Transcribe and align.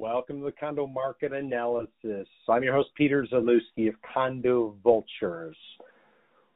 Welcome 0.00 0.38
to 0.38 0.46
the 0.46 0.52
Condo 0.52 0.86
Market 0.86 1.34
Analysis. 1.34 2.26
I'm 2.48 2.62
your 2.62 2.72
host, 2.72 2.88
Peter 2.96 3.26
Zalewski 3.30 3.86
of 3.86 3.96
Condo 4.14 4.74
Vultures. 4.82 5.58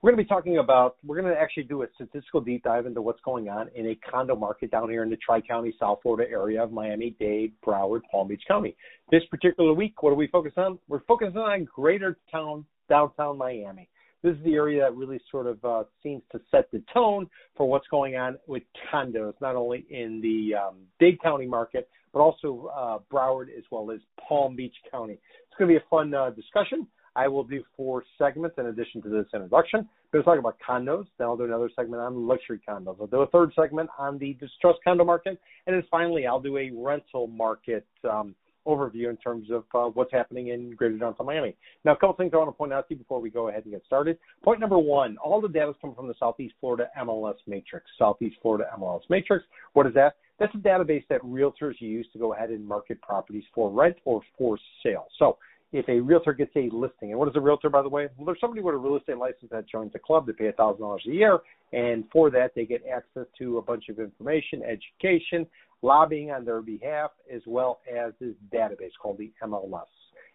We're 0.01 0.13
going 0.13 0.17
to 0.17 0.25
be 0.25 0.29
talking 0.35 0.57
about, 0.57 0.97
we're 1.05 1.21
going 1.21 1.31
to 1.31 1.39
actually 1.39 1.65
do 1.65 1.83
a 1.83 1.87
statistical 1.95 2.41
deep 2.41 2.63
dive 2.63 2.87
into 2.87 3.03
what's 3.03 3.21
going 3.23 3.51
on 3.51 3.69
in 3.75 3.89
a 3.91 3.97
condo 4.11 4.35
market 4.35 4.71
down 4.71 4.89
here 4.89 5.03
in 5.03 5.11
the 5.11 5.19
Tri 5.19 5.43
County, 5.43 5.75
South 5.79 5.99
Florida 6.03 6.25
area 6.31 6.63
of 6.63 6.73
Miami 6.73 7.17
Dade, 7.21 7.53
Broward, 7.63 8.01
Palm 8.11 8.29
Beach 8.29 8.43
County. 8.49 8.75
This 9.11 9.23
particular 9.31 9.75
week, 9.75 10.03
what 10.03 10.09
are 10.09 10.17
we 10.17 10.29
focused 10.29 10.57
on? 10.57 10.79
We're 10.89 11.05
focusing 11.07 11.37
on 11.37 11.65
greater 11.65 12.17
town, 12.33 12.65
downtown 12.89 13.37
Miami. 13.37 13.91
This 14.23 14.37
is 14.37 14.45
the 14.45 14.55
area 14.55 14.81
that 14.81 14.97
really 14.97 15.21
sort 15.31 15.47
of 15.47 15.63
uh, 15.67 15.85
seems 16.03 16.23
to 16.33 16.41
set 16.51 16.71
the 16.73 16.83
tone 16.95 17.29
for 17.59 17.69
what's 17.69 17.89
going 17.89 18.17
on 18.17 18.39
with 18.47 18.63
condos, 18.91 19.35
not 19.43 19.55
only 19.55 19.85
in 19.91 20.23
the 20.23 20.57
um, 20.59 20.77
Dade 20.99 21.21
County 21.21 21.47
market, 21.47 21.91
but 22.15 22.21
also 22.21 22.71
uh, 22.75 22.99
Broward 23.13 23.49
as 23.57 23.65
well 23.71 23.91
as 23.91 24.01
Palm 24.27 24.57
Beach 24.57 24.75
County. 24.91 25.15
It's 25.15 25.59
going 25.59 25.69
to 25.69 25.79
be 25.79 25.85
a 25.85 25.89
fun 25.91 26.15
uh, 26.15 26.31
discussion. 26.31 26.87
I 27.17 27.29
will 27.29 27.45
do 27.45 27.63
four 27.77 28.05
segments 28.19 28.57
in 28.59 28.67
addition 28.67 29.03
to 29.03 29.09
this 29.09 29.27
introduction. 29.35 29.81
I'm 29.81 29.89
going 30.13 30.25
to 30.25 30.31
talk 30.31 30.39
about 30.39 30.57
condos. 30.67 31.07
Then 31.19 31.27
I'll 31.27 31.37
do 31.37 31.45
another 31.45 31.71
segment 31.77 32.03
on 32.03 32.27
luxury 32.27 32.61
condos. 32.67 32.97
I'll 33.01 33.07
do 33.07 33.21
a 33.21 33.27
third 33.29 33.53
segment 33.55 33.91
on 33.99 34.19
the 34.19 34.35
distressed 34.35 34.79
condo 34.85 35.05
market. 35.05 35.41
And 35.67 35.77
then 35.77 35.83
finally, 35.91 36.27
I'll 36.27 36.41
do 36.41 36.57
a 36.57 36.71
rental 36.71 37.27
market 37.27 37.87
um, 38.09 38.35
overview 38.67 39.11
in 39.11 39.17
terms 39.17 39.49
of 39.51 39.65
uh, 39.75 39.91
what's 39.91 40.13
happening 40.13 40.49
in 40.49 40.75
Greater 40.75 40.97
Downtown 40.97 41.27
Miami. 41.27 41.55
Now, 41.85 41.93
a 41.93 41.97
couple 41.97 42.15
things 42.15 42.33
I 42.33 42.39
want 42.39 42.49
to 42.49 42.53
point 42.53 42.73
out 42.73 42.89
to 42.89 42.95
you 42.95 42.99
before 42.99 43.21
we 43.21 43.31
go 43.31 43.49
ahead 43.49 43.65
and 43.65 43.73
get 43.73 43.85
started. 43.87 44.19
Point 44.43 44.61
number 44.61 44.79
one: 44.79 45.17
all 45.19 45.41
the 45.41 45.49
data 45.49 45.71
is 45.71 45.77
coming 45.81 45.95
from 45.95 46.09
the 46.09 46.15
Southeast 46.19 46.55
Florida 46.61 46.89
MLS 47.01 47.37
Matrix. 47.47 47.87
Southeast 47.99 48.37
Florida 48.43 48.65
MLS 48.79 49.03
Matrix. 49.11 49.45
What 49.75 49.87
is 49.87 49.95
that? 49.95 50.17
That's 50.39 50.55
a 50.55 50.59
database 50.59 51.05
that 51.09 51.23
realtors 51.23 51.81
use 51.81 52.07
to 52.13 52.19
go 52.19 52.35
ahead 52.35 52.51
and 52.51 52.67
market 52.67 53.01
properties 53.03 53.45
for 53.55 53.71
rent 53.71 53.97
or 54.05 54.21
for 54.37 54.59
sale. 54.83 55.07
So 55.19 55.39
if 55.73 55.89
a 55.89 56.01
realtor 56.01 56.33
gets 56.33 56.53
a 56.57 56.69
listing, 56.73 57.11
and 57.11 57.19
what 57.19 57.29
is 57.29 57.37
a 57.37 57.41
realtor, 57.41 57.69
by 57.69 57.83
the 57.83 57.89
way? 57.89 58.09
Well, 58.17 58.27
there's 58.27 58.41
somebody 58.41 58.63
with 58.63 58.75
a 58.75 58.79
real 58.79 58.97
estate 58.97 59.19
license 59.19 59.51
that 59.51 59.69
joins 59.69 59.93
the 59.93 59.99
club. 59.99 60.27
They 60.27 60.33
pay 60.33 60.51
$1,000 60.53 60.99
a 61.07 61.11
year, 61.11 61.41
and 61.73 62.05
for 62.13 62.31
that, 62.31 62.53
they 62.55 62.65
get 62.65 62.85
access 62.87 63.27
to 63.39 63.59
a 63.59 63.63
bunch 63.63 63.89
of 63.89 63.99
information, 63.99 64.63
education, 64.63 65.47
lobbying 65.83 66.31
on 66.31 66.45
their 66.45 66.63
behalf, 66.63 67.11
as 67.33 67.43
well 67.47 67.81
as 67.93 68.13
this 68.21 68.35
database 68.53 68.93
called 69.01 69.19
the 69.19 69.33
MLS. 69.45 69.83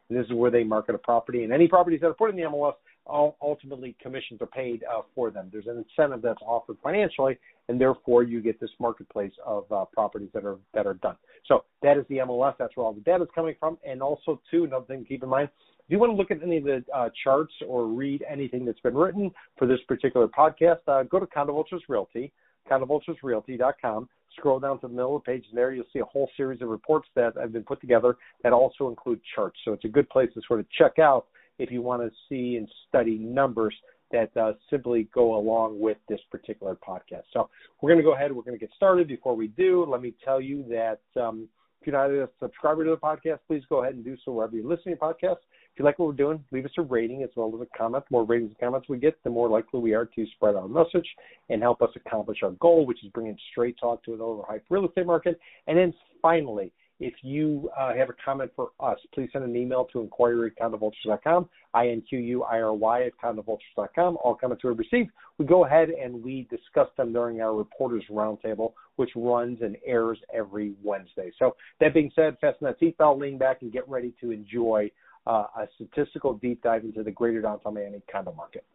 And 0.09 0.17
this 0.17 0.25
is 0.25 0.33
where 0.33 0.51
they 0.51 0.63
market 0.63 0.95
a 0.95 0.97
property, 0.97 1.43
and 1.43 1.53
any 1.53 1.67
properties 1.67 2.01
that 2.01 2.07
are 2.07 2.13
put 2.13 2.31
in 2.31 2.35
the 2.35 2.43
MLS 2.43 2.73
ultimately 3.07 3.95
commissions 4.01 4.41
are 4.41 4.47
paid 4.47 4.83
uh, 4.83 5.01
for 5.15 5.31
them. 5.31 5.49
There's 5.51 5.67
an 5.67 5.83
incentive 5.83 6.21
that's 6.21 6.41
offered 6.41 6.77
financially, 6.83 7.37
and 7.67 7.79
therefore 7.79 8.23
you 8.23 8.41
get 8.41 8.59
this 8.59 8.69
marketplace 8.79 9.31
of 9.45 9.71
uh, 9.71 9.85
properties 9.85 10.29
that 10.33 10.45
are 10.45 10.57
that 10.73 10.85
are 10.85 10.95
done. 10.95 11.15
So 11.47 11.63
that 11.81 11.97
is 11.97 12.05
the 12.09 12.17
MLS. 12.17 12.55
That's 12.59 12.75
where 12.75 12.85
all 12.85 12.93
the 12.93 13.01
data 13.01 13.23
is 13.23 13.29
coming 13.33 13.55
from. 13.59 13.77
And 13.85 14.01
also, 14.01 14.41
too, 14.51 14.65
another 14.65 14.85
thing 14.85 15.03
to 15.03 15.05
keep 15.05 15.23
in 15.23 15.29
mind. 15.29 15.49
If 15.89 15.93
you 15.93 15.99
want 15.99 16.11
to 16.11 16.15
look 16.15 16.29
at 16.29 16.43
any 16.43 16.57
of 16.57 16.65
the 16.65 16.83
uh, 16.93 17.09
charts 17.23 17.53
or 17.67 17.87
read 17.87 18.23
anything 18.29 18.63
that's 18.63 18.79
been 18.81 18.95
written 18.95 19.31
for 19.57 19.67
this 19.67 19.79
particular 19.87 20.27
podcast, 20.27 20.81
uh, 20.87 21.03
go 21.03 21.19
to 21.19 21.25
Condo 21.25 21.53
Vultures 21.53 21.81
Realty, 21.89 22.31
CondoVulturesRealty.com. 22.69 24.07
Scroll 24.37 24.59
down 24.59 24.79
to 24.79 24.87
the 24.87 24.93
middle 24.93 25.15
of 25.15 25.23
the 25.23 25.31
page, 25.31 25.45
and 25.49 25.57
there 25.57 25.71
you'll 25.71 25.85
see 25.91 25.99
a 25.99 26.05
whole 26.05 26.29
series 26.37 26.61
of 26.61 26.69
reports 26.69 27.09
that 27.15 27.33
have 27.35 27.51
been 27.51 27.63
put 27.63 27.81
together 27.81 28.15
that 28.43 28.53
also 28.53 28.87
include 28.87 29.19
charts. 29.35 29.57
So 29.65 29.73
it's 29.73 29.85
a 29.85 29.89
good 29.89 30.07
place 30.09 30.29
to 30.35 30.41
sort 30.47 30.59
of 30.59 30.67
check 30.69 30.99
out 30.99 31.25
if 31.59 31.71
you 31.71 31.81
want 31.81 32.01
to 32.01 32.09
see 32.27 32.55
and 32.55 32.67
study 32.87 33.17
numbers 33.17 33.75
that 34.11 34.35
uh, 34.35 34.53
simply 34.69 35.07
go 35.13 35.35
along 35.35 35.79
with 35.79 35.97
this 36.07 36.19
particular 36.31 36.75
podcast. 36.75 37.23
So 37.31 37.49
we're 37.81 37.91
going 37.91 37.99
to 37.99 38.03
go 38.03 38.15
ahead. 38.15 38.31
We're 38.31 38.41
going 38.41 38.57
to 38.57 38.59
get 38.59 38.73
started. 38.75 39.07
Before 39.07 39.35
we 39.35 39.49
do, 39.49 39.85
let 39.85 40.01
me 40.01 40.15
tell 40.25 40.41
you 40.41 40.65
that 40.69 41.01
um, 41.21 41.47
if 41.79 41.87
you're 41.87 41.95
not 41.95 42.09
a 42.09 42.27
subscriber 42.39 42.83
to 42.83 42.91
the 42.91 42.97
podcast, 42.97 43.39
please 43.47 43.63
go 43.69 43.83
ahead 43.83 43.93
and 43.93 44.03
do 44.03 44.17
so 44.25 44.31
wherever 44.31 44.55
you're 44.55 44.67
listening 44.67 44.95
to 44.95 45.01
podcasts. 45.01 45.43
If 45.73 45.79
you 45.79 45.85
like 45.85 45.99
what 45.99 46.07
we're 46.07 46.13
doing, 46.13 46.43
leave 46.51 46.65
us 46.65 46.71
a 46.77 46.81
rating 46.81 47.23
as 47.23 47.29
well 47.35 47.53
as 47.55 47.61
a 47.61 47.77
comment. 47.77 48.03
The 48.09 48.13
more 48.13 48.25
ratings 48.25 48.49
and 48.49 48.59
comments 48.59 48.89
we 48.89 48.97
get, 48.97 49.21
the 49.23 49.29
more 49.29 49.47
likely 49.47 49.79
we 49.79 49.93
are 49.93 50.05
to 50.05 50.25
spread 50.35 50.55
our 50.55 50.67
message 50.67 51.07
and 51.49 51.61
help 51.61 51.81
us 51.81 51.89
accomplish 51.95 52.39
our 52.43 52.51
goal, 52.51 52.85
which 52.85 53.03
is 53.03 53.11
bringing 53.11 53.37
straight 53.51 53.77
talk 53.79 54.03
to 54.03 54.13
an 54.13 54.19
overhyped 54.19 54.63
real 54.69 54.87
estate 54.87 55.05
market. 55.05 55.39
And 55.67 55.77
then 55.77 55.93
finally, 56.21 56.73
if 56.99 57.13
you 57.21 57.69
uh, 57.79 57.93
have 57.95 58.09
a 58.09 58.13
comment 58.23 58.51
for 58.55 58.71
us, 58.79 58.97
please 59.13 59.29
send 59.31 59.45
an 59.45 59.55
email 59.55 59.85
to 59.85 60.01
inquiry 60.01 60.51
at 60.51 60.61
condovultures.com, 60.61 61.47
I-N-Q-U-I-R-Y 61.73 63.03
at 63.03 63.13
condovultures.com. 63.23 64.17
All 64.23 64.35
comments 64.35 64.63
we 64.63 64.71
receive, 64.71 65.07
we 65.37 65.45
go 65.45 65.65
ahead 65.65 65.89
and 65.89 66.21
we 66.21 66.47
discuss 66.49 66.89
them 66.97 67.13
during 67.13 67.41
our 67.41 67.55
Reporters 67.55 68.03
Roundtable, 68.11 68.73
which 68.97 69.11
runs 69.15 69.61
and 69.61 69.77
airs 69.85 70.19
every 70.33 70.73
Wednesday. 70.83 71.31
So 71.39 71.55
that 71.79 71.93
being 71.93 72.11
said, 72.15 72.37
fasten 72.41 72.67
that 72.67 72.79
seatbelt, 72.79 73.19
lean 73.19 73.37
back, 73.37 73.61
and 73.61 73.71
get 73.71 73.87
ready 73.87 74.13
to 74.19 74.31
enjoy 74.31 74.91
uh, 75.25 75.45
a 75.57 75.67
statistical 75.75 76.33
deep 76.33 76.61
dive 76.63 76.83
into 76.83 77.03
the 77.03 77.11
greater 77.11 77.41
downtown 77.41 77.75
Miami 77.75 78.01
condo 78.11 78.33
market. 78.33 78.65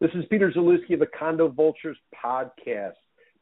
This 0.00 0.10
is 0.14 0.24
Peter 0.28 0.52
Zalewski 0.52 0.94
of 0.94 1.00
the 1.00 1.06
Condo 1.18 1.48
Vultures 1.48 1.96
podcast. 2.14 2.92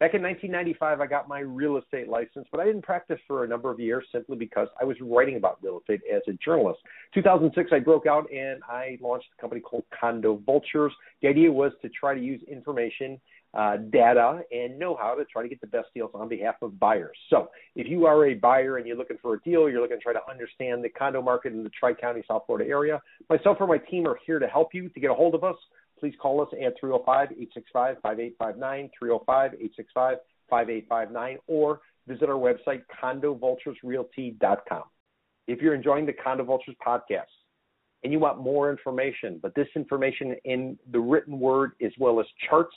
Back 0.00 0.14
in 0.14 0.22
1995, 0.22 1.00
I 1.00 1.06
got 1.06 1.28
my 1.28 1.40
real 1.40 1.76
estate 1.76 2.08
license, 2.08 2.48
but 2.50 2.60
I 2.60 2.64
didn't 2.64 2.82
practice 2.82 3.20
for 3.26 3.44
a 3.44 3.48
number 3.48 3.70
of 3.70 3.78
years 3.78 4.04
simply 4.10 4.36
because 4.36 4.66
I 4.80 4.84
was 4.84 4.96
writing 5.00 5.36
about 5.36 5.58
real 5.62 5.78
estate 5.78 6.00
as 6.12 6.22
a 6.26 6.32
journalist. 6.44 6.80
2006, 7.14 7.70
I 7.72 7.78
broke 7.78 8.06
out 8.06 8.26
and 8.32 8.62
I 8.68 8.98
launched 9.00 9.28
a 9.38 9.40
company 9.40 9.60
called 9.60 9.84
Condo 9.98 10.42
Vultures. 10.44 10.92
The 11.20 11.28
idea 11.28 11.52
was 11.52 11.70
to 11.82 11.88
try 11.88 12.14
to 12.14 12.20
use 12.20 12.42
information, 12.50 13.20
uh, 13.54 13.76
data, 13.76 14.40
and 14.50 14.76
know 14.76 14.96
how 15.00 15.14
to 15.14 15.24
try 15.26 15.42
to 15.42 15.48
get 15.48 15.60
the 15.60 15.68
best 15.68 15.88
deals 15.94 16.10
on 16.14 16.28
behalf 16.28 16.56
of 16.62 16.80
buyers. 16.80 17.16
So 17.30 17.50
if 17.76 17.86
you 17.86 18.06
are 18.06 18.26
a 18.26 18.34
buyer 18.34 18.78
and 18.78 18.86
you're 18.88 18.96
looking 18.96 19.18
for 19.22 19.34
a 19.34 19.40
deal, 19.42 19.70
you're 19.70 19.82
looking 19.82 19.98
to 19.98 20.02
try 20.02 20.14
to 20.14 20.28
understand 20.28 20.82
the 20.82 20.88
condo 20.88 21.22
market 21.22 21.52
in 21.52 21.62
the 21.62 21.70
Tri 21.70 21.94
County, 21.94 22.24
South 22.26 22.42
Florida 22.46 22.68
area, 22.68 23.00
myself 23.30 23.58
or 23.60 23.68
my 23.68 23.78
team 23.78 24.08
are 24.08 24.18
here 24.26 24.40
to 24.40 24.48
help 24.48 24.74
you 24.74 24.88
to 24.88 24.98
get 24.98 25.12
a 25.12 25.14
hold 25.14 25.36
of 25.36 25.44
us 25.44 25.56
please 26.02 26.14
call 26.20 26.42
us 26.42 26.48
at 26.60 26.74
305-865-5859, 26.82 28.90
305-865-5859, 30.50 31.36
or 31.46 31.80
visit 32.08 32.28
our 32.28 32.34
website, 32.34 32.82
condovulturesrealty.com. 33.00 34.82
If 35.46 35.60
you're 35.60 35.76
enjoying 35.76 36.06
the 36.06 36.12
Condo 36.12 36.42
Vultures 36.42 36.74
podcast 36.84 37.30
and 38.02 38.12
you 38.12 38.18
want 38.18 38.40
more 38.40 38.68
information, 38.68 39.38
but 39.40 39.54
this 39.54 39.68
information 39.76 40.34
in 40.44 40.76
the 40.90 40.98
written 40.98 41.38
word 41.38 41.74
as 41.80 41.92
well 42.00 42.18
as 42.18 42.26
charts, 42.50 42.74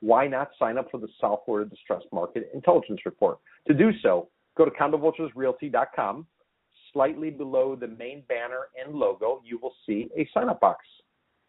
why 0.00 0.26
not 0.26 0.48
sign 0.58 0.78
up 0.78 0.90
for 0.90 0.98
the 0.98 1.08
South 1.20 1.40
Florida 1.44 1.68
Distressed 1.68 2.06
Market 2.10 2.48
Intelligence 2.54 3.00
Report? 3.04 3.36
To 3.68 3.74
do 3.74 3.90
so, 4.02 4.30
go 4.56 4.64
to 4.64 4.70
condovulturesrealty.com. 4.70 6.26
Slightly 6.94 7.28
below 7.28 7.76
the 7.76 7.88
main 7.88 8.22
banner 8.30 8.68
and 8.82 8.94
logo, 8.94 9.42
you 9.44 9.58
will 9.60 9.74
see 9.84 10.08
a 10.16 10.26
sign 10.32 10.48
up 10.48 10.60
box. 10.60 10.86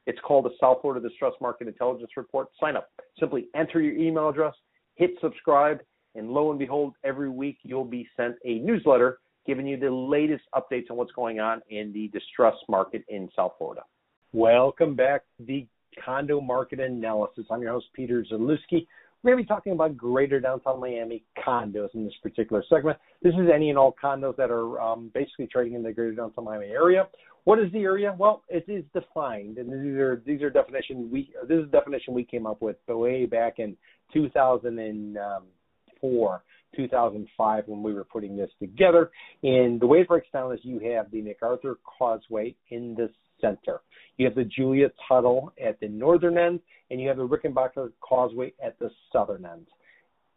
It's 0.08 0.20
called 0.22 0.46
the 0.46 0.56
South 0.60 0.78
Florida 0.82 1.06
Distress 1.06 1.34
Market 1.42 1.68
Intelligence 1.68 2.12
Report. 2.16 2.48
Sign 2.60 2.78
up. 2.78 2.90
Simply 3.20 3.50
enter 3.54 3.82
your 3.82 3.94
email 3.94 4.30
address, 4.30 4.56
hit 4.96 5.12
subscribe, 5.22 5.82
and 6.16 6.30
lo 6.30 6.50
and 6.50 6.58
behold, 6.58 6.94
every 7.04 7.30
week 7.30 7.58
you'll 7.64 7.84
be 7.84 8.08
sent 8.16 8.36
a 8.46 8.60
newsletter 8.60 9.20
giving 9.46 9.68
you 9.68 9.78
the 9.78 9.92
latest 9.92 10.44
updates 10.56 10.90
on 10.90 10.98
what's 10.98 11.12
going 11.12 11.42
on 11.42 11.62
in 11.70 11.92
the 11.94 12.08
distress 12.08 12.56
market 12.70 13.04
in 13.10 13.30
South 13.36 13.52
Florida. 13.58 13.84
Welcome 14.32 14.96
back 14.96 15.24
to 15.38 15.46
the 15.46 15.68
condo 16.04 16.40
market 16.40 16.80
analysis. 16.80 17.46
I'm 17.52 17.62
your 17.62 17.74
host, 17.74 17.88
Peter 17.94 18.26
Zalewski. 18.32 18.88
We're 19.28 19.34
going 19.34 19.44
to 19.44 19.48
be 19.50 19.54
talking 19.54 19.74
about 19.74 19.98
greater 19.98 20.40
downtown 20.40 20.80
Miami 20.80 21.26
condos 21.46 21.94
in 21.96 22.06
this 22.06 22.14
particular 22.24 22.64
segment. 22.70 22.98
This 23.22 23.34
is 23.34 23.50
any 23.54 23.70
and 23.70 23.78
all 23.78 23.94
condos 24.02 24.38
that 24.38 24.50
are 24.50 24.80
um, 24.80 25.12
basically 25.14 25.48
trading 25.48 25.74
in 25.74 25.84
the 25.84 25.92
greater 25.92 26.14
downtown 26.14 26.46
Miami 26.46 26.68
area. 26.68 27.10
What 27.44 27.60
is 27.60 27.70
the 27.74 27.80
area? 27.80 28.16
Well, 28.18 28.44
it 28.48 28.64
is 28.70 28.86
defined, 28.94 29.58
and 29.58 29.70
these 29.70 30.00
are 30.00 30.24
these 30.26 30.42
are 30.42 30.50
definitions 30.50 31.12
we 31.12 31.34
this 31.46 31.58
is 31.58 31.66
a 31.66 31.72
definition 31.72 32.14
we 32.14 32.24
came 32.24 32.48
up 32.48 32.62
with 32.62 32.78
way 32.88 33.26
back 33.26 33.60
in 33.60 33.76
2004, 34.14 36.44
2005 36.78 37.64
when 37.68 37.84
we 37.84 37.94
were 37.94 38.06
putting 38.06 38.38
this 38.38 38.52
together. 38.62 39.12
And 39.44 39.82
the 39.82 39.88
way 39.88 40.00
it 40.00 40.08
breaks 40.08 40.28
down 40.32 40.54
is 40.54 40.60
you 40.64 40.80
have 40.94 41.12
the 41.12 41.22
MacArthur 41.22 41.80
Causeway 41.84 42.56
in 42.70 42.96
the 42.96 43.10
center. 43.42 43.82
You 44.18 44.26
have 44.26 44.36
the 44.36 44.46
Julia 44.46 44.90
Tuttle 45.08 45.52
at 45.64 45.80
the 45.80 45.88
northern 45.88 46.38
end, 46.38 46.60
and 46.90 47.02
you 47.02 47.08
have 47.08 47.18
the 47.18 47.28
Rickenbacker 47.28 47.92
Causeway 48.02 48.54
at 48.64 48.78
the 48.80 48.90
southern 49.12 49.46
end. 49.46 49.68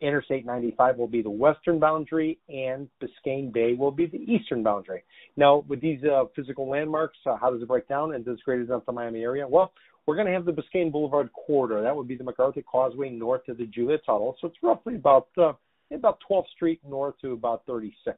Interstate 0.00 0.46
95 0.46 0.96
will 0.96 1.06
be 1.06 1.20
the 1.20 1.30
western 1.30 1.78
boundary, 1.78 2.38
and 2.48 2.88
Biscayne 3.02 3.52
Bay 3.52 3.74
will 3.74 3.90
be 3.90 4.06
the 4.06 4.18
eastern 4.18 4.62
boundary. 4.62 5.04
Now, 5.36 5.64
with 5.68 5.82
these 5.82 6.02
uh, 6.04 6.24
physical 6.34 6.68
landmarks, 6.70 7.18
uh, 7.26 7.36
how 7.36 7.50
does 7.50 7.60
it 7.60 7.68
break 7.68 7.86
down 7.86 8.14
in 8.14 8.24
this 8.24 8.38
greater 8.44 8.64
downtown 8.64 8.94
Miami 8.94 9.20
area? 9.20 9.46
Well, 9.46 9.72
we're 10.06 10.14
going 10.14 10.26
to 10.26 10.32
have 10.32 10.46
the 10.46 10.52
Biscayne 10.52 10.90
Boulevard 10.90 11.28
corridor. 11.34 11.82
That 11.82 11.94
would 11.94 12.08
be 12.08 12.16
the 12.16 12.24
MacArthur 12.24 12.62
Causeway 12.62 13.10
north 13.10 13.46
of 13.48 13.58
the 13.58 13.66
Julia 13.66 13.98
Tuttle. 13.98 14.36
So 14.40 14.48
it's 14.48 14.56
roughly 14.62 14.94
about 14.94 15.28
uh, 15.36 15.52
about 15.92 16.18
12th 16.30 16.48
Street 16.54 16.80
north 16.88 17.14
to 17.20 17.32
about 17.32 17.62
36. 17.66 18.16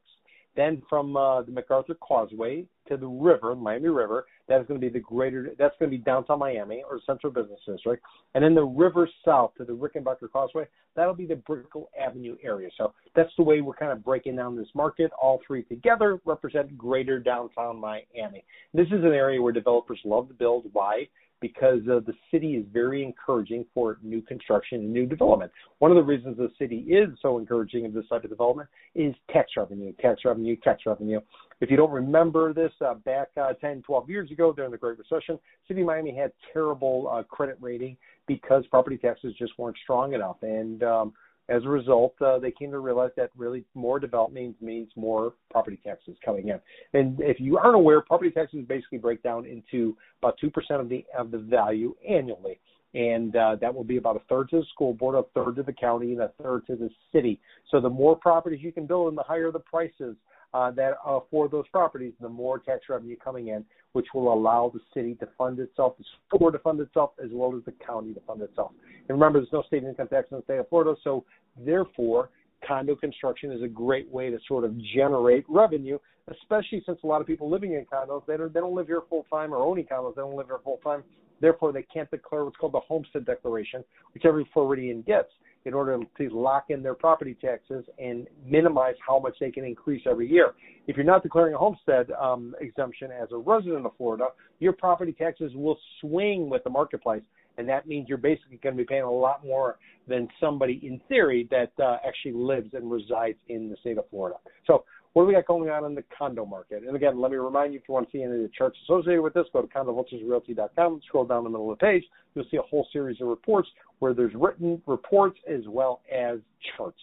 Then 0.55 0.83
from 0.89 1.17
uh, 1.17 1.43
the 1.43 1.53
MacArthur 1.53 1.95
Causeway 1.95 2.67
to 2.89 2.97
the 2.97 3.07
river, 3.07 3.55
Miami 3.55 3.89
River, 3.89 4.27
That 4.49 4.61
is 4.61 4.67
going 4.67 4.81
to 4.81 4.87
be 4.87 4.93
the 4.93 5.01
greater. 5.01 5.55
That's 5.59 5.75
going 5.79 5.91
to 5.91 5.97
be 5.97 6.03
downtown 6.03 6.41
Miami 6.41 6.83
or 6.89 7.01
Central 7.07 7.33
Business 7.33 7.61
District, 7.67 8.03
and 8.35 8.45
then 8.45 8.55
the 8.55 8.65
river 8.65 9.09
south 9.25 9.53
to 9.59 9.65
the 9.65 9.73
Rickenbacker 9.73 10.31
Causeway. 10.31 10.67
That'll 10.95 11.15
be 11.15 11.27
the 11.27 11.37
Brickell 11.37 11.89
Avenue 11.99 12.37
area. 12.43 12.69
So 12.77 12.93
that's 13.17 13.31
the 13.39 13.45
way 13.45 13.63
we're 13.63 13.75
kind 13.75 13.93
of 13.93 14.05
breaking 14.05 14.37
down 14.37 14.57
this 14.57 14.69
market. 14.75 15.11
All 15.21 15.41
three 15.47 15.63
together 15.63 16.21
represent 16.27 16.77
greater 16.77 17.19
downtown 17.19 17.79
Miami. 17.79 18.45
This 18.75 18.89
is 18.89 19.05
an 19.05 19.13
area 19.13 19.41
where 19.41 19.53
developers 19.53 20.01
love 20.05 20.29
to 20.29 20.35
build. 20.35 20.67
Why? 20.73 21.09
Because 21.43 21.81
uh, 21.91 22.01
the 22.07 22.15
city 22.31 22.55
is 22.55 22.65
very 22.73 23.05
encouraging 23.05 23.67
for 23.75 23.99
new 24.03 24.23
construction 24.23 24.79
and 24.79 24.93
new 24.93 25.05
development. 25.05 25.53
One 25.81 25.91
of 25.91 25.97
the 25.97 26.03
reasons 26.03 26.39
the 26.39 26.51
city 26.59 26.79
is 26.89 27.09
so 27.21 27.37
encouraging 27.37 27.85
of 27.85 27.93
this 27.93 28.07
type 28.09 28.25
of 28.25 28.31
development 28.31 28.71
is 28.95 29.15
tax 29.31 29.51
revenue, 29.59 29.93
tax 30.01 30.23
revenue, 30.25 30.57
tax 30.57 30.83
revenue. 30.87 31.21
If 31.61 31.71
you 31.71 31.77
don't 31.77 31.91
remember 31.91 32.55
this, 32.55 32.73
uh, 32.81 32.95
back 32.95 33.29
uh, 33.37 33.53
10, 33.55 33.83
12 33.83 34.09
years 34.09 34.31
ago 34.31 34.53
during 34.53 34.71
the 34.71 34.79
Great 34.79 34.99
Recession, 34.99 35.39
City 35.69 35.83
of 35.83 35.89
Miami 35.89 36.17
had 36.17 36.33
terrible 36.53 37.11
uh, 37.13 37.25
credit 37.25 37.59
rating 37.61 37.97
because 38.27 38.65
property 38.69 38.97
taxes 38.97 39.35
just 39.39 39.53
weren't 39.59 39.77
strong 39.83 40.15
enough. 40.15 40.37
And 40.43 40.83
um, 40.85 41.13
as 41.49 41.65
a 41.65 41.69
result, 41.69 42.15
uh, 42.21 42.39
they 42.39 42.51
came 42.51 42.71
to 42.71 42.79
realize 42.79 43.11
that 43.17 43.31
really 43.37 43.65
more 43.75 43.99
development 43.99 44.57
means 44.61 44.91
more 44.97 45.35
property 45.51 45.79
taxes 45.85 46.17
coming 46.25 46.49
in. 46.49 46.61
And 46.99 47.21
if 47.21 47.41
you 47.41 47.59
aren't 47.59 47.75
aware, 47.75 48.01
property 48.01 48.31
taxes 48.31 48.65
basically 48.67 48.99
break 48.99 49.23
down 49.23 49.45
into 49.47 49.97
about 50.21 50.39
two 50.41 50.51
percent 50.51 50.81
of 50.81 50.89
the 50.89 51.05
of 51.19 51.31
the 51.31 51.39
value 51.39 51.95
annually, 52.09 52.61
and 52.95 53.35
uh, 53.35 53.57
that 53.61 53.75
will 53.75 53.85
be 53.85 53.97
about 53.97 54.17
a 54.17 54.23
third 54.29 54.51
to 54.51 54.61
the 54.61 54.67
school 54.73 54.95
board, 54.95 55.17
a 55.17 55.25
third 55.35 55.57
to 55.57 55.63
the 55.63 55.73
county, 55.73 56.13
and 56.13 56.23
a 56.23 56.33
third 56.43 56.67
to 56.69 56.77
the 56.77 56.91
city. 57.13 57.41
So 57.71 57.81
the 57.81 57.91
more 57.91 58.15
properties 58.15 58.61
you 58.63 58.73
can 58.73 58.87
build, 58.87 59.09
and 59.09 59.19
the 59.19 59.23
higher 59.23 59.51
the 59.51 59.59
prices 59.59 60.17
uh, 60.55 60.71
that 60.71 60.95
uh, 61.07 61.21
for 61.31 61.49
those 61.49 61.67
properties, 61.69 62.13
the 62.21 62.29
more 62.29 62.59
tax 62.59 62.83
revenue 62.89 63.17
coming 63.17 63.49
in, 63.49 63.65
which 63.93 64.07
will 64.15 64.33
allow 64.33 64.71
the 64.73 64.81
city 64.95 65.15
to 65.17 65.29
fund 65.37 65.59
itself, 65.59 65.97
the 65.99 66.05
school 66.27 66.51
to 66.51 66.59
fund 66.59 66.81
itself, 66.81 67.13
as 67.23 67.31
well 67.33 67.55
as 67.57 67.65
the 67.65 67.73
county 67.85 68.13
to 68.13 68.21
fund 68.21 68.43
itself. 68.43 68.73
And 69.09 69.19
remember, 69.19 69.41
there's 69.41 69.53
no 69.53 69.63
state 69.63 69.85
income 69.85 70.09
tax 70.09 70.29
in 70.31 70.39
the 70.39 70.43
state 70.45 70.59
of 70.59 70.69
Florida, 70.69 70.95
so 71.03 71.25
therefore, 71.57 72.31
condo 72.67 72.95
construction 72.95 73.51
is 73.51 73.63
a 73.63 73.69
great 73.69 74.09
way 74.11 74.31
to 74.31 74.39
sort 74.47 74.65
of 74.65 74.75
generate 74.95 75.45
revenue, 75.49 75.99
especially 76.29 76.83
since 76.87 76.99
a 77.03 77.07
lot 77.07 77.21
of 77.21 77.27
people 77.27 77.51
living 77.51 77.73
in 77.73 77.85
condos 77.85 78.25
they 78.27 78.37
don't 78.37 78.55
they 78.55 78.61
don't 78.61 78.75
live 78.75 78.87
here 78.87 79.03
full 79.11 79.27
time 79.31 79.53
or 79.53 79.57
owning 79.57 79.85
condos 79.85 80.15
they 80.15 80.23
don't 80.23 80.37
live 80.37 80.47
here 80.47 80.61
full 80.63 80.79
time. 80.79 81.03
Therefore, 81.41 81.73
they 81.73 81.83
can't 81.83 82.09
declare 82.09 82.45
what's 82.45 82.57
called 82.57 82.73
the 82.73 82.81
homestead 82.81 83.27
declaration, 83.27 83.83
which 84.15 84.25
every 84.25 84.49
Floridian 84.53 85.03
gets 85.03 85.31
in 85.65 85.75
order 85.75 85.99
to 86.19 86.29
lock 86.31 86.67
in 86.71 86.83
their 86.83 86.95
property 86.95 87.37
taxes 87.41 87.85
and 87.99 88.27
minimize 88.47 88.95
how 89.07 89.19
much 89.19 89.37
they 89.41 89.51
can 89.51 89.65
increase 89.65 90.03
every 90.11 90.29
year. 90.29 90.55
If 90.87 90.97
you're 90.97 91.07
not 91.07 91.23
declaring 91.23 91.55
a 91.55 91.59
homestead 91.59 92.11
um, 92.13 92.55
exemption 92.61 93.11
as 93.11 93.29
a 93.33 93.37
resident 93.37 93.87
of 93.87 93.93
Florida, 93.97 94.29
your 94.59 94.73
property 94.73 95.13
taxes 95.13 95.53
will 95.55 95.79
swing 96.01 96.51
with 96.51 96.65
the 96.65 96.71
marketplace, 96.71 97.23
and 97.59 97.69
that 97.69 97.87
means 97.87 98.09
you're 98.09 98.19
basically 98.19 98.59
going 98.63 98.77
to 98.77 98.83
be 98.83 98.87
paying 98.87 99.03
a 99.03 99.11
lot 99.11 99.45
more 99.45 99.79
than 100.09 100.27
somebody 100.41 100.81
in 100.83 101.01
theory 101.09 101.49
that 101.51 101.73
uh, 101.83 101.99
actually 102.07 102.33
lives 102.33 102.71
and 102.75 102.91
resides 102.91 103.39
in 103.49 103.69
the 103.69 103.77
state 103.77 103.99
of 103.99 104.09
Florida. 104.11 104.39
So 104.67 104.85
what 105.13 105.23
do 105.23 105.27
we 105.27 105.35
got 105.35 105.47
going 105.47 105.69
on 105.69 105.85
in 105.85 105.95
the 105.95 106.05
condo 106.17 106.47
market? 106.47 106.85
And 106.87 106.97
again, 106.97 107.21
let 107.21 107.31
me 107.31 107.37
remind 107.37 107.73
you 107.73 107.81
if 107.81 107.89
you 107.89 107.95
want 107.95 108.11
to 108.11 108.17
see 108.17 108.23
any 108.23 108.35
of 108.35 108.41
the 108.41 108.51
charts 108.57 108.79
associated 108.85 109.21
with 109.21 109.35
this, 109.35 109.47
go 109.53 109.61
to 109.61 109.69
condovulturesrealty.com, 109.69 111.01
scroll 111.07 111.25
down 111.27 111.45
the 111.45 111.51
middle 111.51 111.71
of 111.71 111.79
the 111.79 111.85
page. 111.85 112.05
You'll 112.35 112.47
see 112.51 112.57
a 112.57 112.63
whole 112.63 112.87
series 112.93 113.21
of 113.21 113.29
reports 113.29 113.69
where 113.99 114.15
there's 114.15 114.33
written 114.35 114.81
reports 114.87 115.39
as 115.47 115.61
well 115.69 116.01
as 116.11 116.39
charts. 116.77 117.01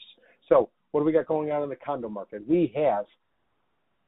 So, 0.47 0.69
what 0.91 1.01
do 1.01 1.06
we 1.06 1.11
got 1.11 1.27
going 1.27 1.51
on 1.51 1.61
in 1.61 1.69
the 1.69 1.75
condo 1.75 2.09
market? 2.09 2.47
We 2.47 2.73
have 2.75 3.06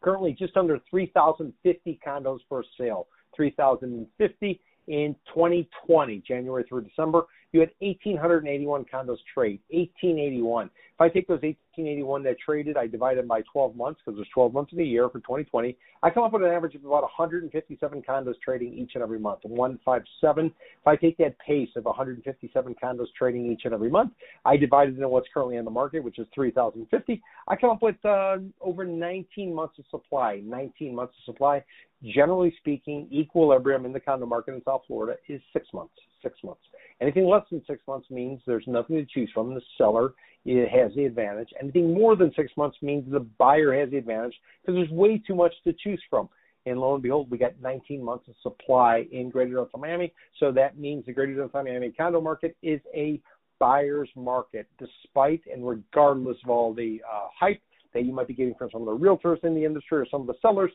currently 0.01 0.35
just 0.37 0.57
under 0.57 0.79
3,050 0.89 1.99
condos 2.05 2.39
for 2.49 2.63
sale. 2.77 3.07
3,050 3.35 4.59
in 4.87 5.15
2020, 5.33 6.23
January 6.27 6.65
through 6.67 6.81
December 6.81 7.25
you 7.51 7.59
had 7.59 7.71
1,881 7.79 8.85
condos 8.85 9.17
trade. 9.33 9.59
1,881. 9.69 10.67
If 10.67 11.01
I 11.01 11.09
take 11.09 11.27
those 11.27 11.41
1,881 11.41 12.23
that 12.23 12.37
traded, 12.39 12.77
I 12.77 12.87
divide 12.87 13.17
them 13.17 13.27
by 13.27 13.41
12 13.51 13.75
months 13.75 13.99
because 14.05 14.17
there's 14.17 14.29
12 14.33 14.53
months 14.53 14.71
in 14.71 14.79
a 14.79 14.83
year 14.83 15.09
for 15.09 15.19
2020. 15.19 15.75
I 16.03 16.09
come 16.09 16.23
up 16.23 16.31
with 16.31 16.43
an 16.43 16.49
average 16.49 16.75
of 16.75 16.85
about 16.85 17.01
157 17.01 18.01
condos 18.07 18.35
trading 18.43 18.73
each 18.73 18.91
and 18.93 19.03
every 19.03 19.19
month. 19.19 19.39
157. 19.43 20.45
If 20.45 20.53
I 20.87 20.95
take 20.95 21.17
that 21.17 21.37
pace 21.39 21.69
of 21.75 21.85
157 21.85 22.75
condos 22.81 23.07
trading 23.17 23.51
each 23.51 23.61
and 23.65 23.73
every 23.73 23.89
month, 23.89 24.13
I 24.45 24.55
divide 24.55 24.89
it 24.89 24.95
into 24.95 25.09
what's 25.09 25.27
currently 25.33 25.57
on 25.57 25.65
the 25.65 25.71
market, 25.71 26.03
which 26.03 26.19
is 26.19 26.27
3,050. 26.33 27.21
I 27.47 27.55
come 27.55 27.71
up 27.71 27.81
with 27.81 28.03
uh, 28.05 28.37
over 28.61 28.85
19 28.85 29.53
months 29.53 29.79
of 29.79 29.85
supply. 29.91 30.41
19 30.45 30.95
months 30.95 31.15
of 31.19 31.33
supply. 31.33 31.63
Generally 32.03 32.55
speaking, 32.59 33.07
equilibrium 33.11 33.85
in 33.85 33.93
the 33.93 33.99
condo 33.99 34.25
market 34.25 34.53
in 34.53 34.61
South 34.63 34.83
Florida 34.87 35.17
is 35.27 35.41
six 35.53 35.67
months. 35.73 35.93
Six 36.23 36.37
months. 36.43 36.61
Anything 37.01 37.27
less 37.27 37.43
than 37.49 37.63
six 37.65 37.81
months 37.87 38.09
means 38.11 38.41
there's 38.45 38.67
nothing 38.67 38.97
to 38.97 39.05
choose 39.05 39.29
from. 39.33 39.53
The 39.53 39.61
seller 39.77 40.13
has 40.45 40.91
the 40.95 41.05
advantage. 41.05 41.49
Anything 41.61 41.93
more 41.93 42.15
than 42.15 42.31
six 42.35 42.51
months 42.57 42.77
means 42.81 43.11
the 43.11 43.19
buyer 43.39 43.73
has 43.79 43.89
the 43.89 43.97
advantage 43.97 44.35
because 44.61 44.75
there's 44.75 44.89
way 44.89 45.17
too 45.17 45.35
much 45.35 45.53
to 45.63 45.73
choose 45.73 46.01
from. 46.09 46.29
And 46.65 46.79
lo 46.79 46.93
and 46.93 47.01
behold, 47.01 47.31
we 47.31 47.39
got 47.39 47.59
19 47.59 48.03
months 48.03 48.27
of 48.27 48.35
supply 48.43 49.07
in 49.11 49.29
Greater 49.29 49.55
Downtown 49.55 49.81
Miami. 49.81 50.13
So 50.39 50.51
that 50.51 50.77
means 50.77 51.05
the 51.05 51.13
Greater 51.13 51.35
Downtown 51.35 51.65
Miami 51.65 51.91
condo 51.91 52.21
market 52.21 52.55
is 52.61 52.79
a 52.93 53.19
buyer's 53.59 54.09
market, 54.15 54.67
despite 54.79 55.41
and 55.51 55.67
regardless 55.67 56.37
of 56.43 56.49
all 56.49 56.73
the 56.73 57.01
uh, 57.11 57.27
hype 57.39 57.61
that 57.93 58.05
you 58.05 58.13
might 58.13 58.27
be 58.27 58.33
getting 58.33 58.55
from 58.55 58.69
some 58.71 58.87
of 58.87 58.87
the 58.87 59.05
realtors 59.05 59.43
in 59.43 59.55
the 59.55 59.65
industry 59.65 59.97
or 59.99 60.05
some 60.09 60.21
of 60.21 60.27
the 60.27 60.35
sellers 60.41 60.71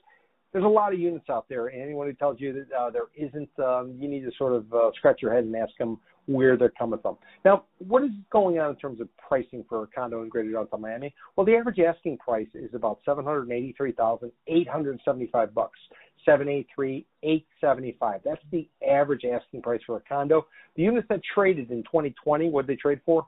there's 0.52 0.64
a 0.64 0.68
lot 0.68 0.92
of 0.92 0.98
units 0.98 1.28
out 1.28 1.46
there, 1.48 1.68
and 1.68 1.82
anyone 1.82 2.06
who 2.06 2.14
tells 2.14 2.40
you 2.40 2.52
that 2.52 2.76
uh, 2.76 2.90
there 2.90 3.08
isn't, 3.16 3.50
um, 3.58 3.94
you 3.98 4.08
need 4.08 4.20
to 4.20 4.30
sort 4.38 4.54
of 4.54 4.72
uh, 4.72 4.90
scratch 4.94 5.20
your 5.20 5.34
head 5.34 5.44
and 5.44 5.54
ask 5.54 5.76
them 5.78 5.98
where 6.26 6.56
they're 6.56 6.72
coming 6.78 6.98
from. 7.00 7.16
Now, 7.44 7.64
what 7.78 8.02
is 8.02 8.10
going 8.32 8.58
on 8.58 8.70
in 8.70 8.76
terms 8.76 9.00
of 9.00 9.08
pricing 9.16 9.64
for 9.68 9.84
a 9.84 9.86
condo 9.86 10.22
in 10.22 10.28
Greater 10.28 10.52
Downtown 10.52 10.80
Miami? 10.80 11.14
Well, 11.36 11.46
the 11.46 11.54
average 11.54 11.78
asking 11.78 12.18
price 12.18 12.48
is 12.54 12.74
about 12.74 12.98
seven 13.04 13.24
hundred 13.24 13.50
eighty-three 13.52 13.92
thousand 13.92 14.32
eight 14.48 14.68
hundred 14.68 15.00
seventy-five 15.04 15.54
bucks. 15.54 15.78
Seven 16.24 16.48
eight 16.48 16.66
three 16.74 17.06
eight 17.22 17.46
seventy-five. 17.60 18.22
That's 18.24 18.40
the 18.50 18.68
average 18.88 19.22
asking 19.24 19.62
price 19.62 19.80
for 19.86 19.96
a 19.96 20.00
condo. 20.00 20.46
The 20.74 20.82
units 20.82 21.06
that 21.08 21.20
traded 21.34 21.70
in 21.70 21.84
2020, 21.84 22.50
what 22.50 22.66
did 22.66 22.76
they 22.76 22.80
trade 22.80 23.00
for? 23.06 23.26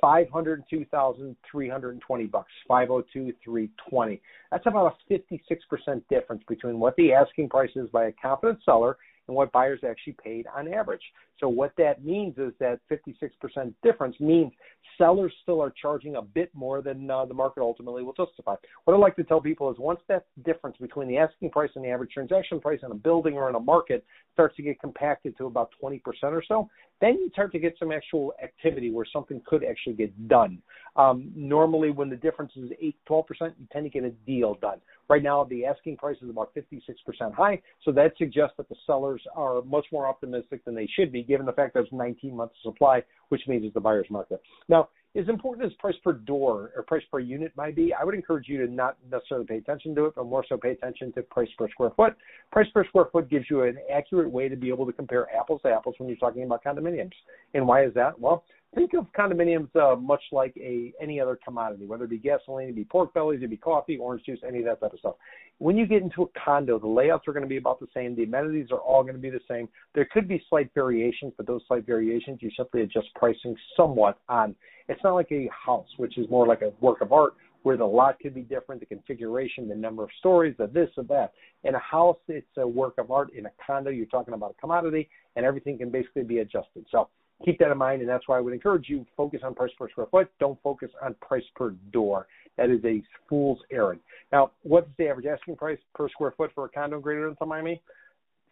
Five 0.00 0.28
hundred 0.30 0.62
two 0.68 0.84
thousand 0.86 1.36
three 1.50 1.68
hundred 1.68 1.92
and 1.92 2.00
twenty 2.00 2.26
bucks, 2.26 2.52
five 2.66 2.88
hundred 2.88 3.06
two 3.12 3.32
three 3.44 3.70
twenty. 3.88 4.20
That's 4.50 4.66
about 4.66 4.86
a 4.86 4.96
fifty 5.08 5.42
six 5.48 5.64
percent 5.68 6.04
difference 6.08 6.42
between 6.48 6.78
what 6.78 6.96
the 6.96 7.12
asking 7.12 7.48
price 7.48 7.70
is 7.76 7.88
by 7.90 8.06
a 8.06 8.12
confident 8.12 8.60
seller 8.64 8.96
and 9.28 9.36
what 9.36 9.52
buyers 9.52 9.80
actually 9.88 10.16
paid 10.22 10.46
on 10.56 10.72
average. 10.72 11.02
So 11.38 11.48
what 11.48 11.72
that 11.78 12.04
means 12.04 12.36
is 12.36 12.52
that 12.60 12.80
56% 12.90 13.72
difference 13.82 14.18
means 14.20 14.52
sellers 14.98 15.32
still 15.42 15.62
are 15.62 15.72
charging 15.80 16.16
a 16.16 16.22
bit 16.22 16.50
more 16.54 16.82
than 16.82 17.10
uh, 17.10 17.24
the 17.24 17.34
market 17.34 17.62
ultimately 17.62 18.02
will 18.02 18.12
justify. 18.12 18.54
What 18.84 18.94
I 18.94 18.98
like 18.98 19.16
to 19.16 19.24
tell 19.24 19.40
people 19.40 19.70
is 19.70 19.78
once 19.78 20.00
that 20.08 20.26
difference 20.44 20.76
between 20.78 21.08
the 21.08 21.16
asking 21.16 21.50
price 21.50 21.70
and 21.74 21.84
the 21.84 21.88
average 21.88 22.10
transaction 22.12 22.60
price 22.60 22.80
in 22.82 22.90
a 22.90 22.94
building 22.94 23.34
or 23.34 23.48
in 23.48 23.54
a 23.54 23.60
market 23.60 24.04
starts 24.34 24.54
to 24.56 24.62
get 24.62 24.78
compacted 24.80 25.36
to 25.38 25.46
about 25.46 25.70
20% 25.82 26.00
or 26.24 26.42
so, 26.46 26.68
then 27.00 27.14
you 27.14 27.30
start 27.32 27.52
to 27.52 27.58
get 27.58 27.74
some 27.78 27.90
actual 27.90 28.34
activity 28.42 28.90
where 28.90 29.06
something 29.10 29.40
could 29.46 29.64
actually 29.64 29.94
get 29.94 30.28
done. 30.28 30.60
Um, 30.96 31.32
normally, 31.34 31.90
when 31.90 32.10
the 32.10 32.16
difference 32.16 32.52
is 32.56 32.70
8 32.80 32.96
12%, 33.08 33.24
you 33.40 33.66
tend 33.72 33.84
to 33.84 33.90
get 33.90 34.04
a 34.04 34.10
deal 34.10 34.54
done. 34.60 34.80
Right 35.08 35.22
now, 35.22 35.44
the 35.44 35.64
asking 35.64 35.96
price 35.96 36.16
is 36.22 36.30
about 36.30 36.52
56% 36.54 37.34
high, 37.34 37.60
so 37.84 37.92
that 37.92 38.12
suggests 38.18 38.54
that 38.58 38.68
the 38.68 38.76
sellers 38.86 39.19
are 39.34 39.62
much 39.62 39.86
more 39.92 40.06
optimistic 40.06 40.64
than 40.64 40.74
they 40.74 40.88
should 40.94 41.12
be, 41.12 41.22
given 41.22 41.46
the 41.46 41.52
fact 41.52 41.74
that 41.74 41.80
there's 41.80 41.92
19 41.92 42.34
months 42.34 42.54
of 42.64 42.72
supply, 42.72 43.02
which 43.28 43.42
means 43.46 43.64
it's 43.64 43.74
the 43.74 43.80
buyer's 43.80 44.06
market. 44.10 44.40
Now, 44.68 44.88
as 45.16 45.28
important 45.28 45.66
as 45.66 45.72
price 45.78 45.96
per 46.04 46.12
door 46.12 46.70
or 46.76 46.84
price 46.84 47.02
per 47.10 47.18
unit 47.18 47.52
might 47.56 47.74
be, 47.74 47.92
I 47.92 48.04
would 48.04 48.14
encourage 48.14 48.46
you 48.46 48.64
to 48.64 48.72
not 48.72 48.96
necessarily 49.10 49.46
pay 49.46 49.56
attention 49.56 49.92
to 49.96 50.06
it, 50.06 50.14
but 50.14 50.26
more 50.26 50.44
so 50.48 50.56
pay 50.56 50.70
attention 50.70 51.12
to 51.14 51.22
price 51.22 51.48
per 51.58 51.68
square 51.70 51.90
foot. 51.96 52.14
Price 52.52 52.68
per 52.72 52.84
square 52.86 53.06
foot 53.10 53.28
gives 53.28 53.46
you 53.50 53.62
an 53.64 53.76
accurate 53.92 54.30
way 54.30 54.48
to 54.48 54.54
be 54.54 54.68
able 54.68 54.86
to 54.86 54.92
compare 54.92 55.26
apples 55.34 55.62
to 55.62 55.68
apples 55.68 55.96
when 55.98 56.08
you're 56.08 56.18
talking 56.18 56.44
about 56.44 56.62
condominiums. 56.62 57.10
And 57.54 57.66
why 57.66 57.84
is 57.84 57.92
that? 57.94 58.20
Well, 58.20 58.44
think 58.74 58.92
of 58.94 59.06
condominiums 59.18 59.74
uh, 59.76 59.96
much 59.96 60.22
like 60.32 60.54
a 60.56 60.92
any 61.00 61.20
other 61.20 61.38
commodity, 61.44 61.86
whether 61.86 62.04
it 62.04 62.10
be 62.10 62.18
gasoline, 62.18 62.68
it 62.68 62.76
be 62.76 62.84
pork 62.84 63.12
bellies, 63.14 63.40
it 63.42 63.50
be 63.50 63.56
coffee, 63.56 63.98
orange 63.98 64.24
juice, 64.24 64.38
any 64.46 64.60
of 64.60 64.64
that 64.66 64.80
type 64.80 64.92
of 64.92 64.98
stuff. 64.98 65.14
When 65.58 65.76
you 65.76 65.86
get 65.86 66.02
into 66.02 66.22
a 66.22 66.26
condo, 66.44 66.78
the 66.78 66.86
layouts 66.86 67.26
are 67.28 67.32
going 67.32 67.42
to 67.42 67.48
be 67.48 67.58
about 67.58 67.80
the 67.80 67.88
same. 67.92 68.14
The 68.16 68.24
amenities 68.24 68.68
are 68.70 68.78
all 68.78 69.02
going 69.02 69.14
to 69.14 69.20
be 69.20 69.30
the 69.30 69.40
same. 69.48 69.68
There 69.94 70.08
could 70.10 70.28
be 70.28 70.42
slight 70.48 70.70
variations, 70.74 71.32
but 71.36 71.46
those 71.46 71.62
slight 71.68 71.84
variations 71.84 72.38
you 72.40 72.50
simply 72.56 72.82
adjust 72.82 73.08
pricing 73.14 73.56
somewhat 73.76 74.18
on. 74.28 74.54
It's 74.88 75.02
not 75.04 75.14
like 75.14 75.30
a 75.32 75.48
house, 75.48 75.88
which 75.98 76.16
is 76.18 76.28
more 76.30 76.46
like 76.46 76.62
a 76.62 76.72
work 76.80 77.00
of 77.00 77.12
art 77.12 77.34
where 77.62 77.76
the 77.76 77.84
lot 77.84 78.18
could 78.20 78.34
be 78.34 78.40
different, 78.40 78.80
the 78.80 78.86
configuration, 78.86 79.68
the 79.68 79.74
number 79.74 80.02
of 80.02 80.08
stories, 80.18 80.54
the 80.58 80.66
this 80.66 80.88
or 80.96 81.04
that. 81.04 81.32
In 81.64 81.74
a 81.74 81.78
house, 81.78 82.16
it's 82.28 82.46
a 82.56 82.66
work 82.66 82.94
of 82.96 83.10
art. 83.10 83.34
In 83.34 83.46
a 83.46 83.50
condo, 83.64 83.90
you're 83.90 84.06
talking 84.06 84.32
about 84.32 84.54
a 84.56 84.60
commodity, 84.60 85.10
and 85.36 85.44
everything 85.44 85.76
can 85.76 85.90
basically 85.90 86.22
be 86.22 86.38
adjusted. 86.38 86.86
So 86.90 87.08
keep 87.44 87.58
that 87.58 87.70
in 87.70 87.78
mind, 87.78 88.00
and 88.00 88.08
that's 88.08 88.28
why 88.28 88.38
I 88.38 88.40
would 88.40 88.52
encourage 88.52 88.88
you 88.88 89.06
focus 89.16 89.40
on 89.44 89.54
price 89.54 89.72
per 89.78 89.88
square 89.90 90.06
foot. 90.10 90.30
Don't 90.38 90.60
focus 90.62 90.90
on 91.02 91.14
price 91.20 91.44
per 91.56 91.70
door. 91.92 92.26
That 92.56 92.70
is 92.70 92.84
a 92.84 93.02
fool's 93.28 93.60
errand. 93.70 94.00
Now, 94.32 94.52
what's 94.62 94.88
the 94.98 95.08
average 95.08 95.26
asking 95.26 95.56
price 95.56 95.78
per 95.94 96.08
square 96.08 96.34
foot 96.36 96.50
for 96.54 96.66
a 96.66 96.68
condo 96.68 97.00
Greater 97.00 97.26
Downtown 97.26 97.48
Miami? 97.48 97.80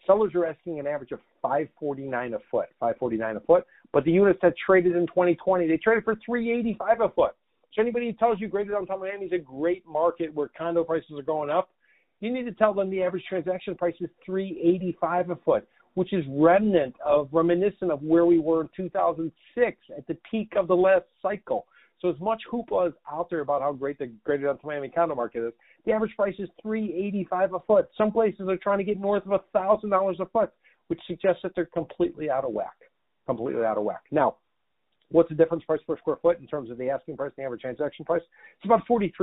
sellers 0.08 0.34
are 0.34 0.46
asking 0.46 0.80
an 0.80 0.86
average 0.86 1.12
of 1.12 1.20
549 1.42 2.34
a 2.34 2.38
foot, 2.50 2.68
549 2.80 3.36
a 3.36 3.40
foot. 3.40 3.64
But 3.92 4.04
the 4.04 4.10
units 4.10 4.40
that 4.42 4.54
traded 4.64 4.96
in 4.96 5.06
2020, 5.06 5.68
they 5.68 5.76
traded 5.76 6.04
for 6.04 6.16
385 6.24 7.00
a 7.00 7.08
foot. 7.10 7.32
So 7.74 7.82
anybody 7.82 8.06
who 8.06 8.12
tells 8.14 8.40
you 8.40 8.48
Greater 8.48 8.72
Downtown 8.72 9.00
Miami 9.00 9.26
is 9.26 9.32
a 9.32 9.38
great 9.38 9.86
market 9.86 10.34
where 10.34 10.50
condo 10.56 10.82
prices 10.82 11.12
are 11.16 11.22
going 11.22 11.50
up, 11.50 11.70
you 12.20 12.32
need 12.32 12.44
to 12.44 12.52
tell 12.52 12.74
them 12.74 12.90
the 12.90 13.02
average 13.02 13.22
transaction 13.28 13.76
price 13.76 13.94
is 14.00 14.08
385 14.26 15.30
a 15.30 15.36
foot, 15.36 15.68
which 15.98 16.12
is 16.12 16.24
remnant 16.28 16.94
of 17.04 17.28
reminiscent 17.32 17.90
of 17.90 18.00
where 18.04 18.24
we 18.24 18.38
were 18.38 18.60
in 18.60 18.68
2006 18.76 19.76
at 19.96 20.06
the 20.06 20.16
peak 20.30 20.52
of 20.56 20.68
the 20.68 20.76
last 20.76 21.06
cycle. 21.20 21.66
So 22.00 22.08
as 22.08 22.14
much 22.20 22.40
hoopla 22.48 22.90
is 22.90 22.94
out 23.10 23.28
there 23.28 23.40
about 23.40 23.62
how 23.62 23.72
great 23.72 23.98
the 23.98 24.06
Greater 24.24 24.44
Downtown 24.46 24.70
Miami 24.70 24.90
condo 24.90 25.16
market 25.16 25.44
is, 25.44 25.52
the 25.86 25.90
average 25.90 26.14
price 26.14 26.36
is 26.38 26.48
385 26.62 27.54
a 27.54 27.58
foot. 27.66 27.88
Some 27.98 28.12
places 28.12 28.48
are 28.48 28.56
trying 28.56 28.78
to 28.78 28.84
get 28.84 29.00
north 29.00 29.24
of 29.26 29.40
thousand 29.52 29.90
dollars 29.90 30.18
a 30.20 30.26
foot, 30.26 30.52
which 30.86 31.00
suggests 31.08 31.40
that 31.42 31.50
they're 31.56 31.66
completely 31.66 32.30
out 32.30 32.44
of 32.44 32.52
whack. 32.52 32.76
Completely 33.26 33.64
out 33.64 33.76
of 33.76 33.82
whack. 33.82 34.04
Now, 34.12 34.36
What's 35.10 35.30
the 35.30 35.34
difference 35.34 35.64
price 35.64 35.80
per 35.86 35.96
square 35.96 36.18
foot 36.20 36.38
in 36.38 36.46
terms 36.46 36.70
of 36.70 36.76
the 36.76 36.90
asking 36.90 37.16
price 37.16 37.32
and 37.36 37.42
the 37.42 37.46
average 37.46 37.62
transaction 37.62 38.04
price? 38.04 38.20
It's 38.58 38.66
about 38.66 38.86
43%, 38.86 39.20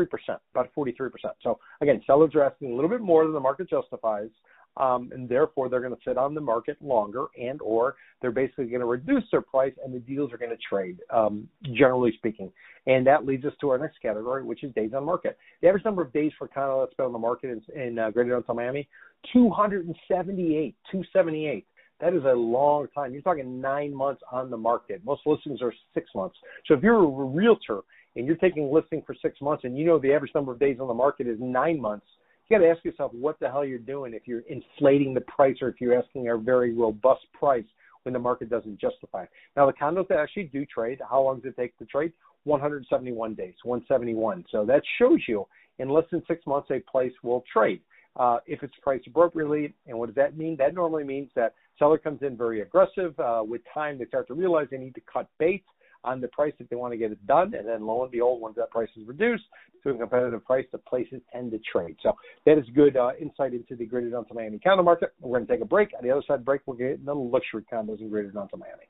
about 0.53 0.69
43%. 0.75 1.09
So 1.43 1.59
again, 1.81 2.01
sellers 2.07 2.33
are 2.33 2.43
asking 2.43 2.71
a 2.71 2.75
little 2.75 2.89
bit 2.89 3.01
more 3.01 3.23
than 3.23 3.33
the 3.33 3.39
market 3.39 3.69
justifies, 3.69 4.29
um, 4.77 5.09
and 5.13 5.27
therefore 5.29 5.69
they're 5.69 5.81
going 5.81 5.95
to 5.95 6.01
sit 6.05 6.17
on 6.17 6.33
the 6.33 6.41
market 6.41 6.77
longer, 6.81 7.27
and 7.39 7.61
or 7.61 7.95
they're 8.21 8.31
basically 8.31 8.65
going 8.65 8.79
to 8.79 8.85
reduce 8.85 9.23
their 9.31 9.41
price, 9.41 9.73
and 9.83 9.93
the 9.93 9.99
deals 9.99 10.31
are 10.33 10.37
going 10.37 10.51
to 10.51 10.57
trade, 10.69 10.99
um, 11.11 11.47
generally 11.73 12.13
speaking. 12.17 12.51
And 12.87 13.05
that 13.07 13.25
leads 13.25 13.45
us 13.45 13.53
to 13.61 13.69
our 13.69 13.77
next 13.77 14.01
category, 14.01 14.43
which 14.43 14.63
is 14.63 14.73
days 14.73 14.91
on 14.95 15.05
market. 15.05 15.37
The 15.61 15.67
average 15.67 15.85
number 15.85 16.01
of 16.01 16.13
days 16.13 16.31
for 16.37 16.47
condo 16.47 16.81
that's 16.81 16.93
been 16.95 17.07
on 17.07 17.13
the 17.13 17.19
market 17.19 17.61
in, 17.75 17.81
in 17.81 17.99
uh, 17.99 18.11
Greater 18.11 18.31
Downtown 18.31 18.57
Miami, 18.57 18.87
278, 19.33 20.75
278. 20.91 21.65
That 22.01 22.13
is 22.13 22.23
a 22.25 22.33
long 22.33 22.87
time. 22.93 23.13
You're 23.13 23.21
talking 23.21 23.61
nine 23.61 23.93
months 23.93 24.21
on 24.31 24.49
the 24.49 24.57
market. 24.57 25.01
Most 25.05 25.21
listings 25.25 25.61
are 25.61 25.73
six 25.93 26.09
months. 26.13 26.35
So 26.65 26.73
if 26.73 26.83
you're 26.83 27.01
a 27.01 27.07
realtor 27.07 27.81
and 28.15 28.27
you're 28.27 28.35
taking 28.35 28.65
a 28.65 28.69
listing 28.69 29.01
for 29.05 29.15
six 29.21 29.39
months 29.41 29.63
and 29.63 29.77
you 29.77 29.85
know 29.85 29.97
the 29.97 30.13
average 30.13 30.31
number 30.35 30.51
of 30.51 30.59
days 30.59 30.77
on 30.79 30.87
the 30.87 30.93
market 30.93 31.27
is 31.27 31.37
nine 31.39 31.79
months, 31.79 32.05
you 32.47 32.57
got 32.57 32.63
to 32.63 32.69
ask 32.69 32.83
yourself 32.83 33.11
what 33.13 33.39
the 33.39 33.49
hell 33.49 33.65
you're 33.65 33.79
doing 33.79 34.13
if 34.13 34.27
you're 34.27 34.43
inflating 34.47 35.13
the 35.13 35.21
price 35.21 35.57
or 35.61 35.69
if 35.69 35.81
you're 35.81 35.97
asking 35.97 36.29
a 36.29 36.37
very 36.37 36.73
robust 36.73 37.25
price 37.33 37.65
when 38.03 38.13
the 38.13 38.19
market 38.19 38.49
doesn't 38.49 38.79
justify 38.79 39.23
it. 39.23 39.29
Now, 39.57 39.65
the 39.65 39.73
condos 39.73 40.07
that 40.09 40.19
actually 40.19 40.43
do 40.43 40.65
trade, 40.65 41.01
how 41.09 41.23
long 41.23 41.39
does 41.39 41.53
it 41.53 41.61
take 41.61 41.77
to 41.79 41.85
trade? 41.85 42.13
171 42.43 43.33
days, 43.33 43.55
171. 43.63 44.45
So 44.51 44.63
that 44.65 44.83
shows 44.99 45.19
you 45.27 45.47
in 45.79 45.89
less 45.89 46.05
than 46.11 46.21
six 46.27 46.45
months 46.45 46.69
a 46.71 46.79
place 46.79 47.11
will 47.23 47.43
trade 47.51 47.81
uh, 48.17 48.37
if 48.45 48.61
it's 48.63 48.75
priced 48.81 49.07
appropriately. 49.07 49.73
And 49.87 49.97
what 49.97 50.07
does 50.07 50.15
that 50.15 50.37
mean? 50.37 50.55
That 50.57 50.75
normally 50.75 51.03
means 51.03 51.29
that 51.35 51.55
seller 51.79 51.97
comes 51.97 52.21
in 52.21 52.37
very 52.37 52.61
aggressive. 52.61 53.19
Uh, 53.19 53.41
with 53.45 53.61
time, 53.73 53.97
they 53.97 54.05
start 54.05 54.27
to 54.27 54.35
realize 54.35 54.67
they 54.69 54.77
need 54.77 54.95
to 54.95 55.01
cut 55.11 55.27
bait 55.39 55.63
on 56.05 56.21
the 56.21 56.27
price 56.29 56.53
if 56.59 56.69
they 56.69 56.75
want 56.75 56.93
to 56.93 56.97
get 56.97 57.11
it 57.11 57.27
done. 57.27 57.53
And 57.53 57.67
then 57.67 57.85
lo 57.85 58.03
and 58.03 58.11
behold, 58.11 58.41
once 58.41 58.55
that 58.57 58.71
price 58.71 58.89
is 58.95 59.07
reduced 59.07 59.43
to 59.83 59.89
a 59.89 59.97
competitive 59.97 60.45
price, 60.45 60.65
the 60.71 60.77
places 60.77 61.21
tend 61.33 61.51
to 61.51 61.59
trade. 61.59 61.95
So 62.01 62.13
that 62.45 62.57
is 62.57 62.65
good 62.75 62.95
uh, 62.97 63.11
insight 63.19 63.53
into 63.53 63.75
the 63.75 63.85
Greater 63.85 64.09
Downtown 64.09 64.35
Miami 64.35 64.59
condo 64.59 64.83
market. 64.83 65.13
We're 65.19 65.37
going 65.37 65.47
to 65.47 65.53
take 65.53 65.61
a 65.61 65.65
break. 65.65 65.89
On 65.97 66.03
the 66.03 66.11
other 66.11 66.23
side 66.27 66.39
the 66.39 66.43
break, 66.43 66.61
we'll 66.65 66.77
get 66.77 66.99
into 66.99 67.13
luxury 67.13 67.63
condos 67.71 67.99
in 67.99 68.09
Greater 68.09 68.31
Downtown 68.31 68.59
Miami. 68.59 68.85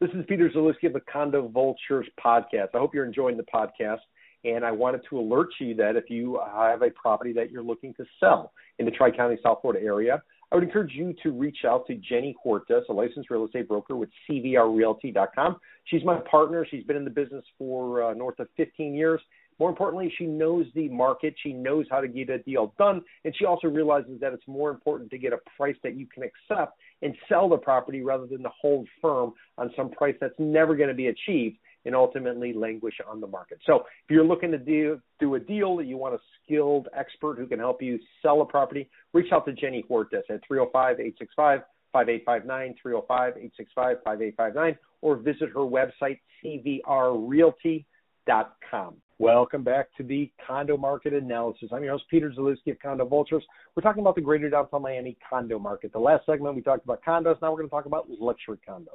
This 0.00 0.10
is 0.10 0.24
Peter 0.28 0.50
Zalewski 0.54 0.86
of 0.86 0.94
the 0.94 1.00
Condo 1.12 1.48
Vultures 1.48 2.06
podcast. 2.24 2.68
I 2.74 2.78
hope 2.78 2.94
you're 2.94 3.04
enjoying 3.04 3.36
the 3.36 3.44
podcast. 3.54 3.98
And 4.44 4.64
I 4.64 4.70
wanted 4.70 5.02
to 5.10 5.18
alert 5.18 5.48
you 5.58 5.74
that 5.74 5.96
if 5.96 6.08
you 6.08 6.40
have 6.54 6.80
a 6.80 6.90
property 6.90 7.34
that 7.34 7.50
you're 7.50 7.62
looking 7.62 7.92
to 7.94 8.06
sell 8.18 8.52
in 8.78 8.86
the 8.86 8.90
Tri 8.90 9.10
County, 9.10 9.36
South 9.42 9.58
Florida 9.60 9.84
area, 9.84 10.22
I 10.52 10.56
would 10.56 10.64
encourage 10.64 10.92
you 10.94 11.14
to 11.22 11.30
reach 11.30 11.58
out 11.64 11.86
to 11.86 11.94
Jenny 11.94 12.34
Hortas, 12.44 12.82
a 12.88 12.92
licensed 12.92 13.30
real 13.30 13.44
estate 13.44 13.68
broker 13.68 13.94
with 13.94 14.08
CVRRealty.com. 14.28 15.56
She's 15.84 16.04
my 16.04 16.18
partner. 16.28 16.66
She's 16.68 16.82
been 16.84 16.96
in 16.96 17.04
the 17.04 17.10
business 17.10 17.44
for 17.56 18.02
uh, 18.02 18.14
north 18.14 18.38
of 18.40 18.48
15 18.56 18.94
years. 18.94 19.20
More 19.60 19.68
importantly, 19.68 20.12
she 20.16 20.24
knows 20.24 20.66
the 20.74 20.88
market. 20.88 21.34
She 21.42 21.52
knows 21.52 21.86
how 21.90 22.00
to 22.00 22.08
get 22.08 22.30
a 22.30 22.38
deal 22.38 22.74
done. 22.78 23.02
And 23.24 23.34
she 23.36 23.44
also 23.44 23.68
realizes 23.68 24.18
that 24.20 24.32
it's 24.32 24.46
more 24.48 24.70
important 24.70 25.10
to 25.10 25.18
get 25.18 25.32
a 25.32 25.38
price 25.56 25.76
that 25.84 25.96
you 25.96 26.06
can 26.06 26.24
accept 26.24 26.78
and 27.02 27.14
sell 27.28 27.48
the 27.48 27.58
property 27.58 28.02
rather 28.02 28.26
than 28.26 28.42
to 28.42 28.48
hold 28.60 28.88
firm 29.00 29.34
on 29.58 29.70
some 29.76 29.90
price 29.90 30.16
that's 30.20 30.34
never 30.38 30.74
going 30.74 30.88
to 30.88 30.94
be 30.94 31.08
achieved 31.08 31.58
and 31.84 31.94
ultimately 31.94 32.52
languish 32.52 32.94
on 33.08 33.20
the 33.20 33.26
market. 33.26 33.58
So 33.66 33.76
if 33.76 34.10
you're 34.10 34.24
looking 34.24 34.50
to 34.50 34.58
do, 34.58 35.00
do 35.18 35.34
a 35.34 35.40
deal, 35.40 35.76
that 35.78 35.86
you 35.86 35.96
want 35.96 36.14
a 36.14 36.18
skilled 36.42 36.88
expert 36.96 37.38
who 37.38 37.46
can 37.46 37.58
help 37.58 37.82
you 37.82 37.98
sell 38.22 38.42
a 38.42 38.44
property, 38.44 38.88
reach 39.12 39.32
out 39.32 39.44
to 39.46 39.52
Jenny 39.52 39.84
Hortas 39.88 40.28
at 40.28 40.40
305-865 40.50 41.62
5859 41.92 42.74
305 42.80 43.36
865 43.36 43.96
5859 44.04 44.78
or 45.02 45.16
visit 45.16 45.50
her 45.50 45.60
website 45.60 46.20
cvrrealty.com. 46.44 48.94
Welcome 49.18 49.62
back 49.62 49.88
to 49.98 50.02
the 50.02 50.32
condo 50.46 50.78
market 50.78 51.12
analysis. 51.12 51.68
I'm 51.72 51.84
your 51.84 51.92
host, 51.92 52.04
Peter 52.10 52.32
Zalewski 52.36 52.70
of 52.70 52.80
Condo 52.80 53.04
Vultures. 53.04 53.44
We're 53.76 53.82
talking 53.82 54.00
about 54.00 54.14
the 54.14 54.22
greater 54.22 54.48
downtown 54.48 54.80
Miami 54.80 55.18
condo 55.28 55.58
market. 55.58 55.92
The 55.92 55.98
last 55.98 56.24
segment 56.24 56.56
we 56.56 56.62
talked 56.62 56.84
about 56.84 57.04
condos. 57.04 57.36
Now 57.42 57.50
we're 57.50 57.58
going 57.58 57.68
to 57.68 57.70
talk 57.70 57.84
about 57.84 58.08
luxury 58.08 58.56
condos. 58.66 58.86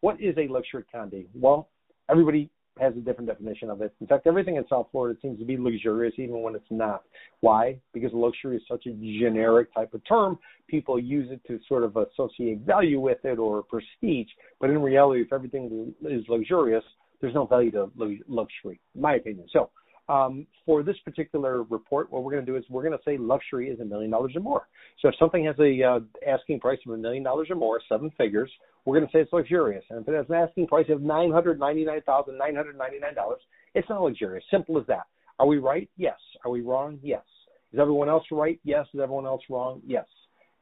What 0.00 0.20
is 0.20 0.36
a 0.36 0.48
luxury 0.48 0.84
condo? 0.92 1.22
Well, 1.34 1.70
everybody 2.10 2.50
has 2.80 2.92
a 2.96 3.00
different 3.00 3.28
definition 3.28 3.70
of 3.70 3.80
it. 3.82 3.94
In 4.00 4.06
fact, 4.06 4.26
everything 4.26 4.56
in 4.56 4.64
South 4.68 4.88
Florida 4.90 5.18
seems 5.22 5.38
to 5.38 5.44
be 5.44 5.56
luxurious, 5.56 6.14
even 6.18 6.42
when 6.42 6.56
it's 6.56 6.64
not. 6.70 7.04
Why? 7.40 7.78
Because 7.92 8.10
luxury 8.12 8.56
is 8.56 8.62
such 8.68 8.86
a 8.86 8.90
generic 8.90 9.72
type 9.72 9.94
of 9.94 10.02
term. 10.08 10.38
People 10.68 10.98
use 10.98 11.30
it 11.30 11.40
to 11.46 11.60
sort 11.68 11.84
of 11.84 11.96
associate 11.96 12.60
value 12.60 12.98
with 13.00 13.24
it 13.24 13.38
or 13.38 13.62
prestige. 13.62 14.28
But 14.60 14.70
in 14.70 14.82
reality, 14.82 15.22
if 15.22 15.32
everything 15.32 15.94
is 16.04 16.24
luxurious, 16.28 16.84
there's 17.20 17.34
no 17.34 17.46
value 17.46 17.70
to 17.72 17.90
luxury, 18.28 18.80
in 18.94 19.00
my 19.00 19.14
opinion. 19.14 19.46
So, 19.52 19.70
um, 20.08 20.46
for 20.66 20.82
this 20.82 20.96
particular 21.04 21.62
report, 21.64 22.10
what 22.10 22.22
we're 22.22 22.32
going 22.32 22.44
to 22.44 22.50
do 22.50 22.56
is 22.56 22.64
we're 22.68 22.82
going 22.82 22.96
to 22.96 23.04
say 23.04 23.16
luxury 23.16 23.68
is 23.68 23.80
a 23.80 23.84
million 23.84 24.10
dollars 24.10 24.32
or 24.36 24.40
more. 24.40 24.68
So 25.00 25.08
if 25.08 25.14
something 25.18 25.44
has 25.46 25.56
a 25.58 25.82
uh, 25.82 26.00
asking 26.26 26.60
price 26.60 26.78
of 26.86 26.92
a 26.92 26.96
million 26.96 27.22
dollars 27.22 27.48
or 27.50 27.56
more, 27.56 27.80
seven 27.88 28.10
figures, 28.18 28.50
we're 28.84 28.98
going 28.98 29.08
to 29.08 29.12
say 29.12 29.20
it's 29.20 29.32
luxurious. 29.32 29.84
And 29.90 30.00
if 30.02 30.08
it 30.08 30.14
has 30.14 30.26
an 30.28 30.34
asking 30.34 30.66
price 30.66 30.86
of 30.90 31.00
nine 31.00 31.30
hundred 31.32 31.58
ninety-nine 31.58 32.02
thousand 32.02 32.36
nine 32.38 32.54
hundred 32.54 32.76
ninety-nine 32.76 33.14
dollars, 33.14 33.40
it's 33.74 33.88
not 33.88 34.02
luxurious. 34.02 34.44
Simple 34.50 34.78
as 34.78 34.86
that. 34.88 35.06
Are 35.38 35.46
we 35.46 35.58
right? 35.58 35.88
Yes. 35.96 36.18
Are 36.44 36.50
we 36.50 36.60
wrong? 36.60 36.98
Yes. 37.02 37.24
Is 37.72 37.80
everyone 37.80 38.08
else 38.08 38.24
right? 38.30 38.60
Yes. 38.62 38.86
Is 38.94 39.00
everyone 39.00 39.26
else 39.26 39.42
wrong? 39.48 39.80
Yes. 39.86 40.06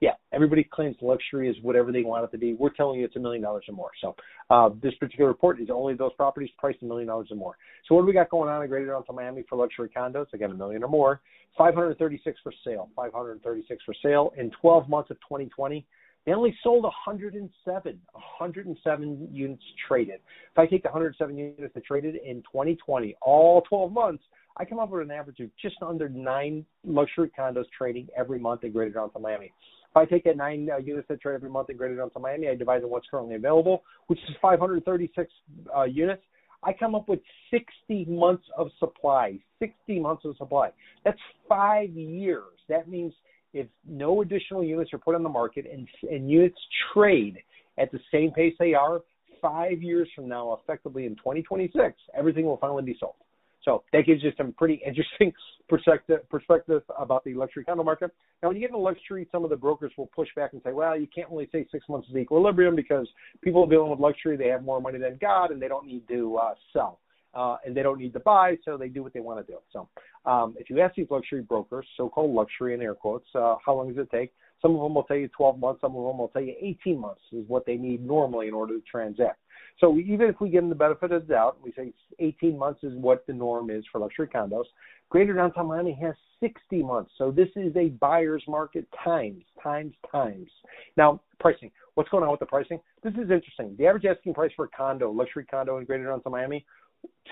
Yeah. 0.03 0.15
Everybody 0.33 0.65
claims 0.65 0.97
luxury 1.01 1.49
is 1.49 1.55
whatever 1.63 1.93
they 1.93 2.03
want 2.03 2.25
it 2.25 2.33
to 2.33 2.39
be. 2.39 2.55
We're 2.55 2.71
telling 2.71 2.99
you 2.99 3.07
it's 3.07 3.15
a 3.15 3.21
million 3.21 3.41
dollars 3.41 3.67
or 3.69 3.75
more. 3.75 3.93
So 4.01 4.17
uh, 4.51 4.71
this 4.83 4.93
particular 4.97 5.29
report 5.29 5.61
is 5.61 5.69
only 5.73 5.95
those 5.95 6.13
properties 6.15 6.51
priced 6.59 6.83
a 6.83 6.87
million 6.87 7.07
dollars 7.07 7.29
or 7.31 7.37
more. 7.37 7.57
So 7.87 7.95
what 7.95 8.03
do 8.03 8.09
we 8.09 8.13
got 8.13 8.29
going 8.29 8.49
on 8.49 8.65
in 8.65 8.69
Greater 8.69 8.87
Downtown 8.87 9.15
Miami 9.15 9.45
for 9.49 9.57
luxury 9.57 9.89
condos? 9.97 10.27
Again, 10.35 10.51
a 10.51 10.55
million 10.55 10.83
or 10.83 10.89
more. 10.89 11.21
536 11.57 12.41
for 12.43 12.53
sale. 12.65 12.91
536 12.97 13.85
for 13.85 13.95
sale 14.03 14.33
in 14.37 14.51
12 14.61 14.89
months 14.89 15.13
of 15.13 15.19
2020. 15.19 15.87
They 16.27 16.33
only 16.33 16.57
sold 16.65 16.83
107, 16.83 18.01
107 18.13 19.29
units 19.31 19.63
traded. 19.87 20.17
If 20.51 20.59
I 20.59 20.67
take 20.67 20.83
the 20.83 20.89
107 20.89 21.39
units 21.39 21.75
that 21.75 21.85
traded 21.85 22.17
in 22.17 22.43
2020, 22.43 23.15
all 23.23 23.63
12 23.69 23.93
months, 23.93 24.25
I 24.57 24.65
come 24.65 24.81
up 24.81 24.91
with 24.91 25.03
an 25.03 25.13
average 25.13 25.39
of 25.39 25.51
just 25.61 25.77
under 25.81 26.09
nine 26.09 26.67
luxury 26.85 27.31
condos 27.39 27.67
trading 27.77 28.09
every 28.17 28.41
month 28.41 28.65
in 28.65 28.73
Greater 28.73 28.93
Downtown 28.93 29.23
Miami. 29.23 29.53
If 29.93 29.97
I 29.97 30.07
take 30.07 30.25
that 30.25 30.39
nine 30.39 30.71
uh, 30.73 30.79
units 30.79 31.07
that 31.09 31.21
trade 31.21 31.35
every 31.35 31.51
month 31.51 31.69
in 31.69 31.77
Greater 31.77 31.97
Downtown 31.97 32.23
Miami, 32.23 32.49
I 32.49 32.55
divide 32.55 32.83
them 32.83 32.89
what's 32.89 33.07
currently 33.11 33.35
available, 33.35 33.83
which 34.07 34.19
is 34.21 34.35
536 34.41 35.31
uh, 35.77 35.83
units. 35.83 36.23
I 36.63 36.73
come 36.73 36.95
up 36.95 37.11
with 37.11 37.21
60 37.51 38.07
months 38.07 38.45
of 38.57 38.69
supply. 38.79 39.39
60 39.59 40.01
months 40.01 40.25
of 40.25 40.35
supply. 40.39 40.71
That's 41.05 41.19
five 41.47 41.91
years. 41.91 42.55
That 42.71 42.89
means 42.89 43.13
if 43.53 43.67
no 43.87 44.23
additional 44.23 44.65
units 44.65 44.95
are 44.95 44.99
put 44.99 45.15
on 45.15 45.23
the 45.23 45.29
market 45.29 45.67
and, 45.71 45.87
and 46.11 46.31
units 46.31 46.59
trade 46.95 47.37
at 47.77 47.93
the 47.93 48.01
same 48.11 48.31
pace 48.31 48.55
they 48.59 48.73
are, 48.73 49.01
five 49.43 49.83
years 49.83 50.09
from 50.15 50.27
now, 50.27 50.59
effectively 50.63 51.05
in 51.05 51.17
2026, 51.17 51.95
everything 52.17 52.47
will 52.47 52.57
finally 52.57 52.83
be 52.83 52.97
sold. 52.99 53.17
So 53.65 53.85
that 53.93 54.07
gives 54.07 54.23
you 54.23 54.33
some 54.37 54.53
pretty 54.53 54.83
interesting 54.85 55.33
perspective 55.69 56.29
perspective 56.29 56.83
about 56.99 57.25
the 57.25 57.35
luxury 57.35 57.65
condo 57.65 57.85
market. 57.85 58.11
Now, 58.43 58.49
when 58.49 58.57
you 58.57 58.61
get 58.61 58.71
into 58.71 58.79
luxury, 58.79 59.29
some 59.31 59.45
of 59.45 59.51
the 59.51 59.57
brokers 59.57 59.93
will 59.97 60.09
push 60.09 60.29
back 60.35 60.53
and 60.53 60.63
say, 60.65 60.73
"Well, 60.73 60.99
you 60.99 61.07
can't 61.15 61.31
really 61.31 61.49
say 61.53 61.67
six 61.71 61.89
months 61.89 62.09
is 62.09 62.17
equilibrium 62.17 62.75
because 62.75 63.09
people 63.41 63.67
dealing 63.67 63.91
with 63.91 64.01
luxury 64.01 64.37
they 64.37 64.49
have 64.49 64.65
more 64.65 64.81
money 64.81 64.99
than 64.99 65.19
God 65.21 65.51
and 65.51 65.61
they 65.63 65.69
don't 65.69 65.87
need 65.87 66.07
to 66.09 66.37
uh, 66.37 66.55
sell." 66.73 66.99
uh, 67.35 67.57
and 67.65 67.77
they 67.77 67.83
don't 67.83 67.99
need 67.99 68.13
to 68.13 68.21
buy, 68.21 68.57
so 68.65 68.77
they 68.77 68.89
do 68.89 69.03
what 69.03 69.13
they 69.13 69.21
want 69.21 69.45
to 69.45 69.53
do. 69.53 69.59
So, 69.73 69.89
um, 70.31 70.55
if 70.59 70.69
you 70.69 70.81
ask 70.81 70.95
these 70.95 71.07
luxury 71.11 71.43
brokers, 71.43 71.87
so-called 71.97 72.35
luxury 72.35 72.75
in 72.75 72.83
air 72.83 72.95
quotes, 72.95 73.27
uh, 73.35 73.57
how 73.65 73.75
long 73.75 73.89
does 73.89 73.99
it 73.99 74.11
take? 74.11 74.33
Some 74.63 74.77
of 74.77 74.83
them 74.83 74.95
will 74.95 75.03
tell 75.03 75.17
you 75.17 75.29
12 75.29 75.59
months, 75.59 75.81
some 75.81 75.97
of 75.97 76.05
them 76.05 76.19
will 76.19 76.29
tell 76.29 76.43
you 76.43 76.55
18 76.61 76.99
months 76.99 77.21
is 77.33 77.45
what 77.49 77.67
they 77.67 77.77
need 77.77 78.07
normally 78.07 78.49
in 78.49 78.55
order 78.55 78.75
to 78.75 78.85
transact. 78.91 79.39
So 79.79 79.99
even 79.99 80.29
if 80.29 80.41
we 80.41 80.49
give 80.49 80.63
them 80.63 80.69
the 80.69 80.77
benefit 80.77 81.11
of 81.11 81.27
the 81.27 81.35
doubt, 81.35 81.59
we 81.63 81.73
say 81.73 81.93
18 82.19 82.57
months 82.57 82.85
is 82.85 82.95
what 82.95 83.27
the 83.27 83.33
norm 83.33 83.71
is 83.71 83.85
for 83.91 83.99
luxury 83.99 84.29
condos. 84.29 84.65
Greater 85.11 85.35
downtown 85.35 85.67
Miami 85.67 85.99
has 86.01 86.15
60 86.41 86.83
months. 86.83 87.11
So 87.19 87.31
this 87.31 87.49
is 87.57 87.75
a 87.77 87.89
buyer's 87.89 88.45
market 88.47 88.87
times, 89.05 89.43
times, 89.63 89.95
times. 90.11 90.49
Now, 90.97 91.21
pricing. 91.41 91.71
What's 91.95 92.09
going 92.11 92.25
on 92.25 92.31
with 92.31 92.41
the 92.41 92.47
pricing? 92.47 92.81
This 93.03 93.13
is 93.15 93.31
interesting. 93.31 93.75
The 93.79 93.87
average 93.87 94.05
asking 94.05 94.35
price 94.35 94.53
for 94.57 94.67
a 94.67 94.69
condo, 94.69 95.11
luxury 95.11 95.45
condo 95.45 95.79
in 95.79 95.85
Greater 95.85 96.05
downtown 96.05 96.33
Miami, 96.33 96.65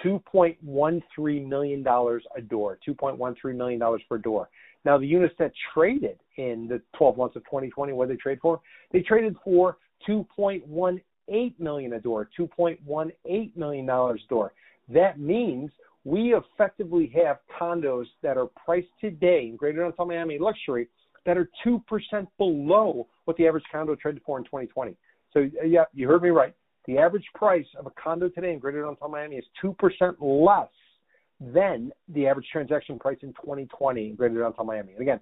$2.13 0.04 1.46
million 1.46 1.86
a 1.86 2.42
door. 2.42 2.78
$2.13 2.86 3.56
million 3.56 3.98
per 4.08 4.18
door. 4.18 4.48
Now, 4.84 4.98
the 4.98 5.06
units 5.06 5.34
that 5.38 5.52
traded 5.74 6.18
in 6.36 6.66
the 6.68 6.80
12 6.96 7.16
months 7.16 7.36
of 7.36 7.44
2020, 7.44 7.92
what 7.92 8.08
did 8.08 8.16
they 8.16 8.20
trade 8.20 8.38
for? 8.40 8.60
They 8.92 9.00
traded 9.00 9.36
for 9.44 9.76
2.18 10.08 11.58
million 11.58 11.92
a 11.92 12.00
door, 12.00 12.28
2.18 12.38 13.56
million 13.56 13.86
dollars 13.86 14.22
a 14.24 14.28
door. 14.28 14.52
That 14.88 15.20
means 15.20 15.70
we 16.04 16.34
effectively 16.34 17.12
have 17.22 17.38
condos 17.60 18.06
that 18.22 18.36
are 18.36 18.46
priced 18.46 18.88
today 19.00 19.48
in 19.48 19.56
Greater 19.56 19.82
Downtown 19.82 20.08
Miami 20.08 20.38
luxury 20.38 20.88
that 21.26 21.36
are 21.36 21.50
2% 21.66 21.82
below 22.38 23.06
what 23.26 23.36
the 23.36 23.46
average 23.46 23.64
condo 23.70 23.94
traded 23.94 24.22
for 24.24 24.38
in 24.38 24.44
2020. 24.44 24.96
So, 25.32 25.40
uh, 25.40 25.66
yeah, 25.66 25.84
you 25.92 26.08
heard 26.08 26.22
me 26.22 26.30
right. 26.30 26.54
The 26.86 26.96
average 26.96 27.26
price 27.34 27.66
of 27.78 27.86
a 27.86 27.90
condo 27.90 28.30
today 28.30 28.52
in 28.52 28.58
Greater 28.58 28.82
Downtown 28.82 29.10
Miami 29.10 29.36
is 29.36 29.44
2% 29.62 29.74
less 30.20 30.68
than 31.40 31.90
the 32.08 32.26
average 32.26 32.46
transaction 32.52 32.98
price 32.98 33.18
in 33.22 33.32
2020 33.34 34.10
in 34.10 34.14
Greater 34.14 34.40
Downtown 34.40 34.66
Miami. 34.66 34.92
And 34.92 35.02
again, 35.02 35.20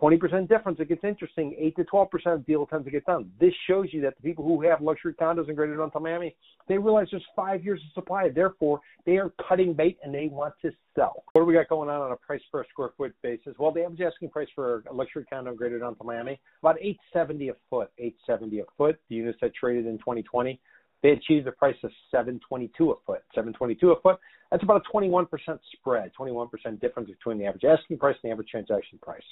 20% 0.00 0.48
difference, 0.48 0.78
it 0.80 0.88
gets 0.88 1.04
interesting. 1.04 1.56
8 1.58 1.76
to 1.76 1.84
12% 1.84 2.08
of 2.26 2.46
deal 2.46 2.66
tends 2.66 2.84
to 2.84 2.90
get 2.90 3.06
done. 3.06 3.30
This 3.40 3.54
shows 3.66 3.86
you 3.92 4.00
that 4.02 4.14
the 4.16 4.22
people 4.22 4.44
who 4.44 4.62
have 4.62 4.80
luxury 4.80 5.14
condos 5.14 5.48
in 5.48 5.54
Greater 5.54 5.76
Downtown 5.76 6.02
Miami, 6.02 6.36
they 6.68 6.76
realize 6.76 7.08
there's 7.10 7.24
five 7.34 7.64
years 7.64 7.80
of 7.80 7.92
supply. 7.94 8.28
Therefore, 8.28 8.80
they 9.04 9.16
are 9.16 9.32
cutting 9.48 9.72
bait 9.72 9.98
and 10.04 10.14
they 10.14 10.28
want 10.28 10.54
to 10.62 10.70
sell. 10.94 11.24
What 11.32 11.42
do 11.42 11.46
we 11.46 11.54
got 11.54 11.68
going 11.68 11.88
on 11.88 12.00
on 12.00 12.12
a 12.12 12.16
price 12.16 12.42
per 12.52 12.64
square 12.70 12.90
foot 12.96 13.14
basis? 13.22 13.54
Well, 13.58 13.72
the 13.72 13.84
average 13.84 14.00
asking 14.00 14.30
price 14.30 14.48
for 14.54 14.82
a 14.90 14.92
luxury 14.92 15.24
condo 15.30 15.52
in 15.52 15.56
Greater 15.56 15.78
Downtown 15.78 16.06
Miami, 16.06 16.40
about 16.62 16.76
870 16.80 17.48
a 17.48 17.52
foot. 17.70 17.90
870 17.98 18.60
a 18.60 18.64
foot. 18.76 18.98
The 19.08 19.16
units 19.16 19.38
that 19.40 19.54
traded 19.54 19.86
in 19.86 19.98
2020, 19.98 20.60
they 21.02 21.10
achieved 21.10 21.46
a 21.46 21.52
price 21.52 21.76
of 21.82 21.90
722 22.10 22.90
a 22.90 22.94
foot. 23.06 23.22
722 23.34 23.92
a 23.92 24.00
foot. 24.00 24.18
That's 24.50 24.62
about 24.62 24.82
a 24.86 24.96
21% 24.96 25.26
spread, 25.72 26.12
21% 26.18 26.80
difference 26.80 27.10
between 27.10 27.38
the 27.38 27.46
average 27.46 27.64
asking 27.64 27.98
price 27.98 28.16
and 28.22 28.30
the 28.30 28.32
average 28.32 28.48
transaction 28.48 28.98
price. 29.02 29.22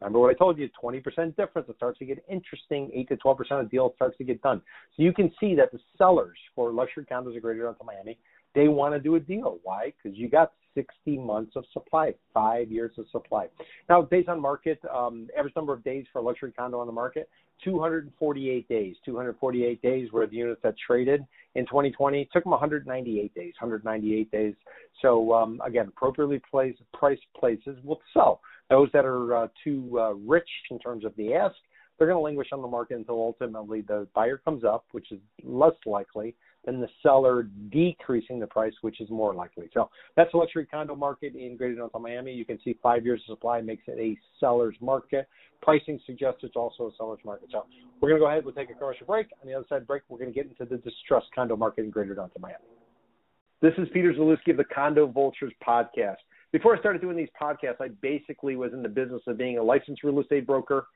Remember 0.00 0.20
what 0.20 0.30
I 0.30 0.34
told 0.34 0.58
you, 0.58 0.68
20% 0.82 1.02
difference. 1.36 1.68
It 1.68 1.76
starts 1.76 1.98
to 1.98 2.04
get 2.04 2.24
interesting. 2.28 2.90
8 2.94 3.08
to 3.08 3.16
12% 3.16 3.60
of 3.60 3.70
deals 3.70 3.92
starts 3.96 4.16
to 4.18 4.24
get 4.24 4.40
done. 4.42 4.62
So 4.96 5.02
you 5.02 5.12
can 5.12 5.32
see 5.40 5.54
that 5.56 5.72
the 5.72 5.80
sellers 5.96 6.38
for 6.54 6.70
luxury 6.70 7.04
condos 7.10 7.34
in 7.34 7.40
Greater 7.40 7.64
Downtown 7.64 7.86
Miami, 7.86 8.18
they 8.54 8.68
want 8.68 8.94
to 8.94 9.00
do 9.00 9.16
a 9.16 9.20
deal. 9.20 9.58
Why? 9.64 9.92
Because 10.02 10.16
you 10.16 10.28
got 10.28 10.52
60 10.78 11.18
months 11.18 11.56
of 11.56 11.64
supply, 11.72 12.14
five 12.32 12.70
years 12.70 12.92
of 12.98 13.06
supply. 13.10 13.48
Now, 13.88 14.02
days 14.02 14.26
on 14.28 14.40
market, 14.40 14.80
um, 14.94 15.28
average 15.36 15.56
number 15.56 15.72
of 15.72 15.82
days 15.82 16.06
for 16.12 16.20
a 16.20 16.22
luxury 16.22 16.52
condo 16.52 16.78
on 16.78 16.86
the 16.86 16.92
market, 16.92 17.28
248 17.64 18.68
days. 18.68 18.94
248 19.04 19.82
days 19.82 20.12
were 20.12 20.26
the 20.28 20.36
units 20.36 20.60
that 20.62 20.74
traded 20.86 21.24
in 21.56 21.66
2020. 21.66 22.22
It 22.22 22.28
took 22.32 22.44
them 22.44 22.52
198 22.52 23.34
days. 23.34 23.54
198 23.60 24.30
days. 24.30 24.54
So 25.02 25.32
um, 25.32 25.60
again, 25.66 25.88
appropriately 25.88 26.40
placed 26.48 26.78
price 26.92 27.18
places 27.36 27.76
will 27.82 28.00
sell. 28.14 28.40
Those 28.70 28.88
that 28.92 29.04
are 29.04 29.36
uh, 29.36 29.48
too 29.64 29.98
uh, 29.98 30.12
rich 30.12 30.48
in 30.70 30.78
terms 30.78 31.04
of 31.04 31.12
the 31.16 31.34
ask, 31.34 31.56
they're 31.98 32.06
going 32.06 32.18
to 32.18 32.22
languish 32.22 32.48
on 32.52 32.62
the 32.62 32.68
market 32.68 32.98
until 32.98 33.16
ultimately 33.16 33.80
the 33.80 34.06
buyer 34.14 34.40
comes 34.44 34.62
up, 34.62 34.84
which 34.92 35.10
is 35.10 35.18
less 35.42 35.74
likely 35.84 36.36
than 36.64 36.80
the 36.80 36.88
seller 37.02 37.48
decreasing 37.70 38.38
the 38.40 38.46
price, 38.46 38.74
which 38.82 39.00
is 39.00 39.08
more 39.10 39.34
likely. 39.34 39.70
So 39.72 39.90
that's 40.16 40.30
the 40.32 40.38
luxury 40.38 40.66
condo 40.66 40.94
market 40.94 41.34
in 41.34 41.56
Greater 41.56 41.76
Downtown 41.76 42.02
Miami. 42.02 42.32
You 42.32 42.44
can 42.44 42.58
see 42.62 42.78
five 42.82 43.04
years 43.04 43.22
of 43.28 43.36
supply 43.36 43.60
makes 43.60 43.84
it 43.86 43.98
a 43.98 44.16
seller's 44.38 44.76
market. 44.80 45.28
Pricing 45.62 45.98
suggests 46.06 46.40
it's 46.42 46.56
also 46.56 46.88
a 46.88 46.90
seller's 46.96 47.20
market. 47.24 47.48
So 47.52 47.66
we're 48.00 48.10
going 48.10 48.20
to 48.20 48.24
go 48.24 48.30
ahead. 48.30 48.44
We'll 48.44 48.54
take 48.54 48.70
a 48.70 48.74
commercial 48.74 49.06
break. 49.06 49.28
On 49.42 49.48
the 49.48 49.54
other 49.54 49.66
side 49.68 49.86
break, 49.86 50.02
we're 50.08 50.18
going 50.18 50.32
to 50.32 50.34
get 50.34 50.46
into 50.46 50.64
the 50.64 50.80
distressed 50.82 51.28
condo 51.34 51.56
market 51.56 51.84
in 51.84 51.90
Greater 51.90 52.14
Downtown 52.14 52.40
Miami. 52.40 52.64
This 53.60 53.72
is 53.78 53.88
Peter 53.92 54.12
Zalewski 54.12 54.50
of 54.50 54.56
the 54.56 54.64
Condo 54.64 55.06
Vultures 55.06 55.52
podcast 55.66 56.16
before 56.52 56.74
I 56.74 56.80
started 56.80 57.02
doing 57.02 57.16
these 57.16 57.28
podcasts, 57.40 57.80
I 57.80 57.88
basically 58.00 58.56
was 58.56 58.72
in 58.72 58.82
the 58.82 58.88
business 58.88 59.22
of 59.26 59.36
being 59.36 59.58
a 59.58 59.62
licensed 59.62 60.02
real 60.02 60.20
estate 60.20 60.46
broker, 60.46 60.86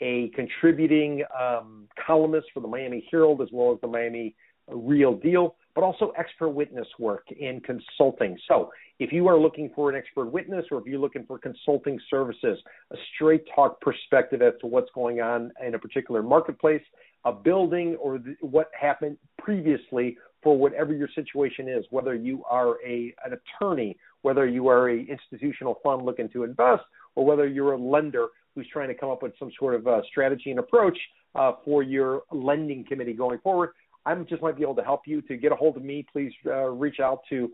a 0.00 0.28
contributing 0.34 1.24
um, 1.38 1.88
columnist 2.06 2.48
for 2.54 2.60
the 2.60 2.68
Miami 2.68 3.06
Herald 3.10 3.42
as 3.42 3.48
well 3.52 3.72
as 3.72 3.80
the 3.80 3.88
Miami 3.88 4.34
A 4.68 4.76
real 4.76 5.14
Deal, 5.14 5.56
but 5.74 5.82
also 5.82 6.12
expert 6.18 6.50
witness 6.50 6.86
work 6.98 7.26
and 7.40 7.62
consulting. 7.64 8.38
So 8.48 8.70
if 8.98 9.12
you 9.12 9.26
are 9.28 9.38
looking 9.38 9.70
for 9.74 9.90
an 9.90 9.96
expert 9.96 10.26
witness 10.26 10.64
or 10.70 10.78
if 10.78 10.86
you're 10.86 11.00
looking 11.00 11.24
for 11.26 11.38
consulting 11.38 11.98
services, 12.08 12.58
a 12.92 12.96
straight 13.14 13.44
talk 13.54 13.80
perspective 13.80 14.40
as 14.42 14.54
to 14.60 14.66
what's 14.66 14.90
going 14.94 15.20
on 15.20 15.50
in 15.66 15.74
a 15.74 15.78
particular 15.78 16.22
marketplace, 16.22 16.82
a 17.24 17.32
building, 17.32 17.96
or 17.96 18.18
what 18.40 18.70
happened 18.78 19.16
previously 19.38 20.16
for 20.42 20.56
whatever 20.58 20.92
your 20.92 21.08
situation 21.14 21.68
is, 21.68 21.84
whether 21.90 22.14
you 22.14 22.42
are 22.48 22.76
a 22.84 23.14
an 23.24 23.38
attorney 23.38 23.96
whether 24.22 24.46
you 24.46 24.68
are 24.68 24.88
a 24.88 25.00
institutional 25.00 25.78
fund 25.82 26.04
looking 26.04 26.28
to 26.30 26.44
invest 26.44 26.82
or 27.14 27.24
whether 27.24 27.46
you're 27.46 27.72
a 27.72 27.78
lender 27.78 28.28
who's 28.54 28.66
trying 28.72 28.88
to 28.88 28.94
come 28.94 29.10
up 29.10 29.22
with 29.22 29.32
some 29.38 29.50
sort 29.58 29.74
of 29.74 29.86
uh, 29.86 30.00
strategy 30.08 30.50
and 30.50 30.58
approach 30.58 30.96
uh, 31.34 31.52
for 31.64 31.82
your 31.82 32.22
lending 32.32 32.84
committee 32.84 33.12
going 33.12 33.38
forward. 33.40 33.70
I 34.04 34.14
just 34.14 34.42
might 34.42 34.56
be 34.56 34.62
able 34.62 34.74
to 34.76 34.82
help 34.82 35.02
you. 35.06 35.22
To 35.22 35.36
get 35.36 35.52
a 35.52 35.56
hold 35.56 35.76
of 35.76 35.84
me, 35.84 36.04
please 36.12 36.32
uh, 36.46 36.68
reach 36.68 37.00
out 37.00 37.20
to 37.30 37.50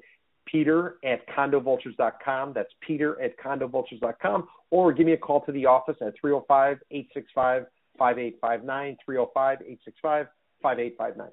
Peter 0.47 0.97
at 1.05 1.27
condovultures.com. 1.29 2.53
That's 2.55 2.73
Peter 2.81 3.21
at 3.21 3.39
condovultures.com. 3.39 4.49
Or 4.71 4.93
give 4.93 5.07
me 5.07 5.13
a 5.13 5.17
call 5.17 5.43
to 5.43 5.53
the 5.53 5.67
office 5.67 5.97
at 6.01 6.15
305 6.21 6.79
865 6.91 7.67
5859. 7.99 8.97
305 9.05 9.59
865 9.61 10.27
5859. 10.63 11.31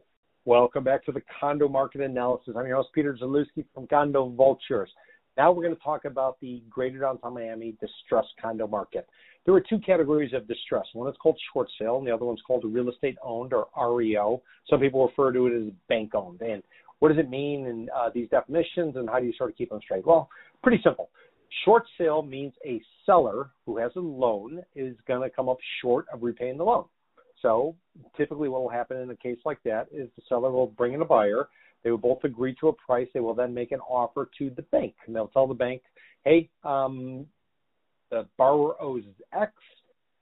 Welcome 0.48 0.84
back 0.84 1.04
to 1.06 1.12
the 1.12 1.22
condo 1.40 1.68
market 1.68 2.02
analysis. 2.02 2.54
I'm 2.56 2.68
your 2.68 2.78
host, 2.78 2.90
Peter 2.94 3.18
Zalewski 3.20 3.66
from 3.74 3.88
Condo 3.88 4.30
Vultures. 4.30 4.92
Now 5.38 5.52
we're 5.52 5.64
going 5.64 5.76
to 5.76 5.84
talk 5.84 6.06
about 6.06 6.40
the 6.40 6.64
greater 6.70 7.00
downtown 7.00 7.34
Miami 7.34 7.76
distressed 7.82 8.34
condo 8.42 8.68
market. 8.68 9.08
There 9.46 9.54
are 9.54 9.62
two 9.62 9.80
categories 9.80 10.34
of 10.34 10.48
distress. 10.48 10.86
One 10.94 11.10
is 11.10 11.16
called 11.22 11.38
short 11.54 11.68
sale, 11.80 11.98
and 11.98 12.08
the 12.08 12.14
other 12.14 12.26
one's 12.26 12.42
called 12.48 12.64
real 12.66 12.90
estate 12.90 13.18
owned 13.24 13.54
or 13.54 13.68
REO. 13.96 14.42
Some 14.70 14.80
people 14.80 15.06
refer 15.06 15.34
to 15.34 15.48
it 15.48 15.68
as 15.68 15.74
bank 15.88 16.16
owned. 16.16 16.42
And 16.42 16.64
what 17.00 17.10
does 17.10 17.18
it 17.18 17.30
mean 17.30 17.68
in 17.68 17.90
uh, 17.96 18.10
these 18.14 18.30
definitions, 18.30 18.96
and 18.96 19.10
how 19.10 19.20
do 19.20 19.26
you 19.26 19.34
sort 19.38 19.52
of 19.52 19.58
keep 19.58 19.70
them 19.70 19.82
straight? 19.84 20.06
Well, 20.06 20.30
pretty 20.64 20.82
simple. 20.84 21.10
Short 21.64 21.84
sale 21.98 22.22
means 22.22 22.54
a 22.66 22.82
seller 23.06 23.52
who 23.66 23.78
has 23.78 23.92
a 23.96 24.00
loan 24.00 24.64
is 24.76 24.96
going 25.08 25.22
to 25.22 25.36
come 25.36 25.50
up 25.50 25.58
short 25.82 26.06
of 26.12 26.24
repaying 26.24 26.58
the 26.58 26.64
loan. 26.64 26.86
So 27.42 27.76
typically, 28.18 28.50
what 28.50 28.62
will 28.62 28.70
happen 28.70 28.98
in 28.98 29.12
a 29.12 29.16
case 29.16 29.38
like 29.46 29.62
that 29.64 29.88
is 29.92 30.10
the 30.16 30.24
seller 30.28 30.50
will 30.50 30.68
bring 30.68 30.94
in 30.94 31.02
a 31.02 31.06
buyer 31.06 31.50
they 31.86 31.92
will 31.92 32.00
both 32.00 32.24
agree 32.24 32.56
to 32.60 32.70
a 32.70 32.74
price. 32.74 33.08
They 33.14 33.20
will 33.20 33.36
then 33.36 33.54
make 33.54 33.72
an 33.72 33.80
offer 33.80 34.28
to 34.40 34.50
the 34.50 34.64
bank, 34.64 34.96
and 35.06 35.16
they'll 35.16 35.28
tell 35.28 35.46
the 35.46 35.54
bank, 35.54 35.84
"Hey, 36.26 36.50
um, 36.64 37.28
the 38.10 38.28
borrower 38.38 38.76
owes 38.82 39.04
X. 39.32 39.54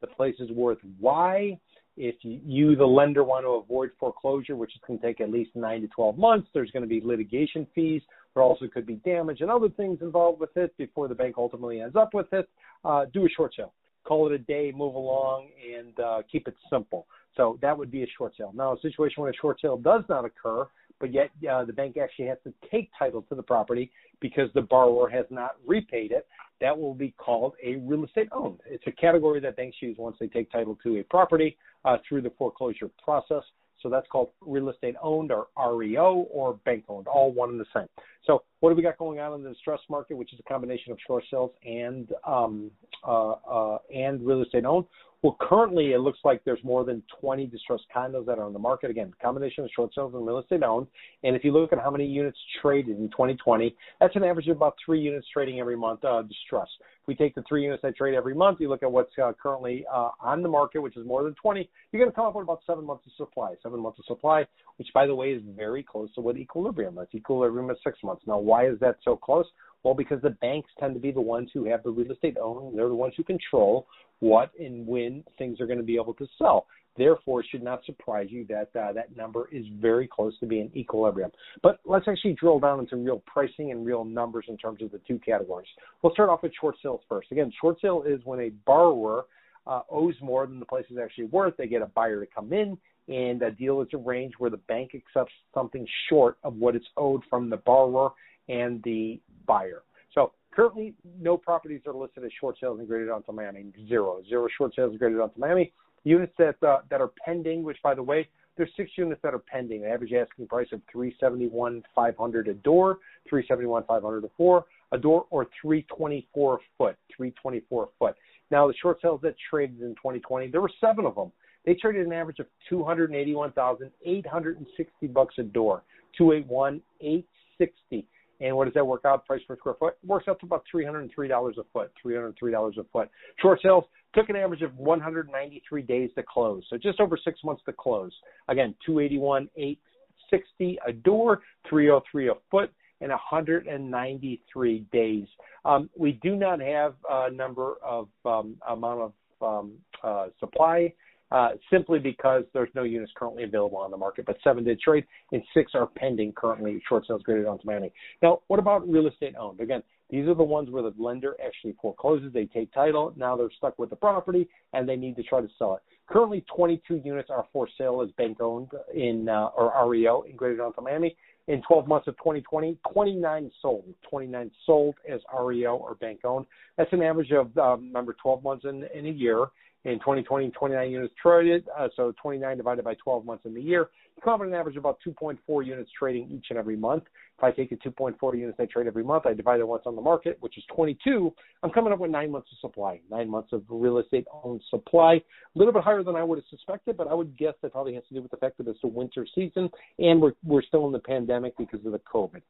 The 0.01 0.07
place 0.07 0.35
is 0.39 0.51
worth 0.51 0.79
Y. 0.99 1.57
If 1.95 2.15
you, 2.23 2.75
the 2.75 2.85
lender, 2.85 3.23
want 3.23 3.45
to 3.45 3.51
avoid 3.51 3.91
foreclosure, 3.99 4.55
which 4.55 4.75
is 4.75 4.81
going 4.85 4.99
to 4.99 5.05
take 5.05 5.21
at 5.21 5.29
least 5.29 5.55
nine 5.55 5.81
to 5.81 5.87
12 5.87 6.17
months, 6.17 6.49
there's 6.53 6.71
going 6.71 6.83
to 6.83 6.89
be 6.89 6.99
litigation 7.01 7.65
fees. 7.73 8.01
There 8.33 8.43
also 8.43 8.67
could 8.67 8.85
be 8.85 8.95
damage 8.95 9.41
and 9.41 9.51
other 9.51 9.69
things 9.69 10.01
involved 10.01 10.39
with 10.39 10.57
it 10.57 10.75
before 10.77 11.07
the 11.07 11.15
bank 11.15 11.35
ultimately 11.37 11.81
ends 11.81 11.95
up 11.95 12.13
with 12.13 12.33
it. 12.33 12.49
Uh, 12.83 13.05
do 13.13 13.25
a 13.25 13.29
short 13.29 13.53
sale. 13.55 13.73
Call 14.05 14.25
it 14.27 14.33
a 14.33 14.39
day, 14.39 14.73
move 14.75 14.95
along, 14.95 15.49
and 15.77 15.97
uh, 15.99 16.21
keep 16.29 16.47
it 16.47 16.55
simple. 16.69 17.05
So 17.37 17.57
that 17.61 17.77
would 17.77 17.91
be 17.91 18.03
a 18.03 18.07
short 18.17 18.33
sale. 18.37 18.51
Now, 18.55 18.73
a 18.73 18.79
situation 18.81 19.21
where 19.21 19.31
a 19.31 19.35
short 19.35 19.61
sale 19.61 19.77
does 19.77 20.03
not 20.09 20.25
occur, 20.25 20.67
but 21.03 21.13
yet 21.13 21.31
uh, 21.51 21.65
the 21.65 21.73
bank 21.73 21.97
actually 22.01 22.27
has 22.27 22.37
to 22.45 22.53
take 22.71 22.89
title 22.97 23.23
to 23.23 23.35
the 23.35 23.43
property 23.43 23.91
because 24.21 24.47
the 24.55 24.61
borrower 24.61 25.09
has 25.09 25.25
not 25.29 25.57
repaid 25.67 26.13
it. 26.13 26.25
That 26.61 26.79
will 26.79 26.93
be 26.93 27.13
called 27.17 27.55
a 27.61 27.75
real 27.75 28.05
estate 28.05 28.29
owned. 28.31 28.61
It's 28.65 28.85
a 28.87 28.91
category 28.93 29.41
that 29.41 29.57
banks 29.57 29.75
use 29.81 29.97
once 29.99 30.15
they 30.17 30.27
take 30.27 30.49
title 30.49 30.77
to 30.81 31.01
a 31.01 31.03
property 31.03 31.57
uh, 31.83 31.97
through 32.07 32.21
the 32.21 32.29
foreclosure 32.37 32.89
process. 33.03 33.43
So 33.81 33.89
that's 33.89 34.07
called 34.09 34.29
real 34.39 34.69
estate 34.69 34.95
owned 35.03 35.33
or 35.33 35.47
REO 35.75 36.25
or 36.31 36.53
bank 36.63 36.85
owned, 36.87 37.07
all 37.07 37.33
one 37.33 37.49
and 37.49 37.59
the 37.59 37.65
same. 37.75 37.87
So 38.25 38.43
what 38.61 38.69
do 38.69 38.75
we 38.77 38.81
got 38.81 38.97
going 38.97 39.19
on 39.19 39.33
in 39.33 39.43
the 39.43 39.49
distressed 39.49 39.89
market, 39.89 40.15
which 40.15 40.31
is 40.31 40.39
a 40.39 40.43
combination 40.43 40.93
of 40.93 40.99
short 41.05 41.25
sales 41.29 41.51
and 41.65 42.13
um, 42.25 42.71
uh, 43.05 43.31
uh, 43.31 43.77
and 43.93 44.25
real 44.25 44.41
estate 44.41 44.63
owned? 44.63 44.85
Well, 45.23 45.37
currently 45.39 45.93
it 45.93 45.99
looks 45.99 46.19
like 46.25 46.43
there's 46.43 46.61
more 46.65 46.83
than 46.83 47.01
20 47.21 47.47
distressed 47.47 47.85
condos 47.95 48.25
that 48.25 48.39
are 48.39 48.43
on 48.43 48.51
the 48.51 48.59
market. 48.59 48.91
Again, 48.91 49.13
combination 49.21 49.63
of 49.63 49.69
short 49.73 49.95
sales 49.95 50.13
and 50.13 50.27
real 50.27 50.39
estate 50.39 50.63
owned. 50.63 50.87
And 51.23 51.33
if 51.33 51.45
you 51.45 51.53
look 51.53 51.71
at 51.71 51.79
how 51.79 51.89
many 51.89 52.05
units 52.05 52.37
traded 52.61 52.97
in 52.97 53.09
2020, 53.09 53.73
that's 54.01 54.17
an 54.17 54.25
average 54.25 54.49
of 54.49 54.57
about 54.57 54.75
three 54.85 54.99
units 54.99 55.25
trading 55.31 55.61
every 55.61 55.77
month 55.77 56.03
uh, 56.03 56.23
distressed. 56.23 56.73
If 56.81 57.07
we 57.07 57.15
take 57.15 57.35
the 57.35 57.43
three 57.47 57.63
units 57.63 57.81
that 57.83 57.95
trade 57.95 58.15
every 58.15 58.35
month, 58.35 58.59
you 58.59 58.67
look 58.67 58.83
at 58.83 58.91
what's 58.91 59.13
uh, 59.17 59.31
currently 59.41 59.85
uh, 59.89 60.09
on 60.19 60.43
the 60.43 60.49
market, 60.49 60.81
which 60.81 60.97
is 60.97 61.05
more 61.07 61.23
than 61.23 61.33
20, 61.35 61.69
you're 61.93 62.01
going 62.01 62.11
to 62.11 62.15
come 62.15 62.25
up 62.25 62.35
with 62.35 62.43
about 62.43 62.59
seven 62.67 62.83
months 62.83 63.05
of 63.05 63.13
supply. 63.13 63.53
Seven 63.63 63.79
months 63.79 63.99
of 63.99 64.05
supply, 64.05 64.45
which 64.75 64.89
by 64.93 65.07
the 65.07 65.15
way 65.15 65.31
is 65.31 65.41
very 65.55 65.83
close 65.83 66.13
to 66.15 66.21
what 66.21 66.35
equilibrium. 66.35 66.95
That's 66.95 67.15
equilibrium 67.15 67.69
is 67.71 67.77
six 67.81 67.97
months. 68.03 68.23
Now, 68.27 68.39
why 68.39 68.67
is 68.67 68.77
that 68.81 68.97
so 69.05 69.15
close? 69.15 69.45
Well, 69.83 69.93
because 69.93 70.21
the 70.21 70.29
banks 70.29 70.71
tend 70.79 70.93
to 70.93 70.99
be 70.99 71.11
the 71.11 71.21
ones 71.21 71.49
who 71.53 71.65
have 71.65 71.83
the 71.83 71.91
real 71.91 72.11
estate 72.11 72.37
owned. 72.41 72.77
They're 72.77 72.87
the 72.87 72.95
ones 72.95 73.13
who 73.17 73.23
control 73.23 73.87
what 74.19 74.51
and 74.59 74.87
when 74.87 75.23
things 75.37 75.59
are 75.59 75.67
going 75.67 75.79
to 75.79 75.83
be 75.83 75.95
able 75.95 76.13
to 76.15 76.27
sell. 76.37 76.67
Therefore, 76.95 77.39
it 77.39 77.47
should 77.49 77.63
not 77.63 77.83
surprise 77.85 78.27
you 78.29 78.45
that 78.49 78.69
uh, 78.79 78.93
that 78.93 79.15
number 79.17 79.49
is 79.51 79.65
very 79.79 80.07
close 80.07 80.37
to 80.39 80.45
being 80.45 80.71
equilibrium. 80.75 81.31
But 81.63 81.79
let's 81.85 82.07
actually 82.07 82.33
drill 82.33 82.59
down 82.59 82.79
into 82.79 82.95
real 82.97 83.23
pricing 83.25 83.71
and 83.71 83.85
real 83.85 84.05
numbers 84.05 84.45
in 84.47 84.57
terms 84.57 84.81
of 84.81 84.91
the 84.91 84.99
two 85.07 85.19
categories. 85.19 85.67
We'll 86.01 86.13
start 86.13 86.29
off 86.29 86.43
with 86.43 86.53
short 86.59 86.75
sales 86.83 87.01
first. 87.09 87.31
Again, 87.31 87.51
short 87.59 87.81
sale 87.81 88.03
is 88.05 88.21
when 88.25 88.39
a 88.41 88.49
borrower 88.65 89.25
uh, 89.65 89.81
owes 89.89 90.15
more 90.21 90.45
than 90.45 90.59
the 90.59 90.65
place 90.65 90.85
is 90.91 90.97
actually 90.97 91.25
worth. 91.25 91.57
They 91.57 91.67
get 91.67 91.81
a 91.81 91.87
buyer 91.87 92.23
to 92.23 92.31
come 92.31 92.53
in, 92.53 92.77
and 93.07 93.41
a 93.41 93.49
deal 93.49 93.81
is 93.81 93.87
arranged 93.93 94.35
where 94.37 94.51
the 94.51 94.57
bank 94.57 94.91
accepts 94.93 95.33
something 95.53 95.87
short 96.09 96.37
of 96.43 96.55
what 96.55 96.75
it's 96.75 96.85
owed 96.95 97.23
from 97.29 97.49
the 97.49 97.57
borrower 97.57 98.11
and 98.49 98.83
the 98.83 99.19
buyer. 99.45 99.83
So 100.13 100.31
currently, 100.51 100.93
no 101.19 101.37
properties 101.37 101.81
are 101.87 101.93
listed 101.93 102.23
as 102.23 102.31
short 102.39 102.57
sales 102.59 102.79
and 102.79 102.87
Greater 102.87 103.07
Downtown 103.07 103.35
Miami. 103.35 103.65
Zero, 103.87 104.21
zero 104.27 104.47
short 104.57 104.75
sales 104.75 104.91
and 104.91 104.99
Greater 104.99 105.17
Downtown 105.17 105.39
Miami. 105.39 105.73
Units 106.03 106.33
that 106.37 106.61
uh, 106.63 106.79
that 106.89 107.01
are 107.01 107.11
pending, 107.25 107.63
which 107.63 107.77
by 107.81 107.95
the 107.95 108.03
way, 108.03 108.27
there's 108.57 108.69
six 108.75 108.91
units 108.97 109.21
that 109.23 109.33
are 109.33 109.39
pending. 109.39 109.85
Average 109.85 110.13
asking 110.13 110.47
price 110.47 110.67
of 110.73 110.81
three 110.91 111.15
seventy 111.19 111.47
one 111.47 111.81
five 111.95 112.17
hundred 112.17 112.47
a 112.47 112.53
door, 112.55 112.99
three 113.27 113.45
seventy 113.47 113.67
one 113.67 113.83
five 113.87 114.03
hundred 114.03 114.23
a 114.25 114.29
four 114.37 114.65
a 114.91 114.97
door, 114.97 115.25
or 115.29 115.47
three 115.61 115.83
twenty 115.83 116.27
four 116.33 116.59
foot, 116.77 116.97
three 117.15 117.31
twenty 117.41 117.61
four 117.69 117.89
foot. 117.97 118.15
Now 118.51 118.67
the 118.67 118.73
short 118.79 118.99
sales 119.01 119.21
that 119.23 119.35
traded 119.49 119.81
in 119.81 119.95
2020, 119.95 120.49
there 120.49 120.61
were 120.61 120.69
seven 120.79 121.05
of 121.05 121.15
them. 121.15 121.31
They 121.65 121.73
traded 121.73 122.05
an 122.05 122.13
average 122.13 122.39
of 122.39 122.47
281,860 122.69 125.07
bucks 125.07 125.35
a 125.37 125.43
door, 125.43 125.83
281,860. 126.17 128.05
And 128.41 128.55
what 128.55 128.65
does 128.65 128.73
that 128.73 128.85
work 128.85 129.05
out? 129.05 129.25
Price 129.25 129.41
per 129.47 129.55
square 129.57 129.75
foot 129.79 129.95
works 130.05 130.27
out 130.27 130.39
to 130.39 130.45
about 130.45 130.63
three 130.69 130.85
hundred 130.85 131.01
and 131.01 131.11
three 131.13 131.27
dollars 131.27 131.57
a 131.59 131.63
foot. 131.71 131.91
Three 132.01 132.15
hundred 132.15 132.35
three 132.37 132.51
dollars 132.51 132.75
a 132.79 132.83
foot. 132.91 133.09
Short 133.41 133.59
sales 133.61 133.85
took 134.13 134.29
an 134.29 134.35
average 134.35 134.61
of 134.61 134.75
193 134.77 135.81
days 135.81 136.09
to 136.15 136.23
close, 136.23 136.63
so 136.69 136.77
just 136.77 136.99
over 136.99 137.17
six 137.17 137.39
months 137.43 137.63
to 137.65 137.73
close. 137.73 138.11
Again, 138.47 138.75
281 138.85 139.49
860 139.55 140.79
a 140.87 140.93
door, 140.93 141.41
303 141.69 142.29
a 142.29 142.33
foot, 142.51 142.71
and 143.01 143.09
193 143.09 144.85
days. 144.91 145.27
Um, 145.65 145.89
we 145.97 146.13
do 146.23 146.35
not 146.35 146.59
have 146.59 146.95
a 147.09 147.31
number 147.31 147.75
of 147.83 148.07
um, 148.25 148.55
amount 148.67 149.01
of 149.01 149.13
um, 149.41 149.73
uh, 150.03 150.27
supply 150.39 150.93
uh, 151.33 151.49
simply 151.71 151.97
because 151.97 152.43
there's 152.53 152.69
no 152.75 152.83
units 152.83 153.11
currently 153.15 153.43
available 153.43 153.79
on 153.79 153.89
the 153.89 153.97
market, 153.97 154.23
but 154.25 154.37
seven 154.43 154.63
did 154.63 154.79
trade 154.79 155.03
and 155.31 155.41
six 155.53 155.71
are 155.73 155.87
pending 155.87 156.31
currently 156.33 156.79
short 156.87 157.05
sales 157.07 157.23
Greater 157.23 157.43
Downtown 157.43 157.65
Miami. 157.65 157.91
Now, 158.21 158.41
what 158.47 158.59
about 158.59 158.87
real 158.87 159.07
estate 159.07 159.33
owned? 159.37 159.59
Again, 159.59 159.81
these 160.11 160.27
are 160.27 160.35
the 160.35 160.43
ones 160.43 160.69
where 160.69 160.83
the 160.83 160.93
lender 160.95 161.35
actually 161.43 161.75
forecloses, 161.81 162.31
they 162.33 162.45
take 162.45 162.71
title, 162.71 163.13
now 163.17 163.35
they're 163.35 163.49
stuck 163.57 163.79
with 163.79 163.89
the 163.89 163.95
property 163.95 164.47
and 164.73 164.87
they 164.87 164.95
need 164.95 165.15
to 165.15 165.23
try 165.23 165.41
to 165.41 165.49
sell 165.57 165.73
it. 165.73 165.81
Currently, 166.07 166.45
22 166.55 167.01
units 167.03 167.31
are 167.31 167.47
for 167.51 167.67
sale 167.79 168.03
as 168.03 168.11
bank 168.11 168.39
owned 168.39 168.69
in 168.93 169.27
uh, 169.27 169.47
or 169.57 169.73
REO 169.89 170.21
in 170.29 170.35
Greater 170.35 170.57
Downtown 170.57 170.83
Miami. 170.83 171.15
In 171.47 171.61
12 171.63 171.87
months 171.87 172.07
of 172.07 172.15
2020, 172.17 172.77
29 172.93 173.51
sold. 173.61 173.93
29 174.09 174.51
sold 174.65 174.95
as 175.11 175.19
REO 175.37 175.75
or 175.75 175.95
bank 175.95 176.19
owned. 176.23 176.45
That's 176.77 176.93
an 176.93 177.01
average 177.01 177.31
of 177.31 177.57
um, 177.57 177.87
remember 177.87 178.15
12 178.21 178.43
months 178.43 178.65
in, 178.65 178.85
in 178.93 179.07
a 179.07 179.09
year 179.09 179.47
in 179.85 179.99
2020, 179.99 180.49
29 180.51 180.91
units 180.91 181.13
traded. 181.21 181.67
Uh, 181.77 181.89
so 181.95 182.13
29 182.21 182.57
divided 182.57 182.85
by 182.85 182.95
12 182.95 183.25
months 183.25 183.45
in 183.45 183.53
the 183.53 183.61
year. 183.61 183.89
You 184.15 184.21
come 184.23 184.33
up 184.33 184.39
with 184.39 184.49
an 184.49 184.55
average 184.55 184.77
of 184.77 184.81
about 184.81 184.99
2.4 185.05 185.65
units 185.65 185.89
trading 185.97 186.29
each 186.31 186.45
and 186.49 186.57
every 186.57 186.77
month. 186.77 187.03
If 187.37 187.43
I 187.43 187.51
take 187.51 187.69
the 187.69 187.75
2.4 187.77 188.37
units 188.37 188.57
I 188.59 188.65
trade 188.65 188.87
every 188.87 189.03
month, 189.03 189.25
I 189.25 189.33
divide 189.33 189.59
it 189.59 189.67
once 189.67 189.83
on 189.85 189.95
the 189.95 190.01
market, 190.01 190.37
which 190.39 190.57
is 190.57 190.63
22. 190.73 191.33
I'm 191.63 191.71
coming 191.71 191.91
up 191.91 191.99
with 191.99 192.11
nine 192.11 192.31
months 192.31 192.49
of 192.51 192.59
supply, 192.59 193.01
nine 193.09 193.29
months 193.29 193.51
of 193.51 193.63
real 193.69 193.97
estate 193.97 194.25
owned 194.43 194.61
supply. 194.69 195.15
A 195.15 195.21
little 195.55 195.73
bit 195.73 195.83
higher 195.83 196.03
than 196.03 196.15
I 196.15 196.23
would 196.23 196.37
have 196.37 196.45
suspected, 196.49 196.95
but 196.95 197.07
I 197.07 197.13
would 197.13 197.37
guess 197.37 197.55
that 197.61 197.71
probably 197.71 197.95
has 197.95 198.03
to 198.09 198.13
do 198.13 198.21
with 198.21 198.31
the 198.31 198.37
fact 198.37 198.57
that 198.59 198.67
it's 198.67 198.79
a 198.83 198.87
winter 198.87 199.27
season 199.35 199.69
and 199.99 200.21
we're 200.21 200.33
we're 200.43 200.61
still 200.61 200.85
in 200.85 200.91
the 200.93 200.99
pandemic 200.99 201.57
because 201.57 201.85
of 201.85 201.91
the 201.91 201.99
COVID. 201.99 202.41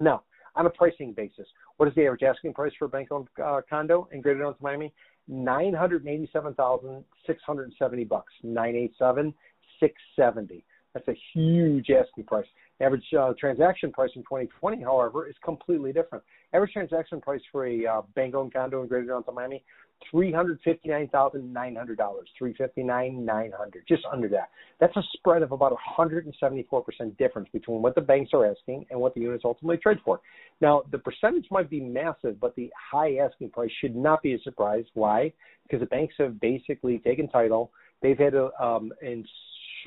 Now, 0.00 0.22
on 0.56 0.66
a 0.66 0.70
pricing 0.70 1.12
basis, 1.12 1.46
what 1.76 1.88
is 1.88 1.94
the 1.94 2.06
average 2.06 2.22
asking 2.22 2.54
price 2.54 2.72
for 2.78 2.86
a 2.86 2.88
bank-owned 2.88 3.28
uh, 3.42 3.60
condo 3.68 4.08
in 4.10 4.22
Greater 4.22 4.40
Downtown 4.40 4.58
Miami? 4.62 4.92
Nine 5.28 5.74
hundred 5.74 6.06
eighty-seven 6.06 6.54
thousand 6.54 7.04
six 7.26 7.42
hundred 7.44 7.72
seventy 7.78 8.04
bucks. 8.04 8.32
Nine 8.42 8.74
eight 8.76 8.94
seven 8.98 9.34
six 9.80 9.94
seventy. 10.14 10.64
That's 10.94 11.08
a 11.08 11.16
huge 11.34 11.90
asking 11.90 12.24
price. 12.24 12.46
Average 12.80 13.04
uh, 13.18 13.32
transaction 13.38 13.92
price 13.92 14.10
in 14.16 14.22
2020, 14.22 14.82
however, 14.82 15.28
is 15.28 15.34
completely 15.44 15.92
different. 15.92 16.24
Average 16.54 16.72
transaction 16.72 17.20
price 17.20 17.40
for 17.52 17.66
a 17.66 17.86
uh, 17.86 18.02
bank-owned 18.14 18.54
condo 18.54 18.80
in 18.82 18.88
Greater 18.88 19.06
Downtown 19.06 19.34
Miami, 19.34 19.62
three 20.10 20.32
hundred 20.32 20.60
fifty-nine 20.64 21.08
thousand 21.08 21.52
nine 21.52 21.74
hundred 21.76 21.98
dollars. 21.98 22.28
Three 22.38 22.54
fifty-nine 22.54 23.24
nine 23.24 23.52
hundred, 23.56 23.84
just 23.88 24.02
under 24.12 24.28
that. 24.28 24.50
That's 24.80 24.96
a 24.96 25.02
spread 25.14 25.42
of 25.42 25.52
about 25.52 25.72
174 25.72 26.82
percent 26.82 27.16
difference 27.18 27.48
between 27.52 27.82
what 27.82 27.94
the 27.94 28.00
banks 28.00 28.30
are 28.32 28.46
asking 28.46 28.86
and 28.90 29.00
what 29.00 29.14
the 29.14 29.20
units 29.20 29.44
ultimately 29.44 29.78
trade 29.78 29.98
for. 30.04 30.20
Now, 30.60 30.82
the 30.90 30.98
percentage 30.98 31.46
might 31.50 31.70
be 31.70 31.80
massive, 31.80 32.40
but 32.40 32.54
the 32.56 32.70
high 32.90 33.16
asking 33.16 33.50
price 33.50 33.70
should 33.80 33.96
not 33.96 34.22
be 34.22 34.34
a 34.34 34.38
surprise. 34.40 34.84
Why? 34.94 35.32
Because 35.64 35.80
the 35.80 35.86
banks 35.86 36.14
have 36.18 36.40
basically 36.40 36.98
taken 36.98 37.28
title. 37.28 37.72
They've 38.02 38.18
had 38.18 38.34
a 38.34 38.50
um, 38.62 38.92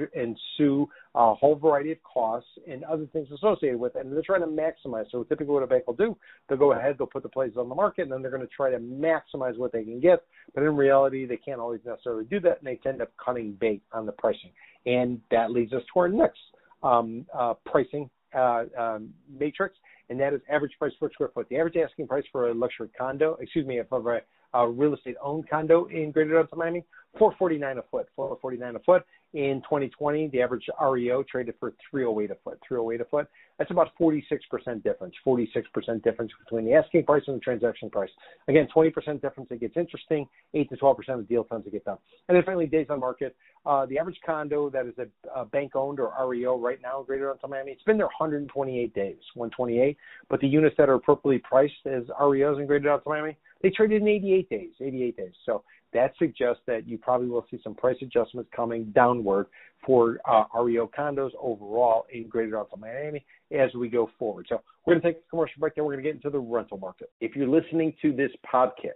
ensue 0.08 0.88
a 1.16 1.34
whole 1.34 1.56
variety 1.56 1.92
of 1.92 1.98
costs 2.04 2.50
and 2.68 2.84
other 2.84 3.06
things 3.08 3.28
associated 3.32 3.80
with 3.80 3.96
it, 3.96 4.06
and 4.06 4.14
they're 4.14 4.22
trying 4.22 4.42
to 4.42 4.48
maximize. 4.48 5.06
So 5.12 5.24
typically, 5.24 5.54
what 5.54 5.64
a 5.64 5.68
bank 5.68 5.88
will 5.88 5.96
do, 5.96 6.18
they'll 6.48 6.58
go 6.58 6.74
ahead, 6.74 6.96
they'll 6.98 7.08
put 7.08 7.24
the 7.24 7.30
places 7.30 7.58
on 7.58 7.70
the 7.70 7.76
market, 7.76 8.04
and 8.04 8.12
then 8.12 8.22
they're 8.22 8.32
going 8.32 8.46
to 8.46 8.48
try 8.48 8.72
to 8.72 8.80
maximize 8.80 9.58
what 9.58 9.72
they 9.72 9.84
can 9.84 10.00
get. 10.00 10.24
But 10.54 10.64
in 10.64 10.76
reality, 10.76 11.26
they 11.26 11.38
can't 11.38 11.60
always 11.60 11.82
necessarily 11.86 12.26
do 12.26 12.40
that, 12.42 12.60
and 12.60 12.68
they 12.68 12.76
tend 12.76 13.02
up 13.02 13.12
cutting 13.24 13.58
bait 13.60 13.82
on 13.92 14.06
the 14.06 14.12
pricing. 14.14 14.52
And 14.86 15.20
that 15.32 15.52
leads 15.52 15.74
us 15.74 15.84
to 15.94 16.00
our 16.00 16.10
next 16.10 16.40
um, 16.84 17.26
uh, 17.38 17.56
pricing 17.66 18.10
uh, 18.34 18.66
um, 18.78 19.10
matrix, 19.38 19.76
and 20.10 20.20
that 20.20 20.34
is 20.34 20.42
average 20.50 20.74
price 20.80 20.94
per 21.00 21.12
square 21.12 21.30
foot. 21.34 21.48
The 21.50 21.58
average 21.58 21.76
asking 21.78 22.08
price 22.08 22.24
for 22.32 22.50
a 22.50 22.54
luxury 22.54 22.90
condo, 22.98 23.38
excuse 23.40 23.66
me, 23.66 23.80
for 23.90 24.18
a, 24.18 24.22
a 24.54 24.70
real 24.70 24.94
estate 24.94 25.16
owned 25.22 25.50
condo 25.50 25.86
in 25.86 26.12
Greater 26.12 26.34
Downtown 26.34 26.60
Miami, 26.60 26.86
449 27.18 27.78
a 27.78 27.82
foot. 27.84 28.08
449 28.16 28.76
a 28.76 28.80
foot. 28.80 29.04
In 29.34 29.62
2020, 29.62 30.30
the 30.30 30.42
average 30.42 30.66
REO 30.82 31.24
traded 31.24 31.54
for 31.60 31.74
308 31.92 32.32
a 32.32 32.36
foot. 32.44 32.60
308 32.68 33.02
a 33.02 33.06
foot. 33.06 33.28
That's 33.60 33.70
about 33.70 33.90
46% 34.00 34.84
difference. 34.84 35.14
46% 35.26 36.04
difference 36.04 36.32
between 36.44 36.66
the 36.66 36.74
asking 36.74 37.06
price 37.06 37.22
and 37.28 37.36
the 37.36 37.40
transaction 37.40 37.92
price. 37.92 38.10
Again, 38.48 38.68
20% 38.76 39.22
difference. 39.22 39.52
It 39.52 39.60
gets 39.60 39.78
interesting. 39.78 40.28
8 40.56 40.70
to 40.70 40.78
12% 40.78 41.10
of 41.10 41.28
deal 41.28 41.44
tons 41.44 41.66
to 41.66 41.70
get 41.70 41.86
done. 41.86 41.98
And 42.28 42.36
then 42.36 42.44
finally, 42.44 42.66
days 42.66 42.88
on 42.90 43.00
market. 43.00 43.36
Uh, 43.68 43.86
the 43.86 44.00
average 44.00 44.18
condo 44.26 44.70
that 44.72 44.88
is 44.88 44.94
a, 44.98 45.40
a 45.40 45.46
bank 45.46 45.76
owned 45.76 46.00
or 46.00 46.12
REO 46.28 46.58
right 46.58 46.80
now 46.82 47.02
in 47.02 47.06
Greater 47.06 47.28
Downtown 47.28 47.52
Miami, 47.52 47.72
it's 47.74 47.84
been 47.84 47.98
there 47.98 48.08
128 48.08 48.96
days. 48.96 49.18
128. 49.36 49.96
But 50.30 50.40
the 50.40 50.48
units 50.48 50.76
that 50.80 50.90
are 50.90 50.96
appropriately 50.96 51.40
priced 51.40 51.86
as 51.86 52.04
REOs 52.20 52.60
in 52.60 52.66
Greater 52.66 52.88
Downtown 52.88 53.14
Miami, 53.14 53.38
they 53.62 53.70
traded 53.70 54.02
in 54.02 54.08
88 54.08 54.50
days. 54.50 54.72
88 54.80 55.18
days. 55.18 55.34
So 55.46 55.64
that 55.94 56.14
suggests 56.20 56.62
that 56.68 56.88
you 56.88 56.98
probably 56.98 57.28
will 57.28 57.46
see 57.50 57.60
some 57.64 57.74
price 57.74 57.98
adjustments 58.02 58.50
coming 58.56 58.86
downward 58.96 59.48
for 59.86 60.20
uh, 60.30 60.44
REO 60.60 60.88
condos 60.88 61.32
overall 61.40 62.06
in 62.12 62.28
Greater 62.28 62.52
Downtown 62.52 62.80
Miami 62.80 63.26
as 63.52 63.74
we 63.74 63.90
go 63.90 64.10
forward. 64.20 64.46
So 64.50 64.62
we're 64.86 64.94
going 64.94 65.02
to 65.02 65.08
take 65.14 65.24
a 65.26 65.30
commercial 65.30 65.60
break, 65.60 65.76
then 65.76 65.86
we're 65.86 65.94
going 65.94 66.04
to 66.04 66.10
get 66.10 66.16
into 66.16 66.30
the 66.30 66.40
rental 66.40 66.78
market. 66.78 67.12
If 67.22 67.36
you're 67.36 67.48
listening 67.48 67.94
to 68.02 68.14
this 68.14 68.32
podcast, 68.52 68.92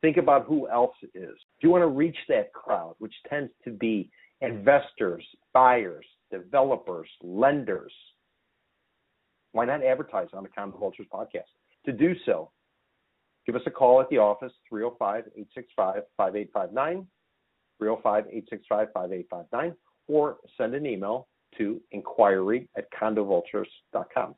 think 0.00 0.16
about 0.18 0.46
who 0.46 0.68
else 0.68 0.96
is. 1.02 1.12
If 1.14 1.62
you 1.62 1.70
want 1.70 1.82
to 1.82 1.88
reach 1.88 2.16
that 2.28 2.52
crowd, 2.52 2.94
which 2.98 3.14
tends 3.28 3.50
to 3.64 3.70
be 3.70 4.10
investors, 4.40 5.24
buyers, 5.54 6.04
developers, 6.30 7.08
lenders, 7.22 7.92
why 9.52 9.64
not 9.64 9.84
advertise 9.84 10.28
on 10.32 10.42
the 10.42 10.48
Condo 10.48 10.76
Vultures 10.78 11.06
podcast? 11.12 11.48
To 11.86 11.92
do 11.92 12.14
so, 12.26 12.50
Give 13.46 13.56
us 13.56 13.62
a 13.66 13.70
call 13.70 14.00
at 14.00 14.08
the 14.08 14.18
office, 14.18 14.52
305 14.68 15.24
865 15.36 16.02
5859, 16.16 17.06
305 17.78 18.24
865 18.26 18.88
5859, 18.94 19.76
or 20.08 20.36
send 20.56 20.74
an 20.74 20.86
email 20.86 21.28
to 21.58 21.80
inquiry 21.90 22.68
at 22.76 22.86
condovultures.com. 22.92 24.34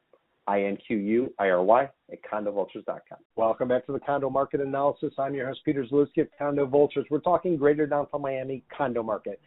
I-N-Q-U-I-R-Y 0.47 1.91
at 2.13 2.19
condovultures.com. 2.23 3.19
Welcome 3.37 3.69
back 3.69 3.87
to 3.87 3.93
the 3.93 4.01
Condo 4.01 4.29
Market 4.29 4.61
Analysis. 4.61 5.13
I'm 5.19 5.35
your 5.35 5.47
host, 5.47 5.61
Peter 5.65 5.87
Zalewski 5.87 6.21
of 6.21 6.29
Condo 6.39 6.67
Vultures. 6.67 7.07
We're 7.11 7.21
talking 7.21 7.57
greater 7.57 7.87
downtown 7.87 8.21
Miami 8.21 8.63
condo 8.77 9.03
market. 9.03 9.41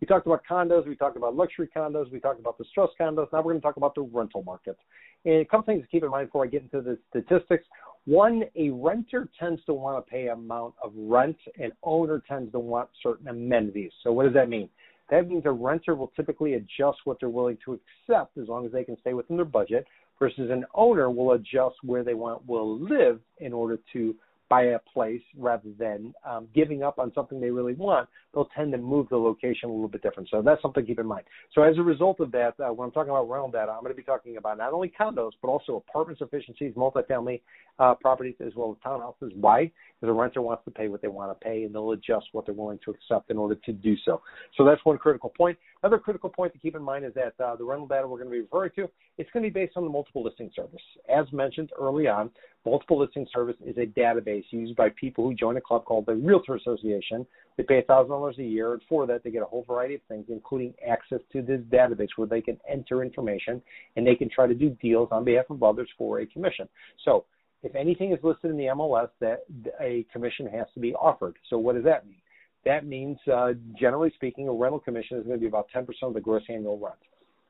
We 0.00 0.06
talked 0.06 0.26
about 0.26 0.42
condos, 0.48 0.86
we 0.86 0.96
talked 0.96 1.16
about 1.16 1.34
luxury 1.34 1.68
condos, 1.74 2.10
we 2.12 2.20
talked 2.20 2.38
about 2.38 2.58
distressed 2.58 2.92
condos. 3.00 3.26
Now 3.32 3.38
we're 3.38 3.52
going 3.52 3.56
to 3.56 3.62
talk 3.62 3.78
about 3.78 3.94
the 3.94 4.02
rental 4.02 4.42
market. 4.42 4.76
And 5.24 5.36
a 5.36 5.44
couple 5.44 5.64
things 5.64 5.82
to 5.82 5.88
keep 5.88 6.04
in 6.04 6.10
mind 6.10 6.28
before 6.28 6.44
I 6.44 6.48
get 6.48 6.62
into 6.62 6.82
the 6.82 6.98
statistics. 7.08 7.64
One, 8.06 8.44
a 8.54 8.70
renter 8.70 9.28
tends 9.38 9.64
to 9.64 9.72
want 9.72 10.04
to 10.04 10.10
pay 10.10 10.28
amount 10.28 10.74
of 10.82 10.92
rent, 10.94 11.38
and 11.58 11.72
owner 11.82 12.22
tends 12.28 12.52
to 12.52 12.58
want 12.58 12.90
certain 13.02 13.28
amenities. 13.28 13.92
So 14.02 14.12
what 14.12 14.24
does 14.24 14.34
that 14.34 14.50
mean? 14.50 14.68
That 15.10 15.28
means 15.28 15.44
a 15.46 15.50
renter 15.50 15.94
will 15.94 16.12
typically 16.16 16.54
adjust 16.54 16.98
what 17.04 17.18
they're 17.18 17.28
willing 17.28 17.58
to 17.64 17.78
accept 18.08 18.36
as 18.36 18.48
long 18.48 18.66
as 18.66 18.72
they 18.72 18.84
can 18.84 18.98
stay 19.00 19.14
within 19.14 19.36
their 19.36 19.44
budget, 19.44 19.86
versus 20.18 20.50
an 20.50 20.64
owner 20.74 21.10
will 21.10 21.32
adjust 21.32 21.76
where 21.82 22.04
they 22.04 22.14
want 22.14 22.46
will 22.46 22.78
live 22.78 23.20
in 23.38 23.52
order 23.52 23.78
to 23.92 24.14
buy 24.48 24.62
a 24.62 24.78
place 24.78 25.22
rather 25.36 25.70
than 25.78 26.12
um, 26.28 26.48
giving 26.54 26.82
up 26.82 26.98
on 26.98 27.12
something 27.14 27.40
they 27.40 27.50
really 27.50 27.74
want, 27.74 28.08
they'll 28.32 28.48
tend 28.56 28.72
to 28.72 28.78
move 28.78 29.08
the 29.08 29.16
location 29.16 29.68
a 29.68 29.72
little 29.72 29.88
bit 29.88 30.02
different. 30.02 30.28
So 30.28 30.42
that's 30.42 30.60
something 30.60 30.82
to 30.82 30.86
keep 30.86 30.98
in 30.98 31.06
mind. 31.06 31.24
So 31.54 31.62
as 31.62 31.78
a 31.78 31.82
result 31.82 32.20
of 32.20 32.30
that, 32.32 32.54
uh, 32.60 32.72
when 32.72 32.86
I'm 32.86 32.92
talking 32.92 33.10
about 33.10 33.28
rental 33.28 33.50
data, 33.50 33.72
I'm 33.72 33.80
going 33.80 33.92
to 33.92 33.96
be 33.96 34.02
talking 34.02 34.36
about 34.36 34.58
not 34.58 34.72
only 34.72 34.92
condos, 34.98 35.32
but 35.40 35.48
also 35.48 35.76
apartments 35.76 36.20
efficiencies, 36.20 36.74
multifamily 36.74 37.40
uh, 37.78 37.94
properties, 37.94 38.34
as 38.44 38.52
well 38.54 38.76
as 38.76 38.90
townhouses. 38.90 39.34
Why? 39.36 39.70
Because 40.00 40.10
a 40.10 40.12
renter 40.12 40.42
wants 40.42 40.64
to 40.64 40.70
pay 40.70 40.88
what 40.88 41.02
they 41.02 41.08
want 41.08 41.38
to 41.38 41.44
pay, 41.44 41.64
and 41.64 41.74
they'll 41.74 41.92
adjust 41.92 42.26
what 42.32 42.46
they're 42.46 42.54
willing 42.54 42.78
to 42.84 42.90
accept 42.90 43.30
in 43.30 43.38
order 43.38 43.54
to 43.54 43.72
do 43.72 43.96
so. 44.04 44.20
So 44.56 44.64
that's 44.64 44.84
one 44.84 44.98
critical 44.98 45.30
point. 45.30 45.58
Another 45.82 45.98
critical 45.98 46.30
point 46.30 46.52
to 46.52 46.58
keep 46.58 46.76
in 46.76 46.82
mind 46.82 47.04
is 47.04 47.12
that 47.14 47.34
uh, 47.42 47.56
the 47.56 47.64
rental 47.64 47.86
data 47.86 48.06
we're 48.06 48.18
going 48.18 48.30
to 48.30 48.34
be 48.34 48.40
referring 48.40 48.70
to, 48.76 48.88
it's 49.18 49.30
going 49.32 49.44
to 49.44 49.50
be 49.50 49.60
based 49.60 49.76
on 49.76 49.84
the 49.84 49.90
multiple 49.90 50.22
listing 50.22 50.50
service. 50.54 50.80
As 51.08 51.30
mentioned 51.32 51.70
early 51.78 52.08
on, 52.08 52.30
multiple 52.64 52.98
listing 52.98 53.26
service 53.34 53.56
is 53.64 53.76
a 53.76 53.86
database 53.86 54.44
used 54.50 54.76
by 54.76 54.88
people 54.98 55.24
who 55.24 55.34
join 55.34 55.56
a 55.56 55.60
club 55.60 55.84
called 55.84 56.06
the 56.06 56.14
Realtor 56.14 56.56
Association. 56.56 57.26
They 57.56 57.62
pay 57.62 57.82
$1,000 57.82 58.38
a 58.38 58.42
year, 58.42 58.72
and 58.72 58.82
for 58.88 59.06
that, 59.06 59.22
they 59.22 59.30
get 59.30 59.42
a 59.42 59.46
whole 59.46 59.64
variety 59.66 59.96
of 59.96 60.00
things, 60.08 60.26
including 60.28 60.74
access 60.86 61.20
to 61.32 61.42
this 61.42 61.60
database 61.70 62.08
where 62.16 62.28
they 62.28 62.40
can 62.40 62.58
enter 62.68 63.02
information 63.02 63.62
and 63.96 64.06
they 64.06 64.14
can 64.14 64.30
try 64.30 64.46
to 64.46 64.54
do 64.54 64.70
deals 64.82 65.08
on 65.12 65.24
behalf 65.24 65.46
of 65.50 65.62
others 65.62 65.88
for 65.98 66.20
a 66.20 66.26
commission. 66.26 66.68
So, 67.04 67.24
if 67.62 67.74
anything 67.74 68.12
is 68.12 68.18
listed 68.22 68.50
in 68.50 68.58
the 68.58 68.64
MLS, 68.64 69.08
that 69.20 69.44
a 69.80 70.04
commission 70.12 70.46
has 70.48 70.66
to 70.74 70.80
be 70.80 70.94
offered. 70.94 71.36
So, 71.48 71.56
what 71.56 71.76
does 71.76 71.84
that 71.84 72.06
mean? 72.06 72.20
that 72.64 72.86
means, 72.86 73.18
uh, 73.32 73.52
generally 73.78 74.10
speaking, 74.14 74.48
a 74.48 74.52
rental 74.52 74.80
commission 74.80 75.18
is 75.18 75.24
going 75.24 75.36
to 75.36 75.40
be 75.40 75.46
about 75.46 75.68
10% 75.74 75.86
of 76.02 76.14
the 76.14 76.20
gross 76.20 76.42
annual 76.48 76.78
rent. 76.78 76.96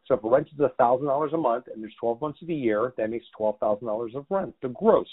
So 0.07 0.15
if 0.15 0.21
rent 0.23 0.49
is 0.53 0.59
$1,000 0.59 1.35
a 1.35 1.37
month 1.37 1.65
and 1.73 1.83
there's 1.83 1.95
12 1.99 2.21
months 2.21 2.43
of 2.43 2.49
the 2.49 2.55
year, 2.55 2.93
that 2.97 3.11
makes 3.11 3.27
$12,000 3.39 4.15
of 4.15 4.27
rent, 4.31 4.55
the 4.63 4.69
gross. 4.69 5.09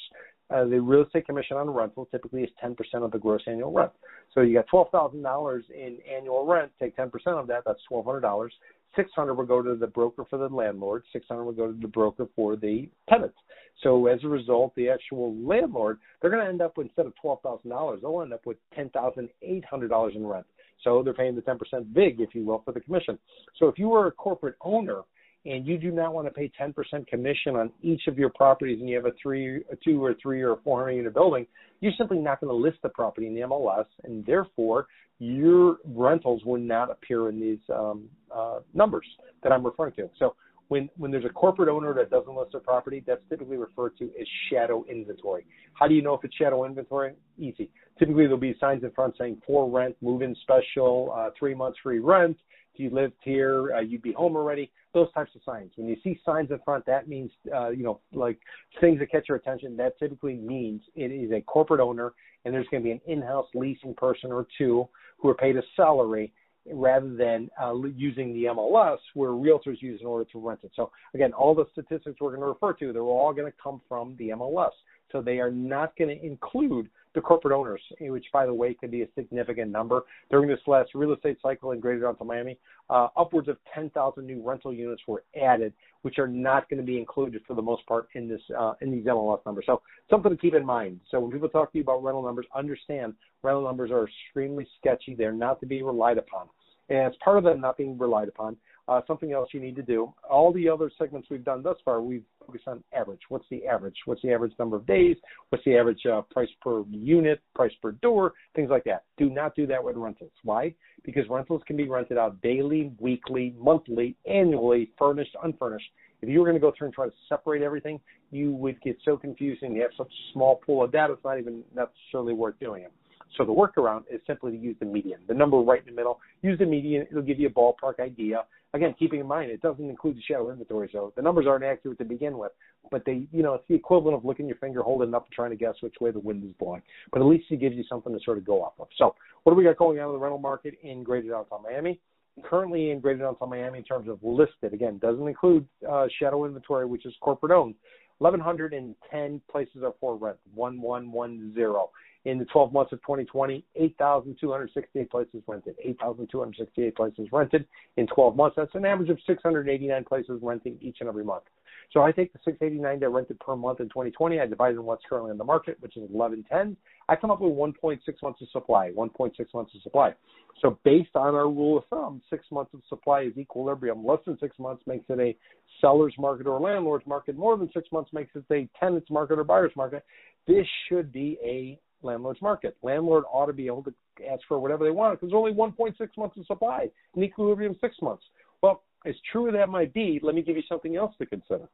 Uh, 0.49 0.65
the 0.65 0.81
real 0.81 1.03
estate 1.03 1.25
commission 1.25 1.55
on 1.55 1.69
rental 1.69 2.05
typically 2.11 2.43
is 2.43 2.49
10% 2.61 2.75
of 2.95 3.11
the 3.11 3.17
gross 3.17 3.41
annual 3.47 3.71
rent. 3.71 3.91
So 4.33 4.41
you 4.41 4.53
got 4.53 4.67
$12,000 4.67 5.61
in 5.69 5.97
annual 6.13 6.45
rent, 6.45 6.71
take 6.77 6.97
10% 6.97 7.09
of 7.27 7.47
that, 7.47 7.63
that's 7.65 7.79
$1,200. 7.89 8.49
600 8.97 9.33
will 9.33 9.45
go 9.45 9.61
to 9.61 9.75
the 9.75 9.87
broker 9.87 10.25
for 10.29 10.37
the 10.37 10.53
landlord, 10.53 11.03
600 11.13 11.43
will 11.45 11.53
go 11.53 11.67
to 11.71 11.79
the 11.79 11.87
broker 11.87 12.27
for 12.35 12.57
the 12.57 12.89
tenant. 13.09 13.33
So 13.81 14.07
as 14.07 14.19
a 14.25 14.27
result, 14.27 14.75
the 14.75 14.89
actual 14.89 15.33
landlord, 15.35 15.99
they're 16.21 16.29
going 16.29 16.43
to 16.43 16.49
end 16.49 16.61
up 16.61 16.77
with, 16.77 16.87
instead 16.87 17.05
of 17.05 17.13
$12,000, 17.23 18.01
they'll 18.01 18.21
end 18.21 18.33
up 18.33 18.45
with 18.45 18.57
$10,800 18.77 20.15
in 20.15 20.27
rent. 20.27 20.45
So 20.83 21.01
they're 21.03 21.13
paying 21.13 21.35
the 21.35 21.41
10% 21.41 21.57
big, 21.93 22.19
if 22.19 22.33
you 22.33 22.45
will, 22.45 22.61
for 22.63 22.71
the 22.71 22.79
commission. 22.79 23.17
So 23.57 23.67
if 23.67 23.77
you 23.77 23.89
were 23.89 24.07
a 24.07 24.11
corporate 24.11 24.55
owner 24.61 25.01
and 25.45 25.65
you 25.65 25.77
do 25.77 25.91
not 25.91 26.13
want 26.13 26.27
to 26.27 26.31
pay 26.31 26.51
10% 26.59 27.07
commission 27.07 27.55
on 27.55 27.71
each 27.81 28.07
of 28.07 28.17
your 28.17 28.29
properties 28.29 28.79
and 28.79 28.89
you 28.89 28.95
have 28.95 29.05
a 29.05 29.13
three, 29.21 29.57
a 29.71 29.75
two 29.83 30.03
or 30.03 30.15
three 30.21 30.41
or 30.41 30.57
400 30.63 30.91
unit 30.91 31.13
building, 31.13 31.47
you're 31.79 31.93
simply 31.97 32.19
not 32.19 32.39
going 32.39 32.49
to 32.49 32.55
list 32.55 32.77
the 32.83 32.89
property 32.89 33.27
in 33.27 33.33
the 33.33 33.41
MLS 33.41 33.85
and 34.03 34.25
therefore 34.25 34.87
your 35.17 35.77
rentals 35.85 36.43
will 36.45 36.59
not 36.59 36.89
appear 36.89 37.29
in 37.29 37.39
these 37.39 37.59
um, 37.73 38.09
uh, 38.33 38.59
numbers 38.73 39.05
that 39.43 39.51
I'm 39.51 39.65
referring 39.65 39.93
to. 39.93 40.09
So 40.17 40.35
when 40.71 40.89
when 40.97 41.11
there's 41.11 41.25
a 41.25 41.29
corporate 41.29 41.67
owner 41.67 41.93
that 41.93 42.09
doesn't 42.09 42.33
list 42.33 42.53
their 42.53 42.61
property, 42.61 43.03
that's 43.05 43.21
typically 43.29 43.57
referred 43.57 43.97
to 43.97 44.05
as 44.05 44.25
shadow 44.49 44.85
inventory. 44.89 45.45
How 45.73 45.85
do 45.85 45.93
you 45.93 46.01
know 46.01 46.13
if 46.13 46.23
it's 46.23 46.33
shadow 46.35 46.63
inventory? 46.63 47.13
Easy. 47.37 47.69
Typically, 48.01 48.23
there'll 48.23 48.37
be 48.39 48.55
signs 48.59 48.83
in 48.83 48.89
front 48.93 49.13
saying 49.15 49.39
for 49.45 49.69
rent, 49.69 49.95
move-in 50.01 50.35
special, 50.41 51.13
uh, 51.15 51.29
three 51.37 51.53
months 51.53 51.77
free 51.83 51.99
rent. 51.99 52.35
If 52.73 52.79
you 52.79 52.89
lived 52.89 53.13
here, 53.23 53.75
uh, 53.75 53.81
you'd 53.81 54.01
be 54.01 54.11
home 54.13 54.35
already. 54.35 54.71
Those 54.95 55.13
types 55.13 55.29
of 55.35 55.41
signs. 55.45 55.69
When 55.75 55.87
you 55.87 55.95
see 56.03 56.19
signs 56.25 56.49
in 56.49 56.57
front, 56.65 56.83
that 56.87 57.07
means 57.07 57.29
uh, 57.55 57.69
you 57.69 57.83
know 57.83 57.99
like 58.11 58.39
things 58.79 58.97
that 58.97 59.11
catch 59.11 59.25
your 59.29 59.37
attention. 59.37 59.77
That 59.77 59.99
typically 59.99 60.33
means 60.33 60.81
it 60.95 61.11
is 61.11 61.31
a 61.31 61.41
corporate 61.41 61.79
owner, 61.79 62.13
and 62.43 62.51
there's 62.51 62.65
going 62.71 62.81
to 62.81 62.85
be 62.85 62.91
an 62.91 63.01
in-house 63.05 63.45
leasing 63.53 63.93
person 63.93 64.31
or 64.31 64.47
two 64.57 64.89
who 65.19 65.29
are 65.29 65.35
paid 65.35 65.55
a 65.57 65.61
salary 65.75 66.33
rather 66.73 67.15
than 67.15 67.51
uh, 67.61 67.75
using 67.95 68.33
the 68.33 68.45
MLS 68.45 68.97
where 69.13 69.29
realtors 69.29 69.79
use 69.79 70.01
in 70.01 70.07
order 70.07 70.27
to 70.31 70.39
rent 70.39 70.61
it. 70.63 70.71
So 70.75 70.91
again, 71.13 71.33
all 71.33 71.53
the 71.53 71.65
statistics 71.71 72.19
we're 72.19 72.29
going 72.29 72.41
to 72.41 72.47
refer 72.47 72.73
to, 72.73 72.91
they're 72.93 73.03
all 73.03 73.31
going 73.31 73.51
to 73.51 73.57
come 73.61 73.79
from 73.87 74.15
the 74.17 74.29
MLS. 74.29 74.71
So 75.11 75.21
they 75.21 75.39
are 75.39 75.51
not 75.51 75.95
going 75.97 76.17
to 76.17 76.25
include 76.25 76.89
the 77.13 77.21
corporate 77.21 77.53
owners, 77.53 77.81
which, 77.99 78.25
by 78.31 78.45
the 78.45 78.53
way, 78.53 78.73
could 78.73 78.91
be 78.91 79.01
a 79.01 79.07
significant 79.15 79.71
number. 79.71 80.03
During 80.29 80.47
this 80.47 80.59
last 80.67 80.91
real 80.95 81.13
estate 81.13 81.37
cycle 81.41 81.71
in 81.71 81.79
Greater 81.79 82.01
Downtown 82.01 82.27
Miami, 82.27 82.57
uh, 82.89 83.07
upwards 83.17 83.47
of 83.47 83.57
10,000 83.73 84.25
new 84.25 84.41
rental 84.41 84.73
units 84.73 85.01
were 85.07 85.23
added, 85.41 85.73
which 86.03 86.19
are 86.19 86.27
not 86.27 86.69
going 86.69 86.79
to 86.79 86.85
be 86.85 86.97
included 86.97 87.41
for 87.47 87.53
the 87.53 87.61
most 87.61 87.85
part 87.85 88.07
in 88.15 88.27
this 88.27 88.41
uh, 88.57 88.73
in 88.81 88.91
these 88.91 89.05
MLS 89.05 89.45
numbers. 89.45 89.65
So 89.67 89.81
something 90.09 90.31
to 90.31 90.37
keep 90.37 90.53
in 90.53 90.65
mind. 90.65 90.99
So 91.09 91.19
when 91.19 91.31
people 91.31 91.49
talk 91.49 91.71
to 91.71 91.77
you 91.77 91.83
about 91.83 92.03
rental 92.03 92.23
numbers, 92.23 92.45
understand 92.55 93.13
rental 93.43 93.63
numbers 93.63 93.91
are 93.91 94.07
extremely 94.07 94.67
sketchy. 94.79 95.15
They're 95.15 95.31
not 95.31 95.59
to 95.61 95.65
be 95.65 95.83
relied 95.83 96.17
upon. 96.17 96.47
And 96.89 96.99
as 96.99 97.13
part 97.23 97.37
of 97.37 97.43
them 97.43 97.61
not 97.61 97.77
being 97.77 97.97
relied 97.97 98.27
upon, 98.27 98.57
uh, 98.87 99.01
something 99.07 99.31
else 99.31 99.49
you 99.53 99.61
need 99.61 99.75
to 99.77 99.81
do. 99.81 100.13
All 100.29 100.51
the 100.51 100.67
other 100.67 100.91
segments 100.97 101.29
we've 101.29 101.45
done 101.45 101.63
thus 101.63 101.77
far, 101.85 102.01
we've 102.01 102.25
focused 102.51 102.67
on 102.67 102.83
average. 102.93 103.21
What's 103.29 103.45
the 103.49 103.65
average? 103.65 103.95
What's 104.05 104.21
the 104.21 104.31
average 104.31 104.53
number 104.59 104.75
of 104.75 104.85
days? 104.85 105.15
What's 105.49 105.63
the 105.65 105.77
average 105.77 106.05
uh, 106.05 106.21
price 106.31 106.49
per 106.61 106.83
unit, 106.89 107.41
price 107.55 107.71
per 107.81 107.93
door, 107.93 108.33
things 108.55 108.69
like 108.69 108.83
that. 108.85 109.03
Do 109.17 109.29
not 109.29 109.55
do 109.55 109.65
that 109.67 109.83
with 109.83 109.95
rentals. 109.95 110.31
Why? 110.43 110.73
Because 111.03 111.23
rentals 111.29 111.61
can 111.65 111.77
be 111.77 111.87
rented 111.87 112.17
out 112.17 112.41
daily, 112.41 112.91
weekly, 112.99 113.55
monthly, 113.57 114.15
annually, 114.29 114.91
furnished, 114.97 115.35
unfurnished. 115.43 115.89
If 116.21 116.29
you 116.29 116.39
were 116.39 116.45
going 116.45 116.55
to 116.55 116.61
go 116.61 116.71
through 116.77 116.87
and 116.87 116.93
try 116.93 117.07
to 117.07 117.13
separate 117.27 117.63
everything, 117.63 117.99
you 118.29 118.51
would 118.53 118.79
get 118.81 118.97
so 119.03 119.17
confusing. 119.17 119.75
You 119.75 119.81
have 119.81 119.91
such 119.97 120.07
a 120.07 120.33
small 120.33 120.57
pool 120.57 120.83
of 120.83 120.91
data, 120.91 121.13
it's 121.13 121.23
not 121.23 121.39
even 121.39 121.63
necessarily 121.75 122.33
worth 122.33 122.59
doing 122.59 122.83
it. 122.83 122.91
So 123.37 123.45
the 123.45 123.53
workaround 123.53 124.03
is 124.11 124.19
simply 124.27 124.51
to 124.51 124.57
use 124.57 124.75
the 124.79 124.85
median, 124.85 125.19
the 125.27 125.33
number 125.33 125.57
right 125.57 125.79
in 125.79 125.85
the 125.85 125.95
middle. 125.95 126.19
Use 126.41 126.59
the 126.59 126.65
median; 126.65 127.07
it'll 127.09 127.21
give 127.21 127.39
you 127.39 127.47
a 127.47 127.51
ballpark 127.51 127.99
idea. 127.99 128.43
Again, 128.73 128.95
keeping 128.97 129.19
in 129.19 129.27
mind 129.27 129.51
it 129.51 129.61
doesn't 129.61 129.89
include 129.89 130.17
the 130.17 130.21
shadow 130.21 130.49
inventory, 130.49 130.89
so 130.91 131.11
the 131.15 131.21
numbers 131.21 131.45
aren't 131.47 131.63
accurate 131.63 131.97
to 131.99 132.05
begin 132.05 132.37
with. 132.37 132.51
But 132.89 133.03
they, 133.05 133.27
you 133.31 133.43
know, 133.43 133.53
it's 133.55 133.67
the 133.67 133.75
equivalent 133.75 134.17
of 134.17 134.25
looking 134.25 134.47
your 134.47 134.55
finger, 134.57 134.81
holding 134.81 135.09
it 135.09 135.15
up, 135.15 135.25
and 135.25 135.33
trying 135.33 135.51
to 135.51 135.55
guess 135.55 135.75
which 135.81 135.95
way 135.99 136.11
the 136.11 136.19
wind 136.19 136.43
is 136.43 136.51
blowing. 136.59 136.81
But 137.11 137.21
at 137.21 137.25
least 137.25 137.45
it 137.51 137.59
gives 137.59 137.75
you 137.75 137.83
something 137.89 138.13
to 138.13 138.19
sort 138.23 138.37
of 138.37 138.45
go 138.45 138.63
off 138.63 138.73
of. 138.79 138.87
So, 138.97 139.15
what 139.43 139.53
do 139.53 139.57
we 139.57 139.63
got 139.63 139.77
going 139.77 139.99
on 139.99 140.07
in 140.07 140.13
the 140.13 140.19
rental 140.19 140.39
market 140.39 140.75
in 140.83 141.03
Greater 141.03 141.29
Downtown 141.29 141.63
Miami? 141.63 141.99
Currently 142.43 142.91
in 142.91 143.01
Greater 143.01 143.19
Downtown 143.19 143.49
Miami, 143.49 143.79
in 143.79 143.83
terms 143.83 144.07
of 144.07 144.19
listed, 144.23 144.73
again, 144.73 144.99
doesn't 144.99 145.27
include 145.27 145.67
uh, 145.89 146.07
shadow 146.19 146.45
inventory, 146.45 146.85
which 146.85 147.05
is 147.05 147.13
corporate 147.21 147.51
owned. 147.51 147.75
1,110 148.19 149.41
places 149.51 149.83
are 149.83 149.93
for 149.99 150.15
rent, 150.15 150.37
1110 150.53 151.87
in 152.25 152.37
the 152.37 152.45
12 152.45 152.71
months 152.71 152.91
of 152.91 153.01
2020, 153.01 153.65
8,268 153.75 155.09
places 155.09 155.41
rented. 155.47 155.75
8,268 155.83 156.95
places 156.95 157.27
rented 157.31 157.65
in 157.97 158.07
12 158.07 158.35
months. 158.35 158.55
That's 158.57 158.75
an 158.75 158.85
average 158.85 159.09
of 159.09 159.17
689 159.25 160.03
places 160.03 160.39
renting 160.41 160.77
each 160.81 160.97
and 160.99 161.09
every 161.09 161.23
month. 161.23 161.43
So 161.91 162.03
I 162.03 162.11
take 162.11 162.31
the 162.31 162.39
689 162.45 162.99
that 162.99 163.09
rented 163.09 163.39
per 163.39 163.55
month 163.55 163.81
in 163.81 163.87
2020, 163.89 164.39
I 164.39 164.45
divide 164.45 164.75
it 164.75 164.77
in 164.77 164.83
what's 164.83 165.03
currently 165.09 165.31
in 165.31 165.37
the 165.37 165.43
market, 165.43 165.77
which 165.81 165.97
is 165.97 166.03
1110. 166.09 166.77
I 167.09 167.15
come 167.15 167.31
up 167.31 167.41
with 167.41 167.51
1.6 167.51 167.99
months 168.23 168.41
of 168.41 168.49
supply. 168.49 168.91
1.6 168.91 169.31
months 169.53 169.75
of 169.75 169.81
supply. 169.81 170.13
So 170.61 170.77
based 170.83 171.15
on 171.15 171.35
our 171.35 171.49
rule 171.49 171.79
of 171.79 171.85
thumb, 171.89 172.21
six 172.29 172.45
months 172.51 172.73
of 172.73 172.81
supply 172.87 173.21
is 173.21 173.37
equilibrium. 173.37 174.05
Less 174.05 174.19
than 174.25 174.37
six 174.39 174.57
months 174.59 174.83
makes 174.85 175.05
it 175.09 175.19
a 175.19 175.35
seller's 175.81 176.13
market 176.19 176.45
or 176.45 176.59
landlord's 176.59 177.07
market. 177.07 177.35
More 177.35 177.57
than 177.57 177.69
six 177.73 177.91
months 177.91 178.11
makes 178.13 178.31
it 178.35 178.45
a 178.51 178.69
tenant's 178.79 179.09
market 179.09 179.39
or 179.39 179.43
buyer's 179.43 179.75
market. 179.75 180.05
This 180.47 180.67
should 180.87 181.11
be 181.11 181.37
a 181.43 181.79
landlord's 182.03 182.41
market. 182.41 182.77
Landlord 182.81 183.23
ought 183.31 183.47
to 183.47 183.53
be 183.53 183.67
able 183.67 183.83
to 183.83 183.93
ask 184.31 184.41
for 184.47 184.59
whatever 184.59 184.83
they 184.83 184.91
want 184.91 185.19
because 185.19 185.31
there's 185.31 185.37
only 185.37 185.53
1.6 185.53 185.95
months 186.17 186.37
of 186.37 186.45
supply, 186.45 186.89
in 187.15 187.23
equilibrium 187.23 187.75
six 187.81 187.95
months. 188.01 188.23
Well, 188.61 188.83
as 189.05 189.15
true 189.31 189.51
that 189.51 189.69
might 189.69 189.93
be, 189.93 190.19
let 190.21 190.35
me 190.35 190.41
give 190.41 190.55
you 190.55 190.63
something 190.69 190.95
else 190.95 191.13
to 191.19 191.25
consider. 191.25 191.67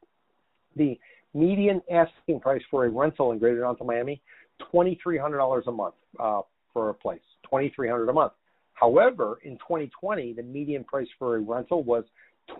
The 0.75 0.97
median 1.33 1.81
asking 1.91 2.39
price 2.39 2.61
for 2.69 2.85
a 2.85 2.89
rental 2.89 3.31
in 3.31 3.39
Greater 3.39 3.61
Downtown 3.61 3.87
Miami, 3.87 4.21
$2,300 4.73 5.67
a 5.67 5.71
month 5.71 5.95
uh, 6.19 6.41
for 6.73 6.89
a 6.89 6.93
place, 6.93 7.21
$2,300 7.51 8.09
a 8.09 8.13
month. 8.13 8.33
However, 8.73 9.39
in 9.43 9.53
2020, 9.57 10.33
the 10.33 10.43
median 10.43 10.83
price 10.83 11.07
for 11.17 11.35
a 11.35 11.39
rental 11.39 11.83
was 11.83 12.03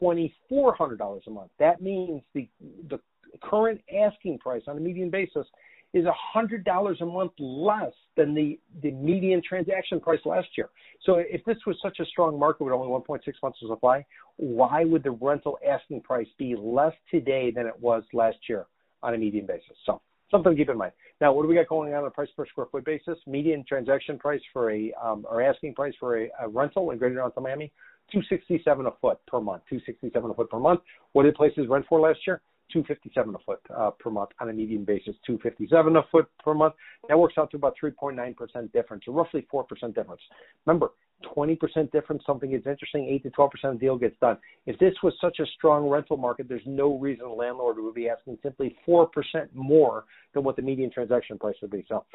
$2,400 0.02 1.28
a 1.28 1.30
month. 1.30 1.52
That 1.60 1.82
means 1.82 2.22
the 2.34 2.50
the 2.90 3.00
current 3.44 3.82
asking 3.96 4.40
price 4.40 4.64
on 4.68 4.78
a 4.78 4.80
median 4.80 5.10
basis 5.10 5.46
is 5.94 6.06
$100 6.36 7.02
a 7.02 7.06
month 7.06 7.32
less 7.40 7.94
than 8.16 8.34
the, 8.34 8.60
the 8.82 8.92
median 8.92 9.42
transaction 9.48 10.00
price 10.00 10.20
last 10.26 10.48
year. 10.58 10.70
So 11.04 11.16
if 11.16 11.44
this 11.46 11.58
was 11.66 11.78
such 11.82 12.00
a 12.00 12.06
strong 12.06 12.38
market 12.38 12.64
with 12.64 12.74
only 12.74 12.88
1.6 12.88 13.20
months 13.42 13.60
of 13.64 13.70
supply, 13.70 14.06
why 14.36 14.84
would 14.84 15.04
the 15.04 15.12
rental 15.12 15.58
asking 15.68 16.02
price 16.02 16.28
be 16.38 16.56
less 16.56 16.94
today 17.10 17.52
than 17.52 17.66
it 17.66 17.80
was 17.80 18.04
last 18.14 18.38
year 18.50 18.66
on 19.02 19.14
a 19.14 19.18
median 19.18 19.46
basis? 19.46 19.78
So 19.86 20.02
something 20.30 20.52
to 20.52 20.58
keep 20.58 20.70
in 20.70 20.78
mind. 20.78 20.92
Now, 21.22 21.34
what 21.34 21.44
do 21.44 21.48
we 21.48 21.56
got 21.56 21.68
going 21.68 21.94
on 21.94 22.02
on 22.02 22.08
a 22.08 22.12
price 22.12 22.30
per 22.36 22.46
square 22.46 22.68
foot 22.72 22.86
basis? 22.86 23.18
Median 23.26 23.64
transaction 23.68 24.20
price 24.20 24.42
for 24.54 24.72
a 24.72 24.94
um, 25.02 25.26
or 25.30 25.42
asking 25.42 25.74
price 25.74 25.94
for 26.00 26.24
a, 26.24 26.30
a 26.42 26.48
rental 26.48 26.92
in 26.92 26.98
Greater 26.98 27.16
Downtown 27.16 27.44
Miami, 27.44 27.72
267 28.12 28.86
a 28.86 28.92
foot 29.02 29.20
per 29.28 29.40
month. 29.40 29.64
267 29.70 30.32
a 30.32 30.34
foot 30.34 30.50
per 30.50 30.60
month. 30.60 30.82
What 31.14 31.24
did 31.24 31.36
places 31.36 31.68
rent 31.70 31.86
for 31.90 32.00
last 32.00 32.20
year? 32.28 32.42
257 32.72 33.36
a 33.36 33.38
foot 33.40 33.60
uh, 33.76 33.92
per 33.92 34.10
month 34.10 34.30
on 34.40 34.50
a 34.50 34.54
median 34.54 34.84
basis, 34.84 35.16
257 35.26 35.96
a 35.96 36.02
foot 36.12 36.28
per 36.44 36.54
month. 36.54 36.74
That 37.08 37.18
works 37.18 37.36
out 37.38 37.52
to 37.52 37.58
about 37.58 37.76
3.9% 37.82 38.72
difference, 38.74 39.04
or 39.08 39.14
roughly 39.14 39.48
4% 39.52 39.66
difference. 39.96 40.22
Remember, 40.66 40.92
20% 41.36 41.92
difference, 41.92 42.24
something 42.26 42.54
is 42.54 42.62
interesting, 42.66 43.08
8 43.08 43.24
to 43.24 43.30
12% 43.32 43.50
of 43.64 43.74
the 43.74 43.80
deal 43.80 43.98
gets 43.98 44.16
done. 44.20 44.38
If 44.66 44.78
this 44.80 44.94
was 45.02 45.14
such 45.20 45.40
a 45.40 45.46
strong 45.58 45.90
rental 45.90 46.18
market, 46.18 46.48
there's 46.48 46.62
no 46.66 46.98
reason 46.98 47.26
a 47.26 47.34
landlord 47.34 47.78
would 47.80 47.96
be 47.96 48.10
asking 48.10 48.38
simply 48.44 48.76
4% 48.88 49.08
more 49.54 50.06
than 50.34 50.44
what 50.44 50.56
the 50.56 50.62
median 50.62 50.92
transaction 50.92 51.40
price 51.40 51.56
would 51.62 51.72
be. 51.72 51.86
So 51.88 52.06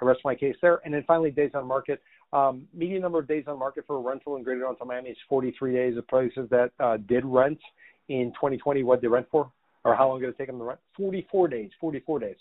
I 0.00 0.04
rest 0.04 0.20
my 0.24 0.34
case 0.34 0.56
there. 0.60 0.80
And 0.84 0.92
then 0.92 1.04
finally, 1.06 1.30
days 1.30 1.52
on 1.54 1.66
market. 1.66 2.02
Um, 2.32 2.66
median 2.74 3.02
number 3.02 3.18
of 3.18 3.28
days 3.28 3.44
on 3.46 3.58
market 3.58 3.84
for 3.86 3.96
a 3.96 4.00
rental 4.00 4.36
in 4.36 4.42
Greater 4.42 4.62
Downtown 4.62 4.88
Miami 4.88 5.10
is 5.10 5.18
43 5.28 5.72
days 5.72 5.96
of 5.96 6.06
places 6.08 6.48
that 6.50 6.70
uh, 6.80 6.96
did 7.08 7.24
rent 7.24 7.58
in 8.08 8.32
2020. 8.34 8.82
What 8.82 9.00
they 9.00 9.08
rent 9.08 9.26
for? 9.30 9.50
Or 9.84 9.94
how 9.94 10.08
long 10.08 10.20
did 10.20 10.28
it 10.28 10.38
take 10.38 10.46
them 10.48 10.58
to 10.58 10.64
rent? 10.64 10.80
44 10.96 11.48
days, 11.48 11.70
44 11.80 12.18
days. 12.20 12.36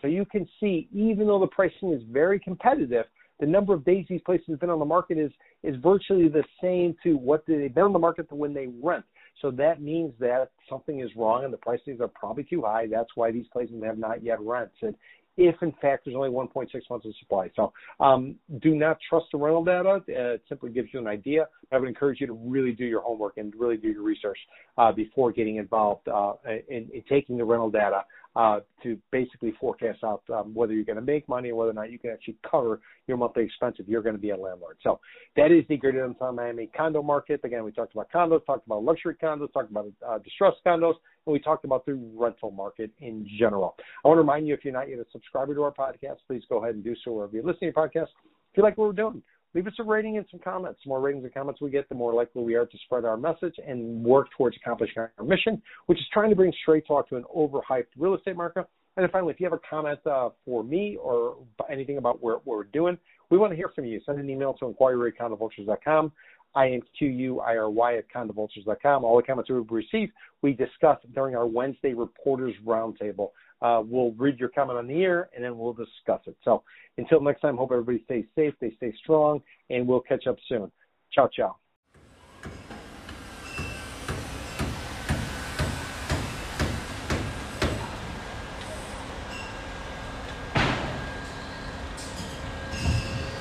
So 0.00 0.08
you 0.08 0.24
can 0.24 0.48
see, 0.60 0.88
even 0.92 1.26
though 1.26 1.40
the 1.40 1.46
pricing 1.46 1.92
is 1.92 2.02
very 2.10 2.38
competitive, 2.38 3.06
the 3.40 3.46
number 3.46 3.74
of 3.74 3.84
days 3.84 4.06
these 4.08 4.20
places 4.24 4.46
have 4.48 4.60
been 4.60 4.70
on 4.70 4.78
the 4.78 4.84
market 4.84 5.18
is 5.18 5.32
is 5.62 5.76
virtually 5.82 6.28
the 6.28 6.44
same 6.62 6.94
to 7.02 7.14
what 7.14 7.44
they've 7.46 7.74
been 7.74 7.84
on 7.84 7.92
the 7.92 7.98
market 7.98 8.28
to 8.28 8.34
when 8.34 8.54
they 8.54 8.68
rent. 8.82 9.04
So 9.42 9.50
that 9.52 9.82
means 9.82 10.12
that 10.20 10.50
something 10.68 11.00
is 11.00 11.10
wrong 11.16 11.44
and 11.44 11.52
the 11.52 11.58
prices 11.58 12.00
are 12.00 12.08
probably 12.08 12.44
too 12.44 12.62
high. 12.62 12.86
That's 12.86 13.10
why 13.14 13.32
these 13.32 13.46
places 13.52 13.82
have 13.82 13.98
not 13.98 14.22
yet 14.22 14.40
rented 14.40 14.94
if 15.36 15.54
in 15.62 15.72
fact 15.80 16.04
there's 16.04 16.16
only 16.16 16.30
1.6 16.30 16.68
months 16.90 17.06
of 17.06 17.14
supply. 17.18 17.50
So 17.56 17.72
um, 18.00 18.36
do 18.60 18.74
not 18.74 18.98
trust 19.08 19.26
the 19.32 19.38
rental 19.38 19.64
data. 19.64 19.94
Uh, 20.08 20.34
it 20.34 20.42
simply 20.48 20.70
gives 20.70 20.88
you 20.92 21.00
an 21.00 21.06
idea. 21.06 21.48
I 21.72 21.78
would 21.78 21.88
encourage 21.88 22.20
you 22.20 22.26
to 22.26 22.32
really 22.32 22.72
do 22.72 22.84
your 22.84 23.00
homework 23.00 23.36
and 23.36 23.52
really 23.56 23.76
do 23.76 23.88
your 23.88 24.02
research 24.02 24.38
uh, 24.78 24.92
before 24.92 25.32
getting 25.32 25.56
involved 25.56 26.08
uh, 26.08 26.34
in, 26.68 26.88
in, 26.92 27.02
taking 27.08 27.36
the 27.36 27.44
rental 27.44 27.70
data 27.70 28.04
uh, 28.36 28.60
to 28.82 28.98
basically 29.12 29.52
forecast 29.60 30.02
out 30.02 30.22
um, 30.32 30.52
whether 30.54 30.72
you're 30.72 30.84
going 30.84 30.96
to 30.96 31.02
make 31.02 31.28
money 31.28 31.50
or 31.50 31.54
whether 31.54 31.70
or 31.70 31.74
not 31.74 31.90
you 31.90 31.98
can 31.98 32.10
actually 32.10 32.36
cover 32.48 32.80
your 33.06 33.16
monthly 33.16 33.44
expense 33.44 33.76
if 33.78 33.86
you're 33.86 34.02
going 34.02 34.14
to 34.14 34.20
be 34.20 34.30
a 34.30 34.36
landlord. 34.36 34.76
So 34.82 35.00
that 35.36 35.52
is 35.52 35.64
the 35.68 35.76
Greater 35.76 36.00
Downtown 36.00 36.34
Miami 36.36 36.68
condo 36.76 37.02
market. 37.02 37.40
Again, 37.44 37.64
we 37.64 37.72
talked 37.72 37.92
about 37.92 38.10
condos, 38.10 38.44
talked 38.44 38.66
about 38.66 38.82
luxury 38.82 39.14
condos, 39.22 39.52
talked 39.52 39.70
about 39.70 39.86
uh, 40.06 40.18
distressed 40.18 40.58
condos, 40.66 40.94
and 41.26 41.32
we 41.32 41.38
talked 41.38 41.64
about 41.64 41.86
the 41.86 41.94
rental 42.14 42.50
market 42.50 42.90
in 43.00 43.26
general. 43.38 43.76
I 44.04 44.08
want 44.08 44.18
to 44.18 44.22
remind 44.22 44.48
you 44.48 44.54
if 44.54 44.64
you're 44.64 44.74
not 44.74 44.88
yet 44.88 44.98
a 44.98 45.06
subscriber 45.12 45.54
to 45.54 45.62
our 45.62 45.72
podcast, 45.72 46.16
please 46.26 46.42
go 46.48 46.62
ahead 46.62 46.74
and 46.74 46.82
do 46.82 46.94
so 47.04 47.12
wherever 47.12 47.32
you're 47.34 47.44
listening 47.44 47.72
to 47.72 47.78
your 47.78 47.88
podcast. 47.88 48.08
If 48.52 48.58
you 48.58 48.62
like 48.62 48.76
what 48.78 48.88
we're 48.88 48.92
doing, 48.94 49.22
leave 49.54 49.66
us 49.66 49.74
a 49.78 49.82
rating 49.82 50.16
and 50.16 50.26
some 50.30 50.40
comments. 50.40 50.80
The 50.84 50.88
more 50.88 51.00
ratings 51.00 51.24
and 51.24 51.32
comments 51.32 51.60
we 51.60 51.70
get, 51.70 51.88
the 51.88 51.94
more 51.94 52.12
likely 52.12 52.42
we 52.42 52.54
are 52.54 52.66
to 52.66 52.78
spread 52.84 53.04
our 53.04 53.16
message 53.16 53.54
and 53.66 54.02
work 54.04 54.28
towards 54.36 54.56
accomplishing 54.56 54.98
our 54.98 55.12
mission, 55.24 55.62
which 55.86 55.98
is 55.98 56.04
trying 56.12 56.30
to 56.30 56.36
bring 56.36 56.52
straight 56.62 56.86
talk 56.86 57.08
to 57.10 57.16
an 57.16 57.24
overhyped 57.34 57.86
real 57.96 58.14
estate 58.14 58.36
market. 58.36 58.66
And 58.96 59.02
then 59.02 59.10
finally, 59.10 59.32
if 59.32 59.40
you 59.40 59.46
have 59.46 59.52
a 59.52 59.60
comment 59.68 59.98
uh, 60.06 60.30
for 60.44 60.62
me 60.62 60.96
or 61.00 61.36
anything 61.70 61.98
about 61.98 62.22
what 62.22 62.46
we're 62.46 62.64
doing, 62.64 62.96
we 63.30 63.38
want 63.38 63.52
to 63.52 63.56
hear 63.56 63.70
from 63.74 63.84
you. 63.84 64.00
Send 64.06 64.20
an 64.20 64.30
email 64.30 64.54
to 64.54 64.66
inquiry 64.66 65.12
at 65.16 65.20
condovultures.com. 65.20 66.12
I-N-Q-U-I-R-Y 66.54 67.96
at 67.96 68.04
condovultures.com. 68.14 69.04
All 69.04 69.16
the 69.16 69.22
comments 69.22 69.50
we 69.50 69.56
receive, 69.56 70.10
we 70.42 70.52
discuss 70.52 70.98
during 71.12 71.34
our 71.34 71.46
Wednesday 71.46 71.94
Reporters 71.94 72.54
Roundtable. 72.64 73.30
Uh, 73.62 73.82
we'll 73.84 74.12
read 74.12 74.38
your 74.38 74.48
comment 74.50 74.78
on 74.78 74.86
the 74.86 75.02
air 75.02 75.30
and 75.34 75.44
then 75.44 75.56
we'll 75.56 75.72
discuss 75.72 76.20
it. 76.26 76.36
So 76.44 76.62
until 76.98 77.20
next 77.20 77.40
time, 77.40 77.56
hope 77.56 77.72
everybody 77.72 78.02
stays 78.04 78.26
safe, 78.36 78.54
they 78.60 78.72
stay 78.76 78.92
strong, 79.02 79.40
and 79.70 79.86
we'll 79.86 80.00
catch 80.00 80.26
up 80.26 80.36
soon. 80.48 80.70
Ciao, 81.12 81.28
ciao. 81.28 81.56